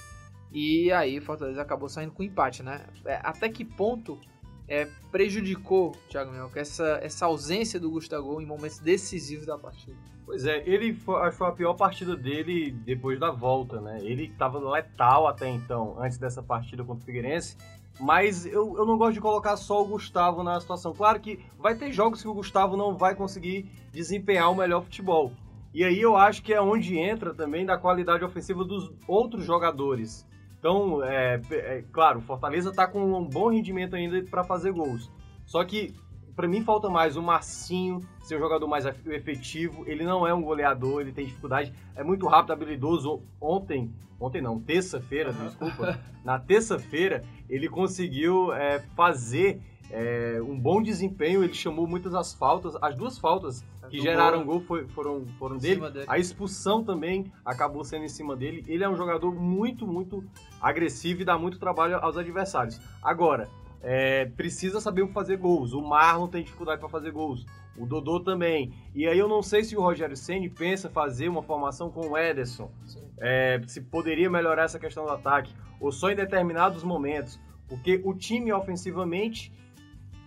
e 0.52 0.92
aí 0.92 1.20
Fortaleza 1.22 1.62
acabou 1.62 1.88
saindo 1.88 2.12
com 2.12 2.24
empate, 2.24 2.62
né? 2.62 2.86
É, 3.06 3.20
até 3.24 3.48
que 3.48 3.64
ponto 3.64 4.20
é, 4.68 4.88
prejudicou, 5.12 5.94
Thiago 6.10 6.32
Mel, 6.32 6.50
essa, 6.56 7.00
essa 7.02 7.26
ausência 7.26 7.80
do 7.80 7.90
Gustavo 7.90 8.42
em 8.42 8.46
momentos 8.46 8.80
decisivos 8.80 9.46
da 9.46 9.58
partida? 9.58 9.98
Pois 10.26 10.46
é, 10.46 10.64
ele 10.66 10.94
foi, 10.94 11.32
foi 11.32 11.48
a 11.48 11.52
pior 11.52 11.74
partida 11.74 12.16
dele 12.16 12.72
depois 12.72 13.20
da 13.20 13.32
volta, 13.32 13.82
né? 13.82 14.00
Ele 14.02 14.26
estava 14.26 14.60
letal 14.60 15.28
até 15.28 15.50
então, 15.50 15.96
antes 16.00 16.18
dessa 16.18 16.42
partida 16.42 16.84
contra 16.84 17.04
o 17.04 17.06
Figueirense. 17.06 17.58
Mas 18.00 18.46
eu, 18.46 18.76
eu 18.78 18.86
não 18.86 18.98
gosto 18.98 19.14
de 19.14 19.22
colocar 19.22 19.58
só 19.58 19.82
o 19.82 19.86
Gustavo 19.86 20.42
na 20.42 20.60
situação. 20.60 20.94
Claro 20.94 21.20
que 21.20 21.40
vai 21.60 21.76
ter 21.76 21.92
jogos 21.92 22.22
que 22.22 22.28
o 22.28 22.34
Gustavo 22.34 22.78
não 22.78 22.98
vai 22.98 23.14
conseguir 23.14 23.70
desempenhar 23.92 24.50
o 24.50 24.56
melhor 24.56 24.84
futebol. 24.84 25.34
E 25.74 25.84
aí 25.84 26.02
eu 26.02 26.16
acho 26.18 26.42
que 26.42 26.54
é 26.54 26.62
onde 26.62 26.98
entra 26.98 27.34
também 27.34 27.66
da 27.66 27.78
qualidade 27.78 28.24
ofensiva 28.24 28.64
dos 28.64 28.92
outros 29.08 29.46
jogadores. 29.46 30.26
Então, 30.62 31.04
é, 31.04 31.41
é 31.50 31.84
claro, 31.91 32.19
o 32.19 32.21
Fortaleza 32.21 32.69
está 32.69 32.86
com 32.86 33.17
um 33.17 33.28
bom 33.28 33.50
rendimento 33.50 33.95
ainda 33.95 34.21
para 34.30 34.43
fazer 34.43 34.71
gols. 34.71 35.12
Só 35.43 35.65
que 35.65 35.91
para 36.36 36.47
mim 36.47 36.62
falta 36.63 36.88
mais 36.88 37.17
o 37.17 37.21
Marcinho 37.21 38.00
ser 38.19 38.38
um 38.38 38.39
jogador 38.39 38.67
mais 38.67 38.86
efetivo. 38.86 39.84
Ele 39.88 40.04
não 40.04 40.26
é 40.26 40.32
um 40.36 40.41
goleador, 40.43 41.02
ele 41.02 41.12
tem 41.12 41.26
dificuldade, 41.26 41.74
é 41.95 42.04
muito 42.04 42.28
rápido, 42.28 42.54
habilidoso. 42.54 43.24
Ontem, 43.41 43.91
ontem 44.19 44.39
não, 44.39 44.60
terça-feira, 44.60 45.34
desculpa. 45.34 46.00
Na 46.24 46.38
terça-feira 46.38 47.24
ele 47.50 47.67
conseguiu 47.67 48.54
é, 48.54 48.82
fazer 48.95 49.60
é, 49.89 50.39
um 50.43 50.60
bom 50.60 50.80
desempenho. 50.80 51.43
Ele 51.43 51.56
chamou 51.56 51.88
muitas 51.88 52.13
as 52.13 52.36
faltas, 52.36 52.78
as 52.80 52.95
duas 52.95 53.17
faltas 53.17 53.65
que 53.92 53.98
Do 53.98 54.04
geraram 54.04 54.46
gol, 54.46 54.62
foi, 54.62 54.88
foram, 54.88 55.26
foram 55.38 55.58
dele. 55.58 55.82
dele. 55.92 56.06
A 56.08 56.18
expulsão 56.18 56.82
também 56.82 57.32
acabou 57.44 57.84
sendo 57.84 58.06
em 58.06 58.10
cima 58.10 58.38
dele. 58.38 58.64
Ele 58.66 58.86
é 58.86 58.90
um 58.90 58.96
jogador 58.96 59.36
muito, 59.36 59.86
muito 59.86 60.24
agressivo 60.62 61.22
e 61.22 61.26
dá 61.26 61.38
muito 61.38 61.60
trabalho 61.60 61.98
aos 61.98 62.16
adversários. 62.18 62.80
Agora, 63.04 63.50
é, 63.82 64.26
precisa 64.26 64.80
saber 64.80 65.06
fazer 65.12 65.36
gols. 65.38 65.74
O 65.74 65.82
Marlon 65.82 66.30
tem 66.30 66.42
dificuldade 66.42 66.80
para 66.80 66.88
fazer 66.88 67.12
gols. 67.12 67.46
O 67.78 67.86
Dodô 67.86 68.22
também. 68.22 68.74
E 68.96 69.06
aí 69.06 69.20
eu 69.20 69.28
não 69.28 69.44
sei 69.44 69.64
se 69.64 69.76
o 69.76 69.82
Rogério 69.82 70.16
Ceni 70.16 70.50
pensa 70.50 70.90
fazer 70.90 71.28
uma 71.28 71.44
formação 71.44 71.92
com 71.92 72.12
o 72.12 72.18
Ederson. 72.18 72.72
É, 73.20 73.62
se 73.68 73.82
poderia 73.82 74.30
melhorar 74.30 74.64
essa 74.64 74.80
questão 74.80 75.04
do 75.04 75.12
ataque. 75.12 75.54
Ou 75.82 75.92
só 75.92 76.10
em 76.10 76.16
determinados 76.16 76.82
momentos. 76.82 77.38
Porque 77.68 78.02
o 78.06 78.14
time 78.14 78.54
ofensivamente, 78.54 79.52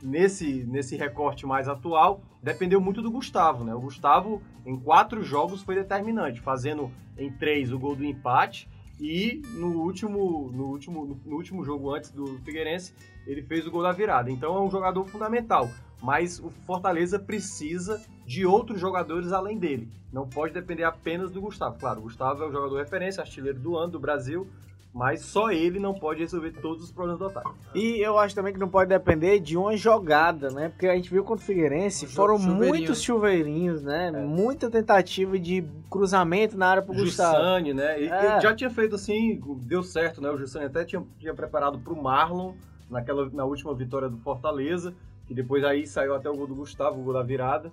nesse, 0.04 0.64
nesse 0.64 0.96
recorte 0.96 1.46
mais 1.46 1.66
atual, 1.66 2.22
dependeu 2.42 2.80
muito 2.80 3.00
do 3.00 3.10
Gustavo. 3.10 3.64
Né? 3.64 3.74
O 3.74 3.80
Gustavo, 3.80 4.42
em 4.66 4.78
quatro 4.78 5.22
jogos, 5.22 5.62
foi 5.62 5.74
determinante. 5.74 6.40
Fazendo 6.40 6.90
em 7.16 7.32
três 7.32 7.72
o 7.72 7.78
gol 7.78 7.96
do 7.96 8.04
empate 8.04 8.68
e 9.00 9.42
no 9.54 9.80
último, 9.80 10.50
no 10.52 10.66
último, 10.66 11.18
no 11.24 11.36
último 11.36 11.64
jogo 11.64 11.92
antes 11.94 12.10
do 12.10 12.38
Figueirense, 12.44 12.94
ele 13.26 13.42
fez 13.42 13.66
o 13.66 13.70
gol 13.70 13.82
da 13.82 13.92
virada. 13.92 14.30
Então 14.30 14.54
é 14.54 14.60
um 14.60 14.70
jogador 14.70 15.06
fundamental. 15.06 15.70
Mas 16.02 16.38
o 16.38 16.50
Fortaleza 16.50 17.18
precisa 17.18 18.04
de 18.26 18.44
outros 18.44 18.78
jogadores 18.78 19.32
além 19.32 19.58
dele. 19.58 19.90
Não 20.12 20.28
pode 20.28 20.52
depender 20.52 20.84
apenas 20.84 21.30
do 21.30 21.40
Gustavo. 21.40 21.78
Claro, 21.78 22.00
o 22.00 22.02
Gustavo 22.02 22.42
é 22.42 22.46
o 22.46 22.52
jogador 22.52 22.76
referência, 22.76 23.22
artilheiro 23.22 23.58
do 23.58 23.76
ano 23.76 23.92
do 23.92 24.00
Brasil, 24.00 24.46
mas 24.94 25.22
só 25.22 25.50
ele 25.50 25.80
não 25.80 25.92
pode 25.92 26.20
resolver 26.20 26.52
todos 26.52 26.84
os 26.84 26.92
problemas 26.92 27.18
do 27.18 27.26
ataque. 27.26 27.50
E 27.74 27.98
eu 27.98 28.16
acho 28.16 28.32
também 28.32 28.52
que 28.52 28.60
não 28.60 28.68
pode 28.68 28.90
depender 28.90 29.40
de 29.40 29.56
uma 29.56 29.76
jogada, 29.76 30.50
né? 30.50 30.68
Porque 30.68 30.86
a 30.86 30.94
gente 30.94 31.10
viu 31.10 31.24
contra 31.24 31.42
o 31.42 31.46
Figueirense, 31.46 32.06
um 32.06 32.08
foram 32.08 32.38
muitos 32.38 33.02
chuveirinhos, 33.02 33.82
né? 33.82 34.12
É. 34.14 34.24
Muita 34.24 34.70
tentativa 34.70 35.36
de 35.36 35.64
cruzamento 35.90 36.56
na 36.56 36.68
área 36.68 36.82
pro 36.82 36.94
Gustavo. 36.94 37.36
Jussane, 37.36 37.74
né? 37.74 38.00
E, 38.00 38.06
é. 38.06 38.40
já 38.40 38.54
tinha 38.54 38.70
feito 38.70 38.94
assim, 38.94 39.42
deu 39.62 39.82
certo, 39.82 40.20
né? 40.20 40.30
O 40.30 40.38
Jussane 40.38 40.66
até 40.66 40.84
tinha, 40.84 41.04
tinha 41.18 41.34
preparado 41.34 41.76
pro 41.80 42.00
Marlon 42.00 42.54
naquela, 42.88 43.28
na 43.30 43.44
última 43.44 43.74
vitória 43.74 44.08
do 44.08 44.18
Fortaleza, 44.18 44.94
que 45.26 45.34
depois 45.34 45.64
aí 45.64 45.88
saiu 45.88 46.14
até 46.14 46.30
o 46.30 46.36
gol 46.36 46.46
do 46.46 46.54
Gustavo, 46.54 47.00
o 47.00 47.02
gol 47.02 47.14
da 47.14 47.22
virada. 47.22 47.72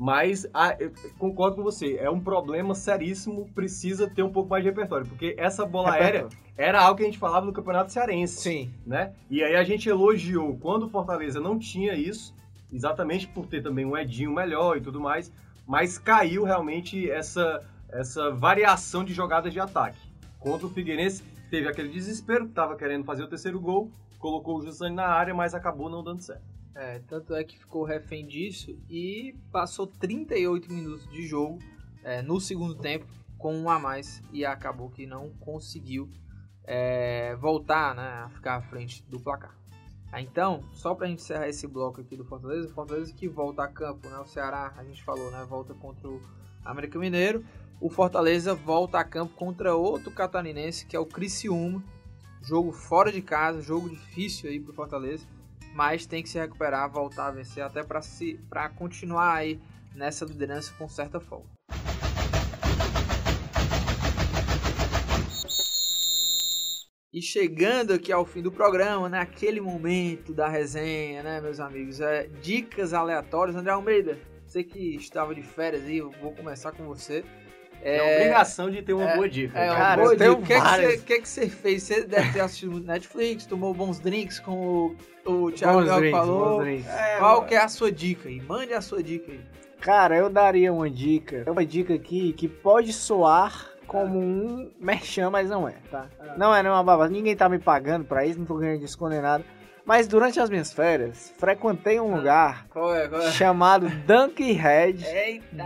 Mas 0.00 0.48
a, 0.54 0.74
concordo 1.18 1.56
com 1.56 1.62
você, 1.62 1.98
é 1.98 2.08
um 2.08 2.18
problema 2.18 2.74
seríssimo, 2.74 3.50
precisa 3.54 4.08
ter 4.08 4.22
um 4.22 4.32
pouco 4.32 4.48
mais 4.48 4.64
de 4.64 4.70
repertório, 4.70 5.06
porque 5.06 5.34
essa 5.36 5.66
bola 5.66 5.92
aérea 5.92 6.26
era 6.56 6.80
algo 6.80 6.96
que 6.96 7.02
a 7.02 7.06
gente 7.06 7.18
falava 7.18 7.44
no 7.44 7.52
Campeonato 7.52 7.92
Cearense. 7.92 8.40
Sim. 8.40 8.70
Né? 8.86 9.12
E 9.28 9.44
aí 9.44 9.54
a 9.54 9.62
gente 9.62 9.90
elogiou 9.90 10.56
quando 10.56 10.84
o 10.84 10.88
Fortaleza 10.88 11.38
não 11.38 11.58
tinha 11.58 11.92
isso, 11.92 12.34
exatamente 12.72 13.28
por 13.28 13.46
ter 13.46 13.62
também 13.62 13.84
um 13.84 13.94
Edinho 13.94 14.32
melhor 14.32 14.78
e 14.78 14.80
tudo 14.80 14.98
mais, 14.98 15.30
mas 15.66 15.98
caiu 15.98 16.44
realmente 16.44 17.10
essa, 17.10 17.62
essa 17.90 18.30
variação 18.30 19.04
de 19.04 19.12
jogadas 19.12 19.52
de 19.52 19.60
ataque. 19.60 20.00
Contra 20.38 20.66
o 20.66 20.70
Figueirense, 20.70 21.22
teve 21.50 21.68
aquele 21.68 21.90
desespero, 21.90 22.46
estava 22.46 22.74
querendo 22.74 23.04
fazer 23.04 23.22
o 23.22 23.28
terceiro 23.28 23.60
gol, 23.60 23.90
colocou 24.18 24.56
o 24.56 24.62
Jussani 24.62 24.96
na 24.96 25.08
área, 25.08 25.34
mas 25.34 25.54
acabou 25.54 25.90
não 25.90 26.02
dando 26.02 26.22
certo. 26.22 26.49
É, 26.74 27.00
tanto 27.00 27.34
é 27.34 27.42
que 27.42 27.58
ficou 27.58 27.84
refém 27.84 28.26
disso 28.26 28.78
e 28.88 29.34
passou 29.50 29.86
38 29.86 30.72
minutos 30.72 31.08
de 31.10 31.26
jogo 31.26 31.58
é, 32.04 32.22
no 32.22 32.40
segundo 32.40 32.76
tempo 32.76 33.06
com 33.36 33.56
um 33.56 33.68
a 33.68 33.78
mais 33.78 34.22
e 34.32 34.44
acabou 34.44 34.88
que 34.90 35.06
não 35.06 35.30
conseguiu 35.40 36.08
é, 36.64 37.34
voltar 37.36 37.94
né, 37.94 38.02
a 38.02 38.28
ficar 38.28 38.56
à 38.56 38.62
frente 38.62 39.02
do 39.08 39.18
placar. 39.18 39.58
Então, 40.18 40.64
só 40.72 40.94
para 40.94 41.06
a 41.06 41.08
gente 41.08 41.22
encerrar 41.22 41.48
esse 41.48 41.66
bloco 41.66 42.00
aqui 42.00 42.16
do 42.16 42.24
Fortaleza, 42.24 42.68
o 42.68 42.72
Fortaleza 42.72 43.12
que 43.14 43.28
volta 43.28 43.62
a 43.62 43.68
campo, 43.68 44.08
né, 44.08 44.18
o 44.18 44.26
Ceará, 44.26 44.72
a 44.76 44.84
gente 44.84 45.02
falou, 45.02 45.30
né, 45.30 45.44
volta 45.48 45.72
contra 45.74 46.08
o 46.08 46.20
América 46.64 46.98
Mineiro, 46.98 47.44
o 47.80 47.88
Fortaleza 47.88 48.54
volta 48.54 48.98
a 48.98 49.04
campo 49.04 49.34
contra 49.34 49.74
outro 49.74 50.10
catarinense 50.10 50.84
que 50.84 50.96
é 50.96 51.00
o 51.00 51.06
Criciúma, 51.06 51.82
jogo 52.42 52.72
fora 52.72 53.10
de 53.10 53.22
casa, 53.22 53.60
jogo 53.60 53.88
difícil 53.88 54.50
aí 54.50 54.60
para 54.60 54.72
o 54.72 54.74
Fortaleza 54.74 55.26
mas 55.74 56.06
tem 56.06 56.22
que 56.22 56.28
se 56.28 56.38
recuperar, 56.38 56.90
voltar 56.90 57.28
a 57.28 57.30
vencer 57.30 57.62
até 57.62 57.82
para 57.82 58.02
se 58.02 58.40
para 58.48 58.68
continuar 58.68 59.34
aí 59.34 59.60
nessa 59.94 60.24
liderança 60.24 60.72
com 60.78 60.88
certa 60.88 61.20
folga. 61.20 61.48
E 67.12 67.20
chegando 67.20 67.92
aqui 67.92 68.12
ao 68.12 68.24
fim 68.24 68.40
do 68.40 68.52
programa, 68.52 69.08
naquele 69.08 69.60
né, 69.60 69.66
momento 69.66 70.32
da 70.32 70.48
resenha, 70.48 71.24
né, 71.24 71.40
meus 71.40 71.58
amigos, 71.58 72.00
é 72.00 72.28
dicas 72.40 72.94
aleatórias. 72.94 73.56
André 73.56 73.72
Almeida, 73.72 74.16
você 74.46 74.62
que 74.62 74.94
estava 74.94 75.34
de 75.34 75.42
férias 75.42 75.82
aí, 75.84 76.00
vou 76.00 76.32
começar 76.36 76.70
com 76.70 76.84
você. 76.84 77.24
É, 77.82 77.96
é 77.96 78.16
obrigação 78.16 78.70
de 78.70 78.82
ter 78.82 78.92
uma 78.92 79.10
é, 79.10 79.16
boa 79.16 79.28
dica. 79.28 79.58
É, 79.58 79.68
cara, 79.68 80.02
boa 80.02 80.16
dica. 80.16 80.32
O 80.32 80.42
que, 80.42 80.52
é 80.52 80.60
que, 80.60 80.96
que, 80.98 81.20
que, 81.20 81.28
você 81.28 81.48
fez? 81.48 81.82
Você 81.82 82.04
deve 82.04 82.32
ter 82.32 82.40
assistido 82.40 82.80
Netflix, 82.80 83.46
tomou 83.46 83.72
bons 83.72 83.98
drinks, 83.98 84.38
como 84.38 84.96
o, 85.24 85.32
o 85.32 85.52
Thiago 85.52 85.82
drinks, 85.82 86.10
falou. 86.10 86.66
É, 86.66 87.16
Qual 87.18 87.44
que 87.46 87.54
é 87.54 87.58
a 87.58 87.68
sua 87.68 87.90
dica 87.90 88.28
aí? 88.28 88.40
Mande 88.40 88.74
a 88.74 88.80
sua 88.80 89.02
dica 89.02 89.32
aí. 89.32 89.40
Cara, 89.80 90.16
eu 90.16 90.28
daria 90.28 90.72
uma 90.72 90.90
dica. 90.90 91.42
É 91.46 91.50
uma 91.50 91.64
dica 91.64 91.94
aqui 91.94 92.34
que 92.34 92.46
pode 92.46 92.92
soar 92.92 93.70
como 93.86 94.20
um 94.20 94.70
merchan, 94.78 95.30
mas 95.30 95.50
não 95.50 95.68
é, 95.68 95.74
tá? 95.90 96.06
Ah. 96.20 96.34
Não 96.36 96.54
é, 96.54 96.62
não 96.62 96.70
é 96.70 96.74
uma 96.74 96.84
babada. 96.84 97.10
Ninguém 97.10 97.34
tá 97.34 97.48
me 97.48 97.58
pagando 97.58 98.04
pra 98.04 98.24
isso, 98.26 98.38
não 98.38 98.46
tô 98.46 98.56
ganhando 98.56 98.80
descondenado. 98.80 99.42
Mas 99.84 100.06
durante 100.06 100.38
as 100.38 100.50
minhas 100.50 100.72
férias, 100.72 101.34
frequentei 101.38 101.98
um 101.98 102.12
ah. 102.12 102.16
lugar 102.16 102.66
qual 102.68 102.94
é, 102.94 103.08
qual 103.08 103.22
é? 103.22 103.32
chamado 103.32 103.88
Donkey 104.06 104.52
Head 104.52 105.04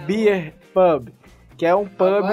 Beer 0.07 0.55
Pub. 0.72 1.12
Que 1.57 1.67
é 1.67 1.75
um 1.75 1.87
pub. 1.87 2.25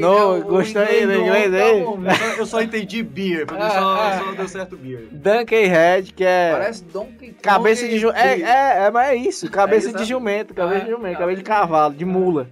no, 0.00 0.42
gostou 0.42 0.82
aí 0.82 1.06
do 1.06 1.14
inglês 1.14 1.54
aí? 1.54 1.84
Tá 1.84 2.36
eu 2.38 2.46
só 2.46 2.60
entendi 2.60 3.02
beer, 3.02 3.46
porque 3.46 3.62
só, 3.62 4.08
é. 4.08 4.18
só 4.18 4.32
deu 4.32 4.48
certo 4.48 4.76
beer. 4.76 5.06
Donkey 5.12 5.66
Head, 5.66 6.12
que 6.12 6.24
é. 6.24 6.52
Parece 6.52 6.84
Donkey 6.84 7.32
Cabeça 7.40 7.86
de 7.86 7.98
jumento. 7.98 8.18
É, 8.18 8.40
é, 8.40 8.86
é, 8.86 8.90
mas 8.90 9.10
é 9.10 9.14
isso. 9.14 9.48
Cabeça 9.50 9.90
é 9.90 9.92
de 9.92 10.04
jumento, 10.04 10.52
cabeça 10.54 10.84
de 10.84 10.90
jumento, 10.90 11.18
cabeça 11.18 11.38
de 11.38 11.44
cavalo, 11.44 11.94
de 11.94 12.04
mula. 12.04 12.48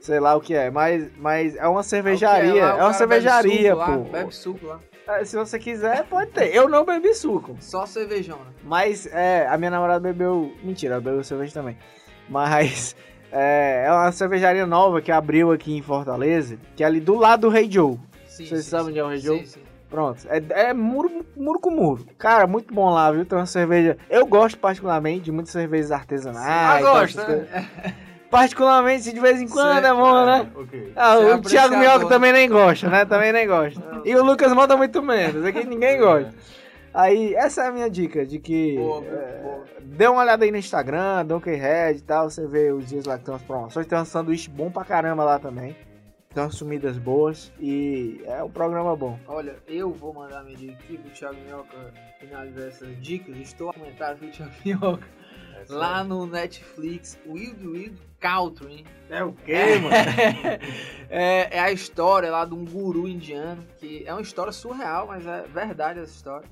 Sei 0.00 0.20
lá 0.20 0.36
o 0.36 0.40
que 0.40 0.54
é, 0.54 0.70
mas, 0.70 1.10
mas 1.16 1.56
é 1.56 1.66
uma 1.66 1.82
cervejaria. 1.82 2.62
É, 2.62 2.68
é 2.68 2.74
uma 2.74 2.92
cervejaria, 2.92 3.74
bebe 3.74 3.86
pô. 3.86 3.90
Lá, 3.90 4.08
bebe 4.12 4.34
suco 4.34 4.66
lá. 4.66 4.80
Se 5.24 5.36
você 5.36 5.58
quiser, 5.58 6.04
pode 6.04 6.30
ter. 6.30 6.54
Eu 6.54 6.68
não 6.68 6.84
bebi 6.84 7.14
suco. 7.14 7.56
Só 7.60 7.84
cervejão, 7.84 8.38
né? 8.38 8.52
Mas, 8.62 9.06
é, 9.06 9.46
a 9.48 9.58
minha 9.58 9.70
namorada 9.70 10.00
bebeu. 10.00 10.54
Mentira, 10.62 10.94
ela 10.94 11.02
bebeu 11.02 11.24
cerveja 11.24 11.52
também. 11.52 11.76
Mas. 12.28 12.94
É, 13.36 13.86
é 13.88 13.92
uma 13.92 14.12
cervejaria 14.12 14.64
nova 14.64 15.02
que 15.02 15.10
abriu 15.10 15.50
aqui 15.50 15.76
em 15.76 15.82
Fortaleza, 15.82 16.56
que 16.76 16.84
é 16.84 16.86
ali 16.86 17.00
do 17.00 17.16
lado 17.16 17.40
do 17.40 17.48
Rei 17.48 17.68
Joe. 17.68 17.98
Sim, 18.28 18.46
Vocês 18.46 18.64
sim, 18.64 18.70
sabem 18.70 18.90
onde 18.90 18.98
é 19.00 19.04
o 19.04 19.08
Rei 19.08 19.18
Joe? 19.18 19.40
Sim, 19.40 19.46
sim. 19.46 19.60
Pronto, 19.90 20.18
é, 20.28 20.68
é 20.68 20.72
muro, 20.72 21.24
muro 21.36 21.58
com 21.58 21.70
muro. 21.70 22.06
Cara, 22.16 22.46
muito 22.46 22.72
bom 22.72 22.90
lá, 22.90 23.10
viu? 23.10 23.24
Tem 23.24 23.36
uma 23.36 23.46
cerveja. 23.46 23.96
Eu 24.08 24.24
gosto 24.26 24.56
particularmente 24.58 25.24
de 25.24 25.32
muitas 25.32 25.52
cervejas 25.52 25.90
artesanais. 25.90 26.46
Ah, 26.46 26.80
gosto, 26.80 27.18
né? 27.18 27.66
particularmente, 28.30 29.12
de 29.12 29.20
vez 29.20 29.40
em 29.40 29.46
quando 29.46 29.74
certo. 29.74 29.86
é 29.86 29.94
bom, 29.94 30.26
né? 30.26 30.46
Okay. 30.56 30.92
Ah, 30.96 31.18
o 31.18 31.40
Thiago 31.42 31.76
Mioca 31.76 32.06
também 32.06 32.32
nem 32.32 32.48
gosta, 32.48 32.88
né? 32.88 33.04
Também 33.04 33.32
nem 33.32 33.46
gosta. 33.46 33.80
E 34.04 34.14
o 34.16 34.24
Lucas 34.24 34.52
Mota 34.52 34.76
muito 34.76 35.00
menos, 35.02 35.44
aqui 35.44 35.64
ninguém 35.64 35.98
gosta. 35.98 36.34
Aí, 36.94 37.34
essa 37.34 37.64
é 37.64 37.66
a 37.66 37.72
minha 37.72 37.90
dica, 37.90 38.24
de 38.24 38.38
que 38.38 38.76
boa, 38.76 39.04
é, 39.04 39.42
boa. 39.42 39.64
dê 39.82 40.06
uma 40.06 40.22
olhada 40.22 40.44
aí 40.44 40.52
no 40.52 40.56
Instagram, 40.56 41.26
Donkey 41.26 41.56
Red 41.56 41.96
e 41.96 42.02
tal, 42.02 42.30
você 42.30 42.46
vê 42.46 42.70
os 42.70 42.86
dias 42.86 43.04
lá 43.04 43.18
que 43.18 43.24
tem 43.24 43.34
umas 43.34 43.42
promoções, 43.42 43.84
tem 43.84 43.98
um 43.98 44.04
sanduíche 44.04 44.48
bom 44.48 44.70
pra 44.70 44.84
caramba 44.84 45.24
lá 45.24 45.40
também. 45.40 45.76
Tem 46.32 46.42
umas 46.42 46.54
sumidas 46.54 46.96
boas 46.96 47.52
e 47.60 48.22
é 48.26 48.42
um 48.42 48.50
programa 48.50 48.94
bom. 48.94 49.18
Olha, 49.26 49.56
eu 49.66 49.92
vou 49.92 50.14
mandar 50.14 50.44
minha 50.44 50.56
dica 50.56 50.72
aqui 50.72 50.98
pro 50.98 51.10
Thiago 51.10 51.36
Minhoca 51.44 51.92
finalizar 52.18 52.68
essas 52.68 53.00
dicas. 53.00 53.36
Estou 53.38 53.70
a 53.70 53.72
comentar 53.72 54.14
o 54.14 54.18
Thiago 54.30 54.52
Minhoca 54.64 55.06
é 55.68 55.72
lá 55.72 56.04
no 56.04 56.26
Netflix, 56.26 57.18
Wild 57.26 57.66
Wild 57.66 57.98
Country. 58.20 58.84
É 59.08 59.22
o 59.22 59.32
quê, 59.32 59.78
mano? 59.80 59.94
é, 61.10 61.56
é 61.56 61.60
a 61.60 61.72
história 61.72 62.30
lá 62.30 62.44
de 62.44 62.54
um 62.54 62.64
guru 62.64 63.08
indiano, 63.08 63.64
que 63.78 64.04
é 64.06 64.12
uma 64.12 64.22
história 64.22 64.52
surreal, 64.52 65.06
mas 65.06 65.26
é 65.26 65.42
verdade 65.42 66.00
essa 66.00 66.12
história. 66.12 66.48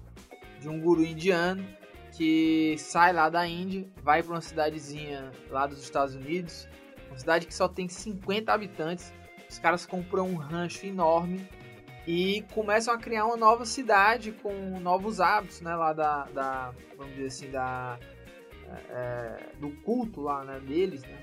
De 0.62 0.68
um 0.68 0.80
guru 0.80 1.04
indiano 1.04 1.64
que 2.12 2.76
sai 2.78 3.12
lá 3.12 3.28
da 3.28 3.46
Índia, 3.46 3.86
vai 4.02 4.22
para 4.22 4.32
uma 4.32 4.40
cidadezinha 4.40 5.30
lá 5.50 5.66
dos 5.66 5.82
Estados 5.82 6.14
Unidos, 6.14 6.68
uma 7.08 7.18
cidade 7.18 7.46
que 7.46 7.54
só 7.54 7.68
tem 7.68 7.88
50 7.88 8.52
habitantes 8.52 9.12
os 9.52 9.58
caras 9.58 9.84
compram 9.84 10.26
um 10.28 10.34
rancho 10.34 10.86
enorme 10.86 11.46
e 12.06 12.42
começam 12.54 12.94
a 12.94 12.96
criar 12.96 13.26
uma 13.26 13.36
nova 13.36 13.66
cidade 13.66 14.32
com 14.32 14.80
novos 14.80 15.20
hábitos, 15.20 15.60
né? 15.60 15.76
Lá 15.76 15.92
da, 15.92 16.24
da 16.32 16.74
vamos 16.96 17.12
dizer 17.14 17.26
assim, 17.26 17.50
da 17.50 17.98
é, 18.66 18.94
é 18.94 19.50
do 19.60 19.68
culto 19.82 20.22
lá, 20.22 20.42
né? 20.42 20.58
Deles, 20.60 21.02
né? 21.02 21.18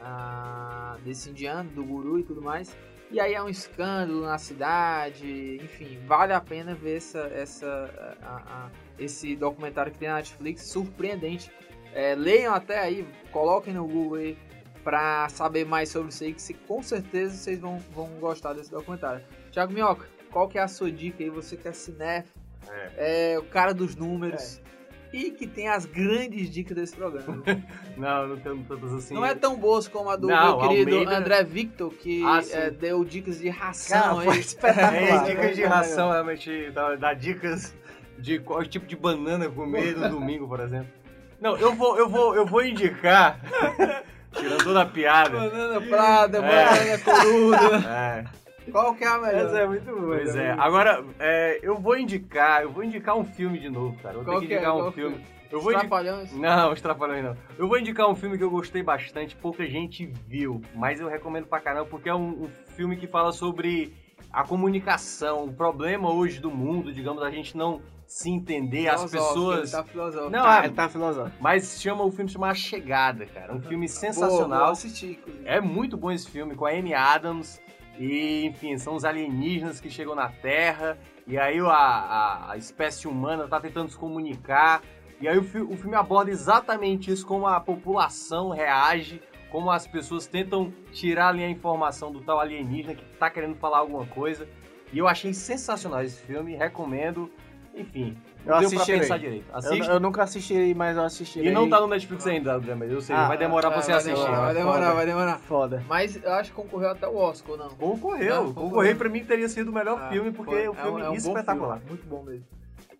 Ah, 0.00 0.96
desse 1.02 1.28
indiano, 1.28 1.68
do 1.70 1.82
guru 1.84 2.20
e 2.20 2.22
tudo 2.22 2.40
mais. 2.40 2.76
E 3.10 3.20
aí 3.20 3.34
é 3.34 3.42
um 3.42 3.48
escândalo 3.48 4.22
na 4.22 4.36
cidade, 4.36 5.60
enfim, 5.62 5.98
vale 6.06 6.32
a 6.32 6.40
pena 6.40 6.74
ver 6.74 6.96
essa, 6.96 7.20
essa, 7.32 8.16
a, 8.20 8.36
a, 8.36 8.70
esse 8.98 9.36
documentário 9.36 9.92
que 9.92 9.98
tem 9.98 10.08
na 10.08 10.16
Netflix, 10.16 10.62
surpreendente. 10.62 11.50
É, 11.94 12.14
leiam 12.14 12.52
até 12.52 12.78
aí, 12.80 13.06
coloquem 13.30 13.72
no 13.74 13.86
Google 13.86 14.18
aí 14.18 14.38
para 14.82 15.28
saber 15.28 15.64
mais 15.64 15.88
sobre 15.88 16.08
isso 16.08 16.24
aí, 16.24 16.32
que 16.32 16.42
se, 16.42 16.54
com 16.54 16.82
certeza 16.82 17.34
vocês 17.34 17.60
vão, 17.60 17.78
vão 17.92 18.08
gostar 18.20 18.52
desse 18.52 18.70
documentário. 18.70 19.24
Tiago 19.50 19.72
Minhoca, 19.72 20.08
qual 20.30 20.48
que 20.48 20.58
é 20.58 20.62
a 20.62 20.68
sua 20.68 20.90
dica 20.90 21.22
aí? 21.22 21.30
Você 21.30 21.56
que 21.56 21.68
é 21.68 21.72
cinéfilo, 21.72 22.34
é. 22.68 23.32
é 23.32 23.38
o 23.38 23.44
cara 23.44 23.72
dos 23.72 23.94
números. 23.94 24.58
É. 24.58 24.75
E 25.16 25.30
que 25.30 25.46
tem 25.46 25.66
as 25.66 25.86
grandes 25.86 26.50
dicas 26.50 26.76
desse 26.76 26.94
programa. 26.94 27.42
não, 27.96 28.28
não 28.28 28.36
tenho 28.36 28.62
tantas 28.64 28.92
assim. 28.92 29.14
Não 29.14 29.24
é 29.24 29.34
tão 29.34 29.56
boas 29.56 29.88
como 29.88 30.10
a 30.10 30.16
do 30.16 30.26
não, 30.26 30.58
meu 30.58 30.68
querido 30.68 30.90
Almeida... 30.90 31.16
André 31.16 31.42
Victor, 31.42 31.90
que 31.90 32.22
ah, 32.22 32.42
é, 32.50 32.70
deu 32.70 33.02
dicas 33.02 33.38
de 33.38 33.48
ração. 33.48 34.18
Cara, 34.18 34.32
aí. 34.32 34.40
espetacular. 34.40 34.94
É, 34.94 35.24
dicas 35.24 35.56
de 35.56 35.64
ração, 35.64 36.10
realmente, 36.10 36.70
dá, 36.70 36.96
dá 36.96 37.14
dicas 37.14 37.74
de 38.18 38.38
qual 38.40 38.62
tipo 38.64 38.86
de 38.86 38.94
banana 38.94 39.48
comer 39.48 39.96
no 39.96 40.08
domingo, 40.10 40.46
por 40.46 40.60
exemplo. 40.60 40.92
Não, 41.40 41.56
eu 41.56 41.74
vou, 41.74 41.96
eu 41.98 42.08
vou, 42.08 42.34
eu 42.34 42.44
vou 42.44 42.62
indicar 42.62 43.40
Tirando 44.36 44.64
toda 44.64 44.82
a 44.82 44.86
piada. 44.86 45.30
Banana 45.30 45.80
Prada, 45.80 46.38
é. 46.38 46.40
banana 46.42 46.98
coruda. 46.98 47.88
É. 47.88 48.45
Qual 48.70 48.94
que 48.94 49.04
é 49.04 49.08
a 49.08 49.18
melhor? 49.18 49.46
Essa 49.46 49.58
é 49.58 49.66
muito 49.66 49.84
boa. 49.84 50.16
Pois 50.16 50.34
é. 50.34 50.52
Agora, 50.52 51.04
é, 51.18 51.60
eu 51.62 51.78
vou 51.78 51.96
indicar, 51.96 52.62
eu 52.62 52.70
vou 52.70 52.84
indicar 52.84 53.16
um 53.16 53.24
filme 53.24 53.58
de 53.58 53.68
novo, 53.68 53.96
cara. 54.02 54.16
Eu 54.16 54.24
vou 54.24 54.40
ter 54.40 54.46
que 54.46 54.54
indicar 54.54 54.76
é? 54.76 54.82
um 54.82 54.92
filme. 54.92 55.24
Eu 55.50 55.60
vou 55.60 55.72
Estrapalhões? 55.72 56.32
Indi... 56.32 56.40
Não, 56.40 56.72
Estrapalhões 56.72 57.24
não. 57.24 57.36
Eu 57.56 57.68
vou 57.68 57.78
indicar 57.78 58.08
um 58.08 58.16
filme 58.16 58.36
que 58.36 58.44
eu 58.44 58.50
gostei 58.50 58.82
bastante, 58.82 59.36
pouca 59.36 59.64
gente 59.66 60.06
viu, 60.26 60.60
mas 60.74 61.00
eu 61.00 61.08
recomendo 61.08 61.46
pra 61.46 61.60
caramba 61.60 61.86
porque 61.86 62.08
é 62.08 62.14
um, 62.14 62.44
um 62.44 62.48
filme 62.74 62.96
que 62.96 63.06
fala 63.06 63.32
sobre 63.32 63.94
a 64.32 64.42
comunicação, 64.42 65.44
o 65.44 65.52
problema 65.52 66.12
hoje 66.12 66.40
do 66.40 66.50
mundo, 66.50 66.92
digamos, 66.92 67.22
a 67.22 67.30
gente 67.30 67.56
não 67.56 67.80
se 68.06 68.30
entender, 68.30 68.88
as 68.88 69.10
pessoas. 69.10 69.72
Ele 69.72 69.82
tá 69.82 69.84
filosófico. 69.84 70.30
Não, 70.30 70.42
tá, 70.42 70.64
ele 70.64 70.74
tá 70.74 70.88
filosófico. 70.88 71.36
Mas 71.40 71.80
chama 71.80 72.04
o 72.04 72.10
filme 72.10 72.30
chama 72.30 72.48
A 72.48 72.54
Chegada, 72.54 73.26
cara. 73.26 73.54
Um 73.54 73.60
filme 73.60 73.88
sensacional. 73.88 74.60
Boa, 74.60 74.72
assistir, 74.72 75.18
é 75.44 75.60
muito 75.60 75.96
bom 75.96 76.10
esse 76.10 76.28
filme, 76.28 76.54
com 76.54 76.66
a 76.66 76.70
Amy 76.70 76.94
Adams. 76.94 77.60
E, 77.98 78.44
enfim, 78.44 78.76
são 78.78 78.94
os 78.94 79.04
alienígenas 79.04 79.80
que 79.80 79.90
chegam 79.90 80.14
na 80.14 80.28
Terra. 80.28 80.98
E 81.26 81.38
aí 81.38 81.58
a, 81.58 81.72
a, 81.72 82.52
a 82.52 82.56
espécie 82.56 83.08
humana 83.08 83.48
tá 83.48 83.60
tentando 83.60 83.90
se 83.90 83.96
comunicar. 83.96 84.82
E 85.20 85.26
aí 85.26 85.38
o, 85.38 85.42
fi, 85.42 85.58
o 85.58 85.76
filme 85.76 85.96
aborda 85.96 86.30
exatamente 86.30 87.10
isso, 87.10 87.26
como 87.26 87.46
a 87.46 87.58
população 87.58 88.50
reage, 88.50 89.22
como 89.50 89.70
as 89.70 89.86
pessoas 89.86 90.26
tentam 90.26 90.72
tirar 90.92 91.28
ali 91.28 91.42
a 91.42 91.48
informação 91.48 92.12
do 92.12 92.20
tal 92.20 92.38
alienígena 92.38 92.94
que 92.94 93.04
tá 93.16 93.30
querendo 93.30 93.56
falar 93.56 93.78
alguma 93.78 94.06
coisa. 94.06 94.46
E 94.92 94.98
eu 94.98 95.08
achei 95.08 95.32
sensacional 95.32 96.02
esse 96.02 96.22
filme, 96.22 96.54
recomendo. 96.54 97.30
Enfim, 97.74 98.16
eu 98.46 98.58
deu 98.58 98.68
assistirei. 98.68 99.00
pra 99.00 99.08
pensar 99.08 99.18
direito. 99.18 99.46
Eu, 99.64 99.94
eu, 99.94 100.00
nunca 100.00 100.22
assisti, 100.22 100.74
mas 100.74 100.96
eu 100.96 101.02
assisti. 101.02 101.40
E 101.40 101.50
não 101.50 101.68
tá 101.68 101.80
no 101.80 101.88
Netflix 101.88 102.26
ainda, 102.26 102.58
Mas 102.58 102.90
eu 102.90 103.00
sei, 103.00 103.14
ah, 103.16 103.28
vai 103.28 103.36
demorar 103.36 103.68
é, 103.68 103.70
pra 103.72 103.82
você 103.82 103.90
vai 103.90 104.00
assistir. 104.00 104.24
Demorar, 104.24 104.40
vai 104.40 104.54
demorar, 104.54 104.92
vai 104.92 105.06
demorar. 105.06 105.38
Foda. 105.38 105.84
Mas 105.88 106.22
eu 106.22 106.32
acho 106.32 106.50
que 106.50 106.56
concorreu 106.56 106.90
até 106.90 107.08
o 107.08 107.16
Oscar, 107.16 107.56
não? 107.56 107.70
Concorreu. 107.70 108.44
Não, 108.44 108.54
concorreu 108.54 108.96
pra 108.96 109.08
mim 109.08 109.24
teria 109.24 109.48
sido 109.48 109.68
o 109.68 109.72
melhor 109.72 109.98
ah, 110.00 110.08
filme, 110.08 110.30
porque 110.32 110.52
foi. 110.52 110.68
o 110.68 110.74
filme 110.74 111.00
é, 111.00 111.04
um, 111.04 111.06
é 111.06 111.10
um 111.10 111.14
espetacular. 111.14 111.78
Filme, 111.78 111.90
muito 111.90 112.06
bom 112.06 112.22
mesmo. 112.22 112.46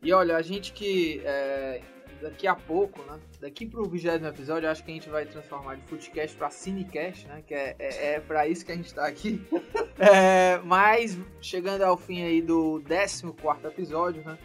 E 0.03 0.13
olha, 0.13 0.37
a 0.37 0.43
gente 0.43 0.73
que 0.73 1.23
é, 1.25 1.81
daqui 2.21 2.47
a 2.47 2.55
pouco, 2.55 3.01
né? 3.03 3.19
Daqui 3.41 3.67
pro 3.67 3.85
vigésimo 3.85 4.27
episódio, 4.27 4.69
acho 4.69 4.85
que 4.85 4.91
a 4.91 4.95
gente 4.95 5.09
vai 5.09 5.27
transformar 5.27 5.77
de 5.77 5.83
Footcast 5.83 6.37
pra 6.37 6.51
Cinecast, 6.51 7.27
né? 7.29 7.43
Que 7.47 7.55
é, 7.55 7.77
é, 7.79 8.15
é 8.15 8.21
pra 8.21 8.47
isso 8.47 8.65
que 8.65 8.73
a 8.73 8.77
gente 8.77 8.93
tá 8.93 9.07
aqui. 9.07 9.41
é, 9.99 10.59
mas, 10.65 11.19
chegando 11.41 11.83
ao 11.83 11.97
fim 11.97 12.23
aí 12.23 12.43
do 12.43 12.83
14 12.87 13.33
quarto 13.41 13.67
episódio, 13.67 14.23
né? 14.25 14.37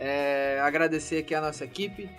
É, 0.00 0.58
agradecer 0.62 1.18
aqui 1.18 1.34
a 1.34 1.42
nossa 1.42 1.62
equipe. 1.62 2.10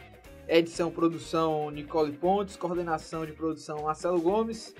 Edição, 0.47 0.91
produção 0.91 1.71
Nicole 1.71 2.11
Pontes, 2.11 2.55
coordenação 2.55 3.25
de 3.25 3.31
produção 3.31 3.83
Marcelo 3.83 4.21
Gomes, 4.21 4.75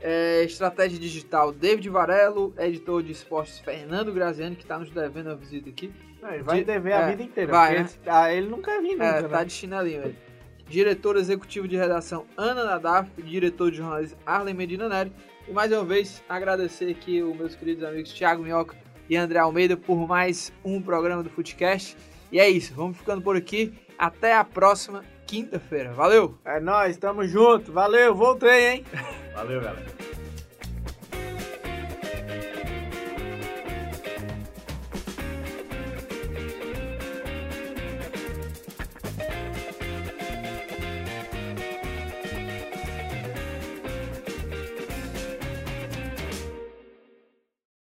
é, 0.00 0.42
estratégia 0.44 0.98
digital 0.98 1.52
David 1.52 1.90
Varelo, 1.90 2.54
editor 2.56 3.02
de 3.02 3.12
esportes 3.12 3.58
Fernando 3.58 4.12
Graziani, 4.12 4.56
que 4.56 4.62
está 4.62 4.78
nos 4.78 4.90
devendo 4.90 5.30
a 5.30 5.34
visita 5.34 5.68
aqui. 5.68 5.92
Não, 6.22 6.32
ele 6.32 6.42
vai 6.42 6.58
de, 6.60 6.64
dever 6.64 6.92
é, 6.92 6.94
a 6.94 7.06
vida 7.08 7.22
inteira. 7.22 7.52
Vai, 7.52 7.74
né? 7.74 7.80
ele, 7.80 7.88
ah, 8.06 8.32
ele 8.32 8.48
nunca 8.48 8.80
viu 8.80 8.92
nunca. 8.92 9.04
É, 9.04 9.22
né? 9.22 9.28
tá 9.28 9.44
de 9.44 9.52
chinelinho 9.52 10.02
ele. 10.02 10.18
Diretor 10.66 11.16
executivo 11.16 11.68
de 11.68 11.76
redação 11.76 12.24
Ana 12.36 12.64
Nadaf, 12.64 13.10
diretor 13.22 13.70
de 13.70 13.78
jornalismo 13.78 14.16
Arlen 14.24 14.54
Medina 14.54 14.88
Neri. 14.88 15.12
E 15.46 15.52
mais 15.52 15.70
uma 15.72 15.84
vez 15.84 16.22
agradecer 16.28 16.90
aqui 16.90 17.22
os 17.22 17.36
meus 17.36 17.54
queridos 17.54 17.84
amigos 17.84 18.12
Thiago 18.12 18.42
Minhoca 18.42 18.76
e 19.08 19.16
André 19.16 19.40
Almeida 19.40 19.76
por 19.76 20.06
mais 20.06 20.52
um 20.64 20.80
programa 20.80 21.22
do 21.22 21.28
Footcast. 21.28 21.96
E 22.32 22.38
é 22.38 22.48
isso, 22.48 22.74
vamos 22.74 22.96
ficando 22.96 23.22
por 23.22 23.36
aqui. 23.36 23.72
Até 23.98 24.34
a 24.34 24.44
próxima 24.44 25.04
quinta-feira. 25.26 25.92
Valeu! 25.92 26.38
É 26.44 26.58
nóis, 26.58 26.96
tamo 26.96 27.26
junto. 27.26 27.72
Valeu, 27.72 28.14
voltei, 28.14 28.68
hein? 28.68 28.84
Valeu, 29.34 29.60
galera. 29.60 30.19